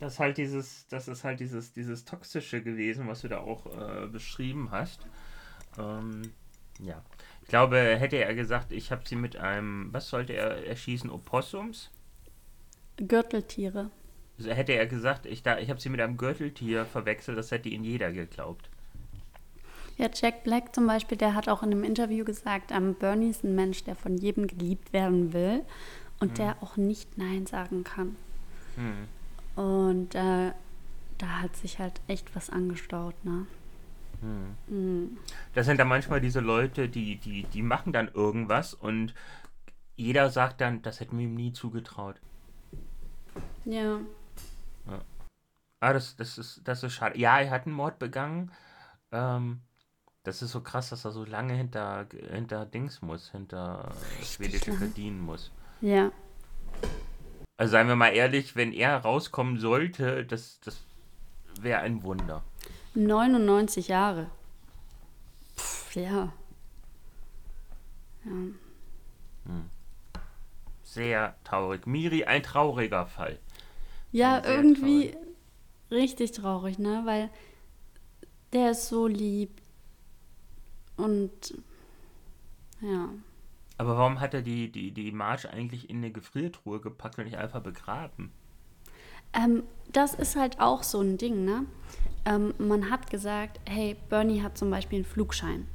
Das 0.00 0.14
ist 0.14 0.18
halt 0.20 0.38
dieses, 0.38 0.86
das 0.88 1.08
ist 1.08 1.24
halt 1.24 1.40
dieses, 1.40 1.72
dieses 1.72 2.04
Toxische 2.04 2.62
gewesen, 2.62 3.08
was 3.08 3.22
du 3.22 3.28
da 3.28 3.38
auch 3.38 3.66
äh, 3.66 4.06
beschrieben 4.06 4.70
hast. 4.70 5.00
Ähm, 5.78 6.32
ja. 6.78 7.02
Ich 7.42 7.48
glaube, 7.48 7.78
hätte 7.78 8.16
er 8.16 8.34
gesagt, 8.34 8.72
ich 8.72 8.92
habe 8.92 9.02
sie 9.06 9.16
mit 9.16 9.36
einem, 9.36 9.92
was 9.92 10.08
sollte 10.08 10.34
er 10.34 10.66
erschießen, 10.66 11.10
Opossums? 11.10 11.90
Gürteltiere. 12.96 13.90
Also 14.38 14.50
hätte 14.50 14.72
er 14.72 14.86
gesagt, 14.86 15.26
ich, 15.26 15.42
da, 15.42 15.58
ich 15.58 15.70
habe 15.70 15.80
sie 15.80 15.88
mit 15.88 16.00
einem 16.00 16.16
Gürteltier 16.16 16.84
verwechselt, 16.84 17.38
das 17.38 17.50
hätte 17.50 17.68
ihn 17.68 17.82
jeder 17.82 18.12
geglaubt. 18.12 18.68
Ja, 19.96 20.08
Jack 20.14 20.44
Black 20.44 20.74
zum 20.76 20.86
Beispiel, 20.86 21.18
der 21.18 21.34
hat 21.34 21.48
auch 21.48 21.64
in 21.64 21.72
einem 21.72 21.82
Interview 21.82 22.24
gesagt, 22.24 22.70
ähm, 22.70 22.94
Bernie 22.94 23.30
ist 23.30 23.42
ein 23.42 23.56
Mensch, 23.56 23.82
der 23.82 23.96
von 23.96 24.16
jedem 24.16 24.46
geliebt 24.46 24.92
werden 24.92 25.32
will 25.32 25.64
und 26.20 26.38
der 26.38 26.56
auch 26.62 26.76
nicht 26.76 27.18
Nein 27.18 27.46
sagen 27.46 27.82
kann. 27.82 28.14
Hm. 28.76 29.08
Und 29.58 30.14
äh, 30.14 30.52
da 31.18 31.26
hat 31.26 31.56
sich 31.56 31.80
halt 31.80 32.00
echt 32.06 32.36
was 32.36 32.48
angestaut, 32.48 33.16
ne? 33.24 33.44
Mhm. 34.20 35.18
Das 35.52 35.66
sind 35.66 35.80
dann 35.80 35.88
manchmal 35.88 36.20
diese 36.20 36.38
Leute, 36.38 36.88
die, 36.88 37.16
die, 37.16 37.42
die 37.42 37.62
machen 37.62 37.92
dann 37.92 38.06
irgendwas 38.14 38.72
und 38.72 39.14
jeder 39.96 40.30
sagt 40.30 40.60
dann, 40.60 40.80
das 40.82 41.00
hätten 41.00 41.18
wir 41.18 41.24
ihm 41.24 41.34
nie 41.34 41.52
zugetraut. 41.52 42.20
Ja. 43.64 43.98
Ah, 45.80 45.92
das, 45.92 46.14
das, 46.14 46.38
ist, 46.38 46.60
das 46.62 46.84
ist 46.84 46.92
schade. 46.92 47.18
Ja, 47.18 47.40
er 47.40 47.50
hat 47.50 47.66
einen 47.66 47.74
Mord 47.74 47.98
begangen. 47.98 48.52
Ähm, 49.10 49.60
das 50.22 50.40
ist 50.40 50.52
so 50.52 50.60
krass, 50.60 50.90
dass 50.90 51.04
er 51.04 51.10
so 51.10 51.24
lange 51.24 51.54
hinter, 51.54 52.06
hinter 52.30 52.64
Dings 52.64 53.02
muss, 53.02 53.32
hinter 53.32 53.92
schwedische 54.22 54.70
lange. 54.70 54.86
Gardinen 54.86 55.20
muss. 55.20 55.50
Ja. 55.80 56.12
Also 57.58 57.72
seien 57.72 57.88
wir 57.88 57.96
mal 57.96 58.10
ehrlich, 58.10 58.54
wenn 58.54 58.72
er 58.72 58.98
rauskommen 58.98 59.58
sollte, 59.58 60.24
das, 60.24 60.60
das 60.60 60.80
wäre 61.60 61.80
ein 61.80 62.04
Wunder. 62.04 62.44
99 62.94 63.88
Jahre. 63.88 64.30
Pff, 65.56 65.96
ja. 65.96 66.32
Ja. 68.24 68.32
Sehr 70.84 71.34
traurig. 71.42 71.86
Miri, 71.86 72.24
ein 72.24 72.44
trauriger 72.44 73.06
Fall. 73.06 73.40
Ja, 74.12 74.42
irgendwie 74.44 75.16
richtig 75.90 76.32
traurig, 76.32 76.78
ne? 76.78 77.02
Weil 77.04 77.28
der 78.52 78.70
ist 78.70 78.88
so 78.88 79.08
lieb. 79.08 79.50
Und 80.96 81.54
ja. 82.80 83.08
Aber 83.78 83.96
warum 83.96 84.20
hat 84.20 84.34
er 84.34 84.42
die, 84.42 84.70
die, 84.70 84.90
die 84.90 85.12
Marge 85.12 85.50
eigentlich 85.50 85.88
in 85.88 85.98
eine 85.98 86.10
Gefriertruhe 86.10 86.80
gepackt 86.80 87.18
und 87.18 87.24
nicht 87.24 87.38
einfach 87.38 87.62
begraben? 87.62 88.32
Ähm, 89.32 89.62
das 89.92 90.14
ist 90.14 90.36
halt 90.36 90.60
auch 90.60 90.82
so 90.82 91.00
ein 91.00 91.16
Ding, 91.16 91.44
ne? 91.44 91.64
Ähm, 92.24 92.54
man 92.58 92.90
hat 92.90 93.08
gesagt, 93.08 93.60
hey, 93.66 93.96
Bernie 94.08 94.42
hat 94.42 94.58
zum 94.58 94.70
Beispiel 94.70 94.98
einen 94.98 95.04
Flugschein. 95.04 95.66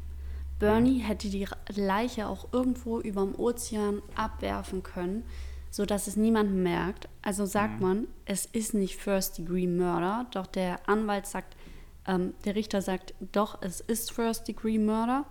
Bernie 0.59 0.99
hätte 0.99 1.29
die 1.29 1.47
Leiche 1.75 2.27
auch 2.27 2.53
irgendwo 2.53 2.99
überm 2.99 3.35
Ozean 3.35 4.01
abwerfen 4.15 4.81
können, 4.81 5.25
sodass 5.71 6.07
es 6.07 6.15
niemand 6.15 6.53
merkt. 6.53 7.09
Also 7.21 7.45
sagt 7.45 7.81
man, 7.81 8.07
es 8.25 8.45
ist 8.45 8.73
nicht 8.73 8.95
First 8.95 9.39
Degree 9.39 9.67
Murder, 9.67 10.25
doch 10.31 10.47
der 10.47 10.87
Anwalt 10.87 11.25
sagt, 11.25 11.57
ähm, 12.05 12.33
der 12.45 12.55
Richter 12.55 12.81
sagt, 12.81 13.13
doch, 13.33 13.61
es 13.61 13.81
ist 13.81 14.11
First 14.11 14.47
Degree 14.47 14.77
Murder. 14.77 15.25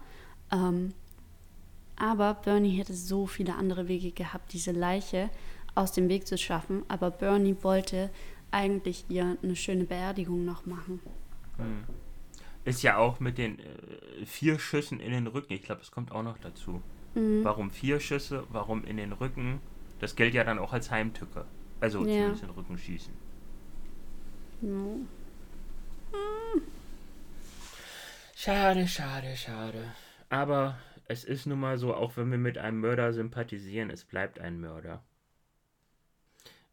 Ähm, 0.51 0.93
aber 2.03 2.35
Bernie 2.35 2.77
hätte 2.77 2.95
so 2.95 3.29
viele 3.29 3.55
andere 3.55 3.87
Wege 3.87 4.11
gehabt, 4.11 4.53
diese 4.53 4.73
Leiche 4.73 5.31
aus 5.77 5.93
dem 5.93 6.09
Weg 6.09 6.27
zu 6.27 6.37
schaffen. 6.37 6.83
Aber 6.89 7.13
Bernie 7.13 7.57
wollte 7.63 8.11
eigentlich 8.51 9.05
ihr 9.09 9.37
eine 9.41 9.55
schöne 9.55 9.85
Beerdigung 9.85 10.45
noch 10.45 10.67
machen. 10.67 10.99
Ist 12.65 12.83
ja 12.83 12.97
auch 12.97 13.21
mit 13.21 13.39
den 13.39 13.61
äh, 13.61 14.27
vier 14.27 14.59
Schüssen 14.59 14.99
in 14.99 15.13
den 15.13 15.29
Rücken. 15.29 15.53
Ich 15.53 15.63
glaube, 15.63 15.81
das 15.81 15.93
kommt 15.93 16.11
auch 16.11 16.25
noch 16.25 16.39
dazu. 16.39 16.83
Mhm. 17.15 17.45
Warum 17.45 17.71
vier 17.71 18.01
Schüsse? 18.01 18.45
Warum 18.51 18.85
in 18.85 18.97
den 18.97 19.13
Rücken? 19.13 19.61
Das 20.01 20.17
gilt 20.17 20.35
ja 20.35 20.43
dann 20.43 20.59
auch 20.59 20.73
als 20.73 20.91
Heimtücke. 20.91 21.45
Also 21.81 22.01
Ja. 22.01 22.05
zumindest 22.07 22.43
in 22.43 22.49
den 22.49 22.57
Rücken 22.57 22.79
schießen. 22.79 23.13
Ja. 24.63 26.19
Schade, 28.35 28.89
schade, 28.89 29.37
schade. 29.37 29.85
Aber 30.31 30.77
es 31.09 31.25
ist 31.25 31.47
nun 31.47 31.61
mal 31.61 31.79
so, 31.79 31.95
auch 31.95 32.17
wenn 32.17 32.31
wir 32.31 32.39
mit 32.39 32.59
einem 32.59 32.81
Mörder 32.81 33.13
sympathisieren, 33.13 33.91
es 33.91 34.05
bleibt 34.05 34.41
ein 34.41 34.61
Mörder. 34.61 35.03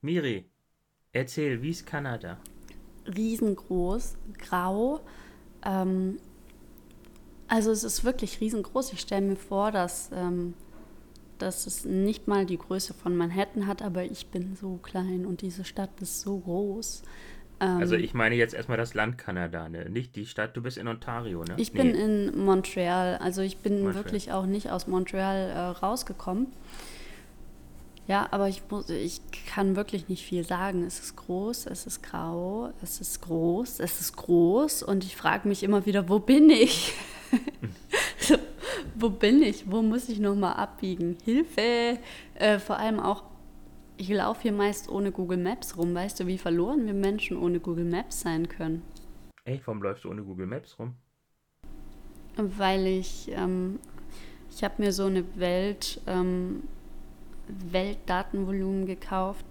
Miri, 0.01 0.45
erzähl, 1.11 1.61
wie 1.61 1.71
ist 1.71 1.85
Kanada? 1.85 2.39
Riesengroß, 3.05 4.17
grau. 4.37 5.01
Ähm, 5.65 6.19
also 7.47 7.71
es 7.71 7.83
ist 7.83 8.03
wirklich 8.03 8.39
riesengroß. 8.39 8.93
Ich 8.93 9.01
stelle 9.01 9.25
mir 9.25 9.35
vor, 9.35 9.71
dass, 9.71 10.11
ähm, 10.13 10.53
dass 11.39 11.67
es 11.67 11.83
nicht 11.83 12.27
mal 12.27 12.45
die 12.45 12.57
Größe 12.57 12.93
von 12.93 13.17
Manhattan 13.17 13.67
hat, 13.67 13.81
aber 13.81 14.03
ich 14.05 14.27
bin 14.27 14.55
so 14.55 14.77
klein 14.77 15.25
und 15.25 15.41
diese 15.41 15.65
Stadt 15.65 15.99
ist 15.99 16.21
so 16.21 16.37
groß. 16.39 17.01
Ähm, 17.59 17.77
Also 17.79 17.95
ich 17.95 18.13
meine 18.13 18.35
jetzt 18.35 18.53
erstmal 18.53 18.77
das 18.77 18.93
Land 18.93 19.17
Kanada, 19.17 19.69
ne? 19.69 19.89
Nicht 19.89 20.15
die 20.15 20.25
Stadt, 20.25 20.55
du 20.55 20.61
bist 20.61 20.77
in 20.77 20.87
Ontario, 20.87 21.43
ne? 21.43 21.55
Ich 21.57 21.71
bin 21.71 21.93
in 21.93 22.37
Montreal, 22.45 23.17
also 23.17 23.41
ich 23.41 23.57
bin 23.57 23.81
Montreal. 23.81 24.05
wirklich 24.05 24.31
auch 24.31 24.45
nicht 24.45 24.69
aus 24.71 24.87
Montreal 24.87 25.49
äh, 25.49 25.59
rausgekommen. 25.85 26.47
Ja, 28.07 28.27
aber 28.31 28.49
ich, 28.49 28.63
muss, 28.71 28.89
ich 28.89 29.21
kann 29.45 29.75
wirklich 29.75 30.09
nicht 30.09 30.25
viel 30.25 30.43
sagen. 30.43 30.83
Es 30.83 30.99
ist 30.99 31.15
groß, 31.15 31.67
es 31.67 31.85
ist 31.85 32.01
grau, 32.01 32.73
es 32.81 32.99
ist 33.01 33.21
groß, 33.21 33.79
es 33.79 34.01
ist 34.01 34.15
groß 34.17 34.81
und 34.81 35.03
ich 35.03 35.15
frage 35.15 35.47
mich 35.47 35.61
immer 35.61 35.85
wieder, 35.85 36.09
wo 36.09 36.17
bin 36.17 36.49
ich? 36.49 36.91
so, 38.17 38.35
wo 38.95 39.11
bin 39.11 39.43
ich? 39.43 39.69
Wo 39.69 39.83
muss 39.83 40.09
ich 40.09 40.19
nochmal 40.19 40.53
abbiegen? 40.53 41.17
Hilfe! 41.23 41.99
Äh, 42.33 42.57
vor 42.57 42.77
allem 42.79 42.99
auch, 42.99 43.21
ich 43.99 44.07
laufe 44.07 44.43
hier 44.43 44.53
meist 44.53 44.89
ohne 44.89 45.11
Google 45.11 45.37
Maps 45.37 45.77
rum. 45.77 45.93
Weißt 45.93 46.19
du, 46.21 46.25
wie 46.25 46.37
verloren 46.37 46.85
wir 46.85 46.93
Menschen 46.93 47.37
ohne 47.37 47.59
Google 47.59 47.83
Maps 47.83 48.21
sein 48.21 48.47
können? 48.47 48.81
Ey, 49.43 49.61
warum 49.65 49.83
läufst 49.83 50.05
du 50.05 50.09
ohne 50.09 50.23
Google 50.23 50.47
Maps 50.47 50.79
rum? 50.79 50.95
Weil 52.37 52.87
ich, 52.87 53.29
ähm, 53.33 53.79
ich 54.49 54.63
habe 54.63 54.75
mir 54.81 54.93
so 54.93 55.05
eine 55.05 55.25
Welt, 55.37 55.99
ähm, 56.07 56.63
Weltdatenvolumen 57.47 58.85
gekauft 58.85 59.45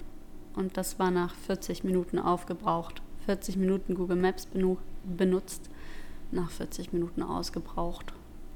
und 0.55 0.79
das 0.79 0.99
war 0.99 1.11
nach 1.11 1.35
40 1.35 1.85
Minuten 1.85 2.19
aufgebraucht. 2.19 3.03
40 3.27 3.59
Minuten 3.59 3.95
Google 3.95 4.17
Maps 4.17 4.47
benu 4.47 4.79
benutzt, 5.05 5.69
nach 6.31 6.51
40 6.51 6.95
Minuten 6.95 7.23
ausgebraucht. 7.23 8.15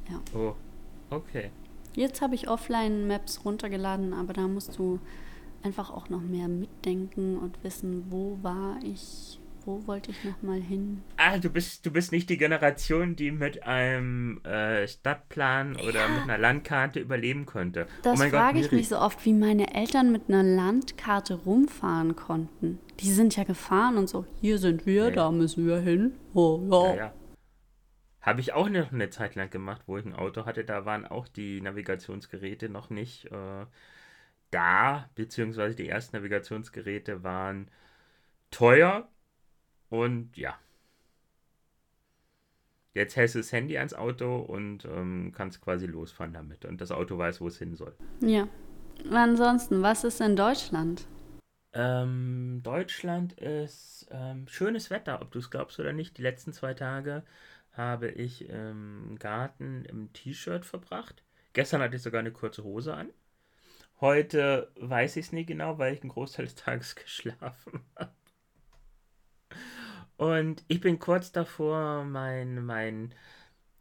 Ja. 0.08 0.20
Oh, 0.34 0.54
okay. 1.10 1.50
Jetzt 1.94 2.22
habe 2.22 2.34
ich 2.34 2.48
Offline 2.48 3.06
Maps 3.06 3.44
runtergeladen, 3.44 4.14
aber 4.14 4.32
da 4.32 4.48
musst 4.48 4.78
du 4.78 4.98
einfach 5.62 5.90
auch 5.90 6.08
noch 6.08 6.20
mehr 6.20 6.48
mitdenken 6.48 7.38
und 7.38 7.62
wissen, 7.64 8.06
wo 8.10 8.38
war 8.42 8.78
ich 8.82 9.38
wo 9.66 9.86
wollte 9.86 10.10
ich 10.10 10.24
nochmal 10.24 10.60
hin? 10.60 11.02
Ah, 11.16 11.38
du 11.38 11.48
bist, 11.48 11.86
du 11.86 11.90
bist 11.90 12.12
nicht 12.12 12.28
die 12.30 12.36
Generation, 12.36 13.16
die 13.16 13.30
mit 13.30 13.62
einem 13.62 14.40
äh, 14.44 14.86
Stadtplan 14.88 15.76
oder 15.76 16.00
Ja. 16.00 16.08
mit 16.08 16.22
einer 16.24 16.38
Landkarte 16.38 17.00
überleben 17.00 17.46
konnte. 17.46 17.86
Das 18.02 18.20
oh 18.20 18.28
frage 18.28 18.58
ich 18.60 18.72
mich 18.72 18.88
so 18.88 18.98
oft, 18.98 19.24
wie 19.24 19.32
meine 19.32 19.74
Eltern 19.74 20.10
mit 20.10 20.28
einer 20.28 20.42
Landkarte 20.42 21.34
rumfahren 21.34 22.16
konnten. 22.16 22.78
Die 23.00 23.12
sind 23.12 23.36
ja 23.36 23.44
gefahren 23.44 23.98
und 23.98 24.08
so, 24.08 24.26
hier 24.40 24.58
sind 24.58 24.86
wir, 24.86 25.04
Ja, 25.04 25.10
da 25.10 25.30
müssen 25.30 25.66
wir 25.66 25.78
hin. 25.78 26.12
Oh, 26.34 26.60
ja. 26.70 26.86
Ja, 26.86 26.94
ja. 26.96 27.12
Habe 28.20 28.40
ich 28.40 28.52
auch 28.52 28.68
noch 28.68 28.92
eine 28.92 29.10
Zeit 29.10 29.34
lang 29.34 29.50
gemacht, 29.50 29.82
wo 29.86 29.98
ich 29.98 30.04
ein 30.04 30.14
Auto 30.14 30.46
hatte. 30.46 30.64
Da 30.64 30.84
waren 30.84 31.04
auch 31.06 31.26
die 31.26 31.60
Navigationsgeräte 31.60 32.68
noch 32.68 32.88
nicht 32.88 33.26
äh, 33.26 33.66
da, 34.52 35.10
beziehungsweise 35.14 35.74
die 35.74 35.88
ersten 35.88 36.16
Navigationsgeräte 36.16 37.24
waren 37.24 37.68
teuer 38.50 39.08
und 39.88 40.36
ja. 40.36 40.56
Jetzt 42.94 43.16
hältst 43.16 43.34
du 43.34 43.38
das 43.38 43.52
Handy 43.52 43.78
ans 43.78 43.94
Auto 43.94 44.36
und 44.36 44.84
ähm, 44.84 45.32
kannst 45.34 45.62
quasi 45.62 45.86
losfahren 45.86 46.34
damit. 46.34 46.66
Und 46.66 46.80
das 46.80 46.92
Auto 46.92 47.16
weiß, 47.16 47.40
wo 47.40 47.48
es 47.48 47.58
hin 47.58 47.74
soll. 47.74 47.96
ja. 48.20 48.46
Ansonsten, 49.10 49.82
was 49.82 50.04
ist 50.04 50.20
in 50.20 50.36
Deutschland? 50.36 51.06
Ähm, 51.72 52.60
Deutschland 52.62 53.32
ist 53.32 54.06
ähm, 54.10 54.46
schönes 54.46 54.90
Wetter, 54.90 55.22
ob 55.22 55.32
du 55.32 55.38
es 55.38 55.50
glaubst 55.50 55.80
oder 55.80 55.92
nicht. 55.92 56.18
Die 56.18 56.22
letzten 56.22 56.52
zwei 56.52 56.74
Tage 56.74 57.24
habe 57.72 58.10
ich 58.10 58.48
im 58.48 59.16
Garten 59.18 59.84
im 59.86 60.12
T-Shirt 60.12 60.64
verbracht. 60.64 61.24
Gestern 61.54 61.80
hatte 61.80 61.96
ich 61.96 62.02
sogar 62.02 62.20
eine 62.20 62.30
kurze 62.30 62.62
Hose 62.62 62.94
an. 62.94 63.08
Heute 64.02 64.70
weiß 64.80 65.16
ich 65.16 65.26
es 65.26 65.32
nicht 65.32 65.46
genau, 65.46 65.78
weil 65.78 65.94
ich 65.94 66.02
einen 66.02 66.10
Großteil 66.10 66.46
des 66.46 66.56
Tages 66.56 66.96
geschlafen 66.96 67.84
habe. 67.96 68.10
Und 70.16 70.64
ich 70.66 70.80
bin 70.80 70.98
kurz 70.98 71.30
davor, 71.30 72.02
mein, 72.02 72.64
mein 72.64 73.14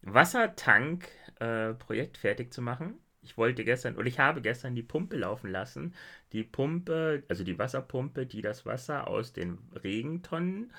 Wassertank-Projekt 0.04 2.18
fertig 2.18 2.54
zu 2.54 2.62
machen. 2.62 3.00
Ich 3.24 3.36
wollte 3.36 3.66
gestern, 3.66 3.98
oder 3.98 4.06
ich 4.06 4.20
habe 4.20 4.42
gestern 4.42 4.76
die 4.76 4.84
Pumpe 4.84 5.18
laufen 5.18 5.50
lassen. 5.50 5.96
Die 6.34 6.44
Pumpe, 6.44 7.24
also 7.28 7.44
die 7.44 7.58
Wasserpumpe, 7.58 8.28
die 8.28 8.44
das 8.44 8.64
Wasser 8.68 9.08
aus 9.08 9.34
den 9.34 9.58
Regentonnen 9.84 10.72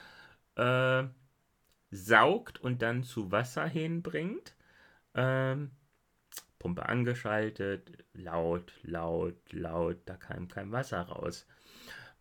äh, 0.54 1.02
saugt 1.90 2.60
und 2.60 2.80
dann 2.80 3.02
zu 3.02 3.32
Wasser 3.32 3.66
hinbringt. 3.66 4.54
Ähm, 5.14 5.72
Pumpe 6.62 6.88
angeschaltet, 6.88 7.90
laut, 8.12 8.72
laut, 8.84 9.52
laut, 9.52 9.98
da 10.06 10.16
kam 10.16 10.46
kein 10.46 10.70
Wasser 10.70 11.00
raus. 11.00 11.44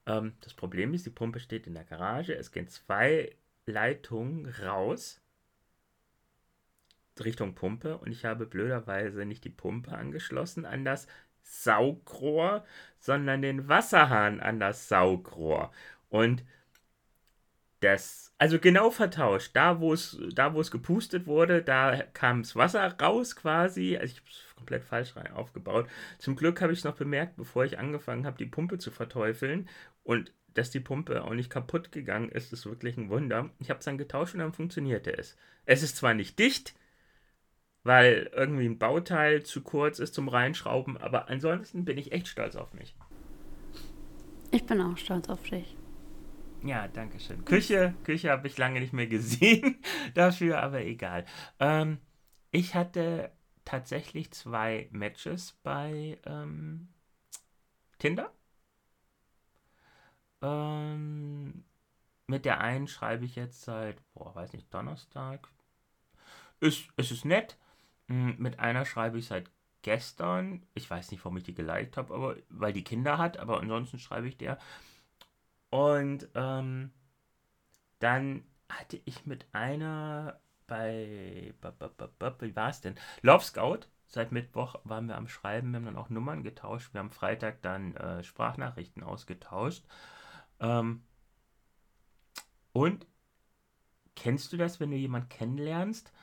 Ähm, 0.08 0.34
das 0.42 0.56
Problem 0.56 0.96
ist, 0.96 1.06
die 1.06 1.12
Pumpe 1.12 1.40
steht 1.40 1.68
in 1.68 1.76
der 1.76 1.84
Garage, 1.84 2.34
es 2.36 2.52
gehen 2.52 2.68
zwei 2.68 3.36
Leitungen 3.68 4.48
raus 4.48 5.22
Richtung 7.24 7.54
Pumpe 7.54 8.00
und 8.00 8.12
ich 8.12 8.26
habe 8.26 8.48
blöderweise 8.48 9.26
nicht 9.26 9.44
die 9.44 9.50
Pumpe 9.50 9.92
angeschlossen 9.92 10.66
an 10.66 10.86
das 10.86 11.08
Saugrohr, 11.44 12.66
sondern 12.98 13.44
den 13.44 13.68
Wasserhahn 13.68 14.40
an 14.40 14.60
das 14.60 14.88
Saugrohr. 14.88 15.72
Und 16.10 16.44
das, 17.82 18.34
also 18.38 18.60
genau 18.60 18.92
vertauscht. 18.92 19.52
Da, 19.54 19.80
wo 19.80 19.94
es, 19.94 20.18
da, 20.34 20.54
wo 20.54 20.62
es 20.62 20.72
gepustet 20.72 21.28
wurde, 21.28 21.62
da 21.62 22.04
kam 22.14 22.44
das 22.44 22.56
Wasser 22.56 22.96
raus 23.02 23.36
quasi. 23.36 23.98
Also 23.98 24.14
ich 24.14 24.20
habe 24.20 24.30
es 24.30 24.56
komplett 24.56 24.84
falsch 24.84 25.16
rein 25.16 25.34
aufgebaut. 25.34 25.88
Zum 26.20 26.36
Glück 26.36 26.62
habe 26.62 26.72
ich 26.72 26.80
es 26.80 26.86
noch 26.86 26.96
bemerkt, 26.96 27.36
bevor 27.36 27.66
ich 27.66 27.80
angefangen 27.80 28.26
habe, 28.26 28.38
die 28.38 28.46
Pumpe 28.46 28.78
zu 28.78 28.92
verteufeln. 28.92 29.68
Und 30.04 30.32
dass 30.54 30.70
die 30.70 30.80
Pumpe 30.80 31.24
auch 31.24 31.34
nicht 31.34 31.50
kaputt 31.50 31.92
gegangen 31.92 32.30
ist, 32.30 32.54
ist 32.54 32.66
wirklich 32.66 32.98
ein 32.98 33.10
Wunder. 33.10 33.50
Ich 33.60 33.70
habe 33.70 33.80
es 33.80 33.86
dann 33.86 33.98
getauscht 33.98 34.34
und 34.34 34.40
dann 34.40 34.54
funktionierte 34.54 35.18
es. 35.18 35.38
Es 35.66 35.82
ist 35.84 35.98
zwar 35.98 36.14
nicht 36.14 36.38
dicht, 36.40 36.76
weil 37.84 38.30
irgendwie 38.34 38.66
ein 38.66 38.78
Bauteil 38.78 39.44
zu 39.44 39.62
kurz 39.62 40.00
ist 40.00 40.14
zum 40.14 40.28
Reinschrauben, 40.28 40.98
aber 40.98 41.30
ansonsten 41.30 41.86
bin 41.86 41.98
ich 41.98 42.12
echt 42.12 42.28
stolz 42.28 42.56
auf 42.56 42.74
mich. 42.74 42.96
Ich 44.52 44.66
bin 44.66 44.82
auch 44.82 44.98
stolz 44.98 45.30
auf 45.30 45.42
dich. 45.44 45.78
Ja, 46.64 46.88
danke 46.88 47.20
schön. 47.20 47.44
Küche, 47.44 47.94
Küche 48.04 48.30
habe 48.30 48.48
ich 48.48 48.58
lange 48.58 48.80
nicht 48.80 48.94
mehr 48.94 49.08
gesehen 49.08 49.82
dafür, 50.14 50.62
aber 50.62 50.82
egal. 50.82 51.26
Ähm, 51.60 51.98
ich 52.52 52.76
hatte 52.76 53.32
tatsächlich 53.66 54.32
zwei 54.32 54.88
Matches 54.92 55.54
bei 55.64 56.20
ähm, 56.26 56.90
Tinder. 58.00 58.32
Ähm, 60.42 61.64
mit 62.28 62.46
der 62.46 62.62
einen 62.62 62.88
schreibe 62.88 63.26
ich 63.26 63.36
jetzt 63.36 63.62
seit, 63.64 63.98
boah, 64.14 64.36
weiß 64.36 64.54
nicht, 64.54 64.74
Donnerstag. 64.74 65.48
Ist, 66.60 66.88
es 66.98 67.12
ist 67.12 67.26
nett. 67.26 67.58
Mm, 68.08 68.32
Mit 68.38 68.60
einer 68.60 68.86
schreibe 68.86 69.18
ich 69.20 69.28
seit 69.28 69.50
gestern. 69.82 70.66
Ich 70.74 70.90
weiß 70.90 71.12
nicht, 71.12 71.24
warum 71.26 71.38
ich 71.38 71.44
die 71.44 71.54
geliked 71.56 71.98
habe, 71.98 72.14
aber 72.14 72.36
weil 72.50 72.74
die 72.74 72.84
Kinder 72.84 73.18
hat, 73.18 73.38
aber 73.38 73.60
ansonsten 73.60 74.00
schreibe 74.00 74.28
ich 74.28 74.38
der. 74.38 74.58
Und 75.72 76.28
ähm, 76.36 76.92
dann 78.00 78.44
hatte 78.70 79.02
ich 79.06 79.26
mit 79.26 79.48
einer 79.54 80.40
bei, 80.68 81.54
wie 82.40 82.56
war 82.56 82.70
es 82.70 82.82
denn? 82.82 82.96
Love 83.22 83.44
Scout. 83.44 83.80
Seit 84.08 84.32
Mittwoch 84.32 84.76
waren 84.84 85.08
wir 85.08 85.18
am 85.18 85.28
Schreiben, 85.28 85.72
wir 85.72 85.78
haben 85.78 85.86
dann 85.86 85.98
auch 85.98 86.10
Nummern 86.10 86.44
getauscht. 86.44 86.94
Wir 86.94 87.00
haben 87.00 87.10
Freitag 87.10 87.62
dann 87.62 87.96
äh, 87.96 88.24
Sprachnachrichten 88.24 89.04
ausgetauscht. 89.04 89.86
Ähm, 90.60 91.04
und 92.74 93.08
kennst 94.16 94.52
du 94.54 94.58
das, 94.58 94.80
wenn 94.80 94.92
du 94.92 94.98
jemanden 94.98 95.30
kennenlernst 95.30 96.14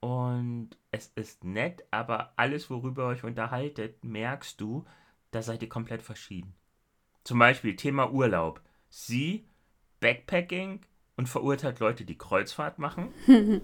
und 0.00 0.70
es 0.90 1.08
ist 1.14 1.44
nett, 1.44 1.84
aber 1.92 2.32
alles, 2.36 2.70
worüber 2.70 3.04
ihr 3.04 3.08
euch 3.08 3.24
unterhaltet, 3.24 4.02
merkst 4.04 4.60
du, 4.60 4.84
da 5.30 5.42
seid 5.42 5.62
ihr 5.62 5.68
komplett 5.68 6.02
verschieden. 6.02 6.54
Zum 7.24 7.38
Beispiel 7.38 7.76
Thema 7.76 8.10
Urlaub. 8.10 8.60
Sie 8.94 9.46
Backpacking 10.00 10.80
und 11.16 11.26
verurteilt 11.26 11.80
Leute, 11.80 12.04
die 12.04 12.18
Kreuzfahrt 12.18 12.78
machen. 12.78 13.08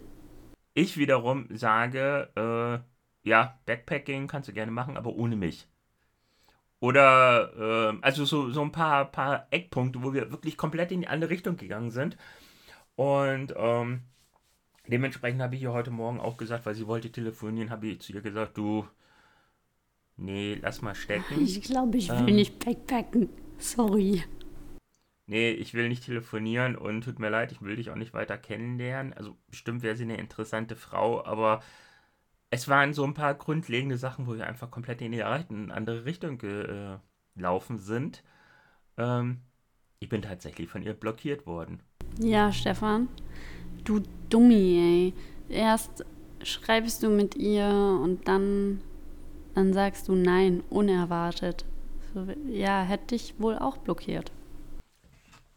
ich 0.74 0.96
wiederum 0.96 1.46
sage, 1.50 2.30
äh, 2.34 3.28
ja, 3.28 3.60
Backpacking 3.66 4.26
kannst 4.26 4.48
du 4.48 4.54
gerne 4.54 4.72
machen, 4.72 4.96
aber 4.96 5.14
ohne 5.14 5.36
mich. 5.36 5.68
Oder, 6.80 7.92
äh, 7.92 7.98
also 8.00 8.24
so, 8.24 8.50
so 8.50 8.62
ein 8.62 8.72
paar, 8.72 9.04
paar 9.04 9.48
Eckpunkte, 9.50 10.02
wo 10.02 10.14
wir 10.14 10.30
wirklich 10.30 10.56
komplett 10.56 10.92
in 10.92 11.02
die 11.02 11.08
andere 11.08 11.28
Richtung 11.30 11.58
gegangen 11.58 11.90
sind. 11.90 12.16
Und 12.96 13.52
ähm, 13.54 14.04
dementsprechend 14.86 15.42
habe 15.42 15.56
ich 15.56 15.62
ihr 15.62 15.72
heute 15.74 15.90
Morgen 15.90 16.20
auch 16.20 16.38
gesagt, 16.38 16.64
weil 16.64 16.74
sie 16.74 16.86
wollte 16.86 17.12
telefonieren, 17.12 17.68
habe 17.68 17.88
ich 17.88 18.00
zu 18.00 18.14
ihr 18.14 18.22
gesagt, 18.22 18.56
du, 18.56 18.86
nee, 20.16 20.58
lass 20.62 20.80
mal 20.80 20.94
stecken. 20.94 21.34
Ich 21.42 21.60
glaube, 21.60 21.98
ich 21.98 22.08
will 22.08 22.28
Ähm. 22.30 22.36
nicht 22.36 22.64
backpacken. 22.64 23.28
Sorry. 23.58 24.22
Nee, 25.30 25.50
ich 25.50 25.74
will 25.74 25.90
nicht 25.90 26.06
telefonieren 26.06 26.74
und 26.74 27.04
tut 27.04 27.18
mir 27.18 27.28
leid, 27.28 27.52
ich 27.52 27.60
will 27.60 27.76
dich 27.76 27.90
auch 27.90 27.96
nicht 27.96 28.14
weiter 28.14 28.38
kennenlernen. 28.38 29.12
Also 29.12 29.36
bestimmt 29.48 29.82
wäre 29.82 29.94
sie 29.94 30.04
eine 30.04 30.16
interessante 30.16 30.74
Frau, 30.74 31.22
aber 31.22 31.60
es 32.48 32.66
waren 32.66 32.94
so 32.94 33.04
ein 33.04 33.12
paar 33.12 33.34
grundlegende 33.34 33.98
Sachen, 33.98 34.26
wo 34.26 34.36
wir 34.36 34.46
einfach 34.46 34.70
komplett 34.70 35.02
in 35.02 35.12
die 35.12 35.22
andere 35.22 36.06
Richtung 36.06 36.38
gelaufen 36.38 37.76
sind. 37.76 38.24
Ähm, 38.96 39.42
ich 40.00 40.08
bin 40.08 40.22
tatsächlich 40.22 40.70
von 40.70 40.82
ihr 40.82 40.94
blockiert 40.94 41.44
worden. 41.44 41.82
Ja, 42.18 42.50
Stefan. 42.50 43.08
Du 43.84 44.00
Dummi, 44.30 45.12
ey. 45.50 45.54
Erst 45.54 46.06
schreibst 46.42 47.02
du 47.02 47.10
mit 47.10 47.36
ihr 47.36 47.68
und 47.68 48.26
dann, 48.28 48.80
dann 49.54 49.74
sagst 49.74 50.08
du 50.08 50.14
nein, 50.14 50.62
unerwartet. 50.70 51.66
Ja, 52.48 52.82
hätte 52.82 53.14
ich 53.14 53.34
wohl 53.38 53.58
auch 53.58 53.76
blockiert. 53.76 54.32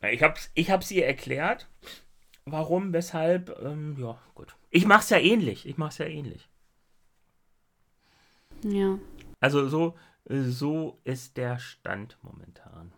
Ich 0.10 0.24
hab's, 0.24 0.50
ich 0.56 0.72
hab's 0.72 0.90
ihr 0.92 1.06
erklärt, 1.06 1.68
warum, 2.46 2.94
weshalb, 2.94 3.56
ähm, 3.62 3.96
ja, 4.00 4.18
gut. 4.34 4.56
Ich 4.70 4.86
mach's 4.86 5.10
ja 5.10 5.18
ähnlich, 5.18 5.68
ich 5.68 5.78
mach's 5.78 6.00
ja 6.00 6.06
ähnlich. 6.06 6.50
Ja. 8.64 8.98
Also 9.40 9.68
so, 9.68 9.96
so 10.26 11.00
ist 11.04 11.38
der 11.38 11.60
Stand 11.60 12.18
momentan. 12.22 12.94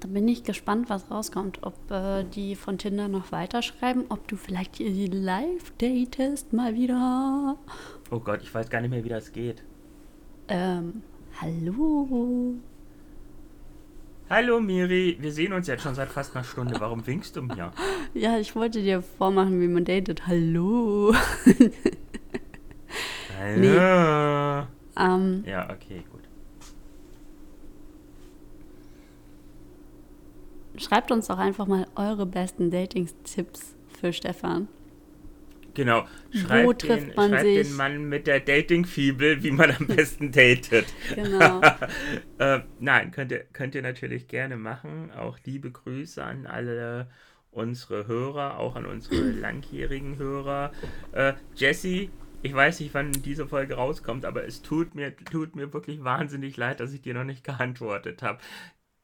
Da 0.00 0.08
bin 0.08 0.26
ich 0.26 0.42
gespannt, 0.42 0.90
was 0.90 1.10
rauskommt. 1.12 1.62
Ob 1.62 1.90
äh, 1.90 2.24
die 2.24 2.56
von 2.56 2.76
Tinder 2.76 3.06
noch 3.06 3.30
weiterschreiben, 3.30 4.06
ob 4.08 4.26
du 4.26 4.36
vielleicht 4.36 4.80
ihr 4.80 5.08
live 5.08 5.72
datest 5.78 6.52
mal 6.52 6.74
wieder. 6.74 7.56
Oh 8.10 8.18
Gott, 8.18 8.42
ich 8.42 8.52
weiß 8.52 8.68
gar 8.68 8.80
nicht 8.80 8.90
mehr, 8.90 9.04
wie 9.04 9.08
das 9.08 9.32
geht. 9.32 9.62
Ähm, 10.48 11.02
hallo. 11.40 12.56
Hallo 14.30 14.60
Miri, 14.60 15.18
wir 15.20 15.32
sehen 15.32 15.52
uns 15.52 15.66
jetzt 15.66 15.82
schon 15.82 15.94
seit 15.94 16.08
fast 16.08 16.34
einer 16.34 16.44
Stunde. 16.44 16.76
Warum 16.80 17.06
winkst 17.06 17.36
du 17.36 17.42
mir? 17.42 17.72
Ja, 18.14 18.38
ich 18.38 18.56
wollte 18.56 18.80
dir 18.82 19.02
vormachen, 19.02 19.60
wie 19.60 19.68
man 19.68 19.84
datet. 19.84 20.26
Hallo. 20.26 21.14
Hallo. 23.38 24.66
ähm, 24.98 25.44
Ja, 25.46 25.68
okay, 25.70 26.02
gut. 26.10 26.20
schreibt 30.80 31.10
uns 31.12 31.26
doch 31.28 31.38
einfach 31.38 31.66
mal 31.66 31.86
eure 31.96 32.24
besten 32.26 32.70
Dating-Tipps 32.70 33.74
für 34.00 34.12
Stefan. 34.12 34.68
Genau. 35.74 36.06
Wo 36.32 36.38
Schreibt, 36.38 36.82
trifft 36.82 37.08
den, 37.08 37.14
man 37.16 37.30
schreibt 37.30 37.44
sich? 37.44 37.68
den 37.68 37.76
Mann 37.76 38.08
mit 38.08 38.26
der 38.26 38.40
Dating-Fibel, 38.40 39.42
wie 39.42 39.50
man 39.50 39.70
am 39.70 39.86
besten 39.88 40.32
datet. 40.32 40.86
Genau. 41.14 41.60
äh, 42.38 42.60
nein, 42.78 43.10
könnt 43.10 43.32
ihr, 43.32 43.44
könnt 43.52 43.74
ihr 43.74 43.82
natürlich 43.82 44.28
gerne 44.28 44.56
machen. 44.56 45.10
Auch 45.12 45.38
liebe 45.44 45.70
Grüße 45.70 46.22
an 46.22 46.46
alle 46.46 47.08
unsere 47.50 48.06
Hörer, 48.06 48.58
auch 48.58 48.76
an 48.76 48.86
unsere 48.86 49.22
langjährigen 49.30 50.18
Hörer. 50.18 50.72
Äh, 51.12 51.34
Jesse, 51.54 52.08
ich 52.42 52.54
weiß 52.54 52.80
nicht, 52.80 52.92
wann 52.94 53.12
diese 53.12 53.46
Folge 53.46 53.74
rauskommt, 53.74 54.24
aber 54.24 54.44
es 54.44 54.62
tut 54.62 54.94
mir, 54.94 55.14
tut 55.16 55.54
mir 55.54 55.72
wirklich 55.72 56.02
wahnsinnig 56.02 56.56
leid, 56.56 56.80
dass 56.80 56.92
ich 56.92 57.02
dir 57.02 57.14
noch 57.14 57.24
nicht 57.24 57.44
geantwortet 57.44 58.22
habe. 58.22 58.38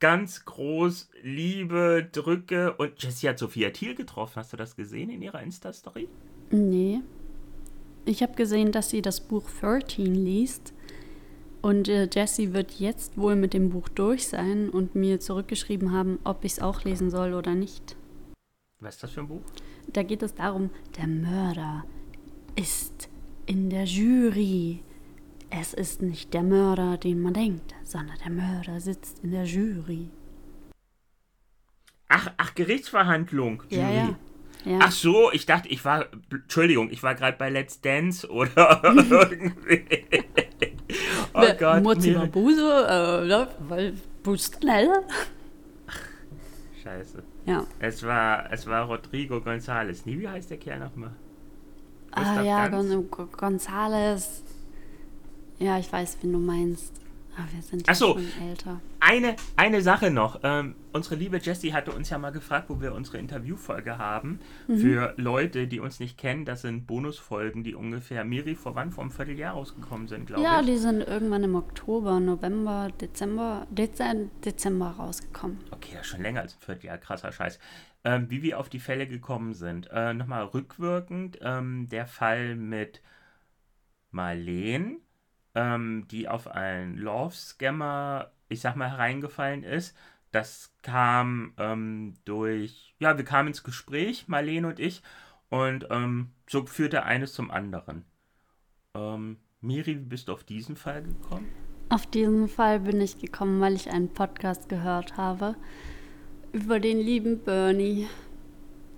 Ganz 0.01 0.45
groß 0.45 1.11
Liebe, 1.23 2.09
Drücke 2.11 2.75
und 2.75 3.03
Jessie 3.03 3.29
hat 3.29 3.39
Sophia 3.39 3.71
Thiel 3.71 3.95
getroffen. 3.95 4.37
Hast 4.37 4.53
du 4.53 4.57
das 4.57 4.77
gesehen 4.77 5.11
in 5.11 5.23
ihrer 5.23 5.43
Insta-Story? 5.43 6.09
Nee. 6.51 7.01
Ich 8.05 8.23
habe 8.23 8.35
gesehen, 8.35 8.73
dass 8.73 8.91
sie 8.91 9.03
das 9.03 9.21
Buch 9.21 9.49
13 9.61 10.15
liest. 10.15 10.73
Und 11.61 11.89
äh, 11.89 12.09
Jessie 12.11 12.55
wird 12.55 12.73
jetzt 12.79 13.19
wohl 13.19 13.37
mit 13.37 13.53
dem 13.53 13.71
Buch 13.71 13.89
durch 13.89 14.29
sein 14.29 14.71
und 14.71 14.95
mir 14.95 15.21
zurückgeschrieben 15.21 15.93
haben, 15.93 16.19
ob 16.25 16.45
ich 16.45 16.53
es 16.53 16.61
auch 16.61 16.85
lesen 16.85 17.11
soll 17.11 17.35
oder 17.35 17.55
nicht. 17.55 17.97
Was 18.81 18.95
ist 18.95 19.03
das 19.03 19.11
für 19.11 19.21
ein 19.21 19.29
Buch? 19.29 19.43
Da 19.93 20.03
geht 20.05 20.23
es 20.23 20.35
darum, 20.35 20.71
der 20.97 21.09
Mörder 21.09 21.85
ist 22.55 23.09
in 23.47 23.71
der 23.71 23.85
Jury. 23.85 24.83
Es 25.51 25.75
ist 25.75 26.01
nicht 26.01 26.33
der 26.33 26.45
Mörder, 26.45 26.97
den 26.97 27.21
man 27.21 27.35
denkt, 27.35 27.75
sondern 27.83 28.17
der 28.19 28.31
Mörder 28.31 28.81
sitzt 28.81 29.25
in 29.25 29.33
der 29.33 29.45
Jury. 29.45 30.11
Ach, 32.09 32.33
ach, 32.37 32.55
Gerichtsverhandlung. 32.55 33.65
Jury. 33.69 33.83
ja. 33.83 33.91
ja. 33.91 34.19
Ach 34.81 34.93
so, 34.93 35.31
ich 35.33 35.47
dachte, 35.47 35.69
ich 35.69 35.85
war, 35.85 36.07
Entschuldigung, 36.31 36.91
ich 36.91 37.03
war 37.03 37.15
gerade 37.15 37.37
bei 37.39 37.49
Let's 37.49 37.81
Dance 37.81 38.29
oder 38.29 38.81
irgendwie. 38.85 39.85
oh 41.33 41.47
Gott. 41.59 41.83
Murzi 41.83 42.11
mir- 42.11 42.19
Mabuse, 42.19 42.87
äh, 42.89 43.27
ne, 43.27 43.49
weil 43.69 43.95
schnell. 44.37 44.91
Scheiße. 46.83 47.23
Ja. 47.47 47.65
Es 47.81 48.03
war, 48.05 48.53
es 48.53 48.67
war 48.67 48.87
Rodrigo 48.87 49.37
González. 49.39 50.03
Nie, 50.05 50.19
wie 50.21 50.29
heißt 50.29 50.51
der 50.51 50.59
Kerl 50.59 50.81
nochmal? 50.81 51.13
Ah 52.11 52.43
ja, 52.43 52.69
Ganz? 52.69 52.91
Gon 52.91 53.11
Gon- 53.11 53.33
Gonzales. 53.33 54.43
Ja, 55.59 55.79
ich 55.79 55.91
weiß, 55.93 56.19
wen 56.23 56.33
du 56.33 56.39
meinst. 56.39 56.93
Ah, 57.41 57.47
wir 57.55 57.63
sind 57.63 57.87
ja 57.87 57.93
Ach 57.93 57.95
so. 57.95 58.15
schon 58.15 58.49
älter. 58.49 58.81
Eine, 58.99 59.37
eine 59.55 59.81
Sache 59.81 60.11
noch. 60.11 60.41
Ähm, 60.43 60.75
unsere 60.93 61.15
liebe 61.15 61.39
Jessie 61.39 61.73
hatte 61.73 61.93
uns 61.93 62.11
ja 62.11 62.19
mal 62.19 62.33
gefragt, 62.33 62.69
wo 62.69 62.81
wir 62.81 62.93
unsere 62.95 63.19
Interviewfolge 63.19 63.97
haben. 63.97 64.41
Mhm. 64.67 64.79
Für 64.79 65.15
Leute, 65.17 65.69
die 65.69 65.79
uns 65.79 66.01
nicht 66.01 66.19
kennen, 66.19 66.45
das 66.45 66.63
sind 66.63 66.89
Bonusfolgen, 66.89 67.63
die 67.63 67.77
ungefähr 67.77 68.25
Miri 68.25 68.57
vor 68.57 68.75
wann? 68.75 68.91
Vor 68.91 69.05
einem 69.05 69.13
Vierteljahr 69.13 69.55
rausgekommen 69.55 70.09
sind, 70.09 70.27
glaube 70.27 70.43
Ja, 70.43 70.59
ich. 70.61 70.67
die 70.67 70.79
sind 70.79 71.01
irgendwann 71.03 71.45
im 71.45 71.55
Oktober, 71.55 72.19
November, 72.19 72.89
Dezember, 73.01 73.69
Dezember, 73.71 74.29
Dezember 74.45 74.91
rausgekommen. 74.99 75.59
Okay, 75.71 75.91
das 75.93 76.01
ist 76.03 76.09
schon 76.09 76.23
länger 76.23 76.41
als 76.41 76.55
ein 76.55 76.61
Vierteljahr, 76.61 76.99
krasser 76.99 77.31
Scheiß. 77.31 77.61
Ähm, 78.03 78.27
wie 78.31 78.43
wir 78.43 78.59
auf 78.59 78.69
die 78.69 78.81
Fälle 78.81 79.07
gekommen 79.07 79.55
sind. 79.55 79.89
Äh, 79.93 80.13
Nochmal 80.13 80.45
rückwirkend, 80.45 81.39
ähm, 81.41 81.89
der 81.89 82.07
Fall 82.09 82.57
mit 82.57 83.01
Marleen, 84.11 85.01
ähm, 85.55 86.07
die 86.11 86.29
auf 86.29 86.49
einen 86.49 86.97
Love-Scammer, 86.97 88.31
ich 88.49 88.61
sag 88.61 88.77
mal, 88.77 88.91
hereingefallen 88.91 89.65
ist. 89.65 89.97
Das 90.31 90.75
kam 90.83 91.55
ähm, 91.57 92.15
durch, 92.25 92.95
ja, 92.99 93.17
wir 93.17 93.25
kamen 93.25 93.49
ins 93.49 93.63
Gespräch, 93.63 94.29
Marleen 94.29 94.65
und 94.65 94.79
ich, 94.79 95.03
und 95.49 95.87
ähm, 95.91 96.33
so 96.47 96.67
führte 96.67 97.05
eines 97.05 97.33
zum 97.33 97.51
anderen. 97.51 98.05
Ähm, 98.95 99.39
Miri, 99.61 99.97
wie 99.97 100.05
bist 100.05 100.29
du 100.29 100.33
auf 100.33 100.45
diesen 100.45 100.77
Fall 100.77 101.03
gekommen? 101.03 101.49
Auf 101.89 102.07
diesen 102.07 102.49
Fall 102.49 102.81
bin 102.81 103.01
ich 103.01 103.19
gekommen, 103.19 103.61
weil 103.61 103.75
ich 103.75 103.91
einen 103.91 104.13
Podcast 104.13 104.69
gehört 104.69 105.17
habe 105.17 105.57
über 106.53 106.81
den 106.81 106.99
lieben 106.99 107.39
Bernie 107.43 108.07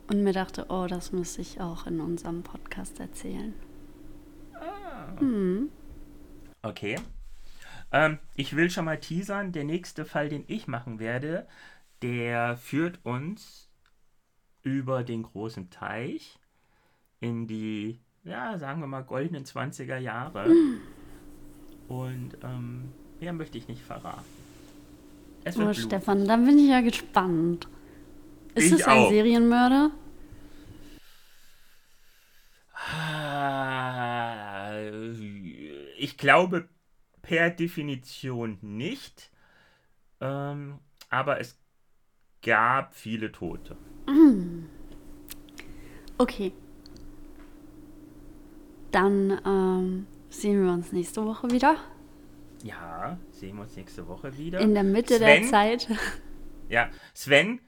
und 0.08 0.22
mir 0.22 0.32
dachte, 0.32 0.66
oh, 0.68 0.86
das 0.88 1.12
muss 1.12 1.38
ich 1.38 1.60
auch 1.60 1.86
in 1.86 2.00
unserem 2.00 2.42
Podcast 2.42 2.98
erzählen. 2.98 3.54
Hm. 5.18 5.70
Okay. 6.62 6.98
Ähm, 7.92 8.18
ich 8.36 8.56
will 8.56 8.70
schon 8.70 8.84
mal 8.84 9.00
teasern, 9.00 9.52
der 9.52 9.64
nächste 9.64 10.04
Fall, 10.04 10.28
den 10.28 10.44
ich 10.48 10.66
machen 10.68 10.98
werde, 10.98 11.48
der 12.02 12.56
führt 12.56 13.04
uns 13.04 13.68
über 14.62 15.04
den 15.04 15.22
großen 15.24 15.70
Teich 15.70 16.38
in 17.20 17.46
die, 17.48 18.00
ja, 18.24 18.58
sagen 18.58 18.80
wir 18.80 18.86
mal, 18.88 19.04
goldenen 19.04 19.44
20er 19.46 19.98
Jahre. 19.98 20.58
Und 21.88 22.38
ähm, 22.42 22.94
mehr 23.20 23.32
möchte 23.32 23.58
ich 23.58 23.68
nicht 23.68 23.82
verraten. 23.82 24.24
Es 25.44 25.58
wird 25.58 25.70
Oh, 25.70 25.74
Blut. 25.74 25.86
Stefan, 25.86 26.26
dann 26.26 26.44
bin 26.46 26.58
ich 26.58 26.68
ja 26.68 26.80
gespannt. 26.80 27.68
Ist 28.54 28.72
Ich 28.72 28.72
es 28.72 28.82
ein 28.84 29.04
auch. 29.04 29.08
Serienmörder? 29.08 29.90
Ah, 32.74 33.79
Ich 36.00 36.16
glaube 36.16 36.68
per 37.22 37.50
Definition 37.50 38.58
nicht. 38.62 39.30
Ähm, 40.20 40.78
aber 41.10 41.40
es 41.40 41.58
gab 42.42 42.94
viele 42.94 43.32
Tote. 43.32 43.76
Okay. 46.18 46.52
Dann 48.90 49.40
ähm, 49.46 50.06
sehen 50.28 50.62
wir 50.62 50.70
uns 50.70 50.92
nächste 50.92 51.24
Woche 51.24 51.50
wieder. 51.50 51.76
Ja, 52.62 53.18
sehen 53.30 53.56
wir 53.56 53.62
uns 53.62 53.74
nächste 53.74 54.06
Woche 54.06 54.36
wieder. 54.36 54.60
In 54.60 54.74
der 54.74 54.82
Mitte 54.82 55.18
der 55.18 55.36
Sven? 55.36 55.48
Zeit. 55.48 55.88
Ja, 56.68 56.90
Sven, 57.14 57.58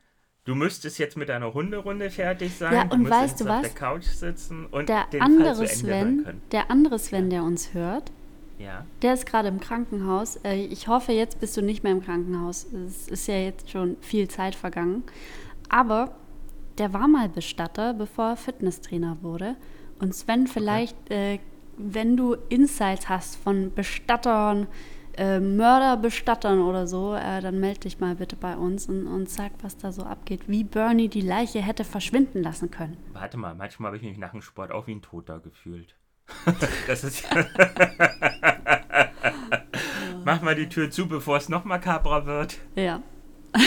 du 0.45 0.55
müsstest 0.55 0.99
jetzt 0.99 1.17
mit 1.17 1.31
deiner 1.31 1.55
Hunderunde 1.55 2.11
fertig 2.11 2.55
sein. 2.55 2.75
Ja, 2.75 2.85
du 2.85 2.97
und 2.97 3.05
müsstest 3.05 3.23
weißt 3.23 3.41
du 3.41 3.45
auf 3.45 3.51
was? 3.51 3.63
der 3.63 3.71
Couch 3.71 4.05
sitzen 4.05 4.67
und 4.67 4.89
Der 4.91 5.07
andere 5.19 5.67
Sven, 5.67 6.43
der 6.53 6.71
andere 6.71 6.99
Sven, 6.99 7.31
der 7.31 7.43
uns 7.43 7.73
hört, 7.73 8.13
Ja. 8.59 8.85
der 9.03 9.15
ist 9.15 9.27
gerade 9.27 9.49
im 9.49 9.61
Krankenhaus. 9.61 10.37
Äh, 10.45 10.65
Ich 10.67 10.87
hoffe, 10.89 11.13
jetzt 11.13 11.41
bist 11.41 11.57
du 11.57 11.63
nicht 11.63 11.83
mehr 11.83 11.93
im 11.93 12.03
Krankenhaus. 12.03 12.67
Es 12.73 13.09
ist 13.09 13.27
ja 13.27 13.37
jetzt 13.37 13.71
schon 13.71 13.97
viel 14.01 14.29
Zeit 14.29 14.55
vergangen. 14.55 15.03
Aber 15.69 16.15
der 16.79 16.93
war 16.93 17.09
mal 17.09 17.29
Bestatter, 17.29 17.93
bevor 17.95 18.31
er 18.31 18.37
Fitnesstrainer 18.37 19.19
wurde. 19.23 19.57
Und 20.01 20.15
Sven, 20.15 20.47
vielleicht, 20.47 20.97
äh, 21.11 21.39
wenn 21.77 22.17
du 22.17 22.35
Insights 22.49 23.09
hast 23.09 23.37
von 23.37 23.73
Bestattern, 23.75 24.67
äh, 25.17 25.41
Mörderbestattern 25.41 26.61
oder 26.61 26.87
so, 26.87 27.15
äh, 27.15 27.41
dann 27.41 27.61
melde 27.61 27.81
dich 27.81 28.01
mal 28.01 28.15
bitte 28.15 28.37
bei 28.37 28.57
uns 28.57 28.89
und, 28.89 29.07
und 29.07 29.29
sag, 29.29 29.53
was 29.63 29.77
da 29.77 29.93
so 29.93 30.03
abgeht. 30.03 30.49
Wie 30.49 30.65
Bernie 30.65 31.09
die 31.09 31.21
Leiche 31.21 31.61
hätte 31.61 31.85
verschwinden 31.85 32.43
lassen 32.43 32.71
können. 32.71 32.97
Warte 33.13 33.37
mal, 33.37 33.55
manchmal 33.55 33.89
habe 33.89 33.97
ich 33.99 34.03
mich 34.03 34.17
nach 34.19 34.31
dem 34.33 34.43
Sport 34.43 34.73
auch 34.73 34.87
wie 34.87 34.93
ein 34.95 35.03
Toter 35.03 35.41
gefühlt. 35.41 35.97
das 36.87 37.05
ist. 37.05 37.25
Mach 40.25 40.41
mal 40.43 40.55
die 40.55 40.69
Tür 40.69 40.91
zu, 40.91 41.09
bevor 41.09 41.37
es 41.37 41.49
noch 41.49 41.65
makabrer 41.65 42.27
wird. 42.27 42.59
Ja. 42.75 43.03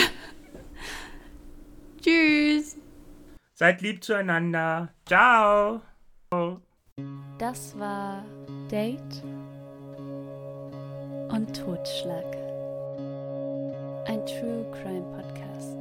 Tschüss. 2.00 2.76
Seid 3.54 3.82
lieb 3.82 4.02
zueinander. 4.04 4.88
Ciao. 5.06 5.82
Das 7.38 7.78
war 7.78 8.24
Date 8.70 9.22
und 11.28 11.54
Totschlag. 11.54 12.24
Ein 14.06 14.24
True 14.24 14.64
Crime 14.72 15.04
Podcast. 15.14 15.76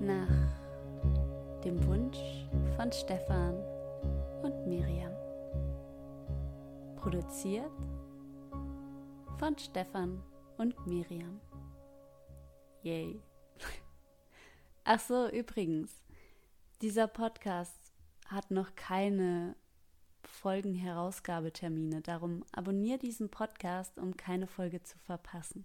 Nach 0.00 0.28
dem 1.64 1.86
Wunsch 1.86 2.18
von 2.76 2.90
Stefan 2.92 3.54
und 4.42 4.66
Miriam. 4.66 5.12
Produziert 6.96 7.70
von 9.38 9.56
Stefan 9.58 10.22
und 10.58 10.86
Miriam. 10.86 11.40
Yay. 12.82 13.20
Ach 14.84 15.00
so, 15.00 15.28
übrigens, 15.28 16.02
dieser 16.82 17.06
Podcast 17.06 17.92
hat 18.26 18.50
noch 18.50 18.74
keine 18.76 19.56
Folgenherausgabetermine. 20.22 22.00
Darum 22.00 22.44
abonniere 22.52 22.98
diesen 22.98 23.30
Podcast, 23.30 23.98
um 23.98 24.16
keine 24.16 24.46
Folge 24.46 24.82
zu 24.82 24.98
verpassen. 24.98 25.64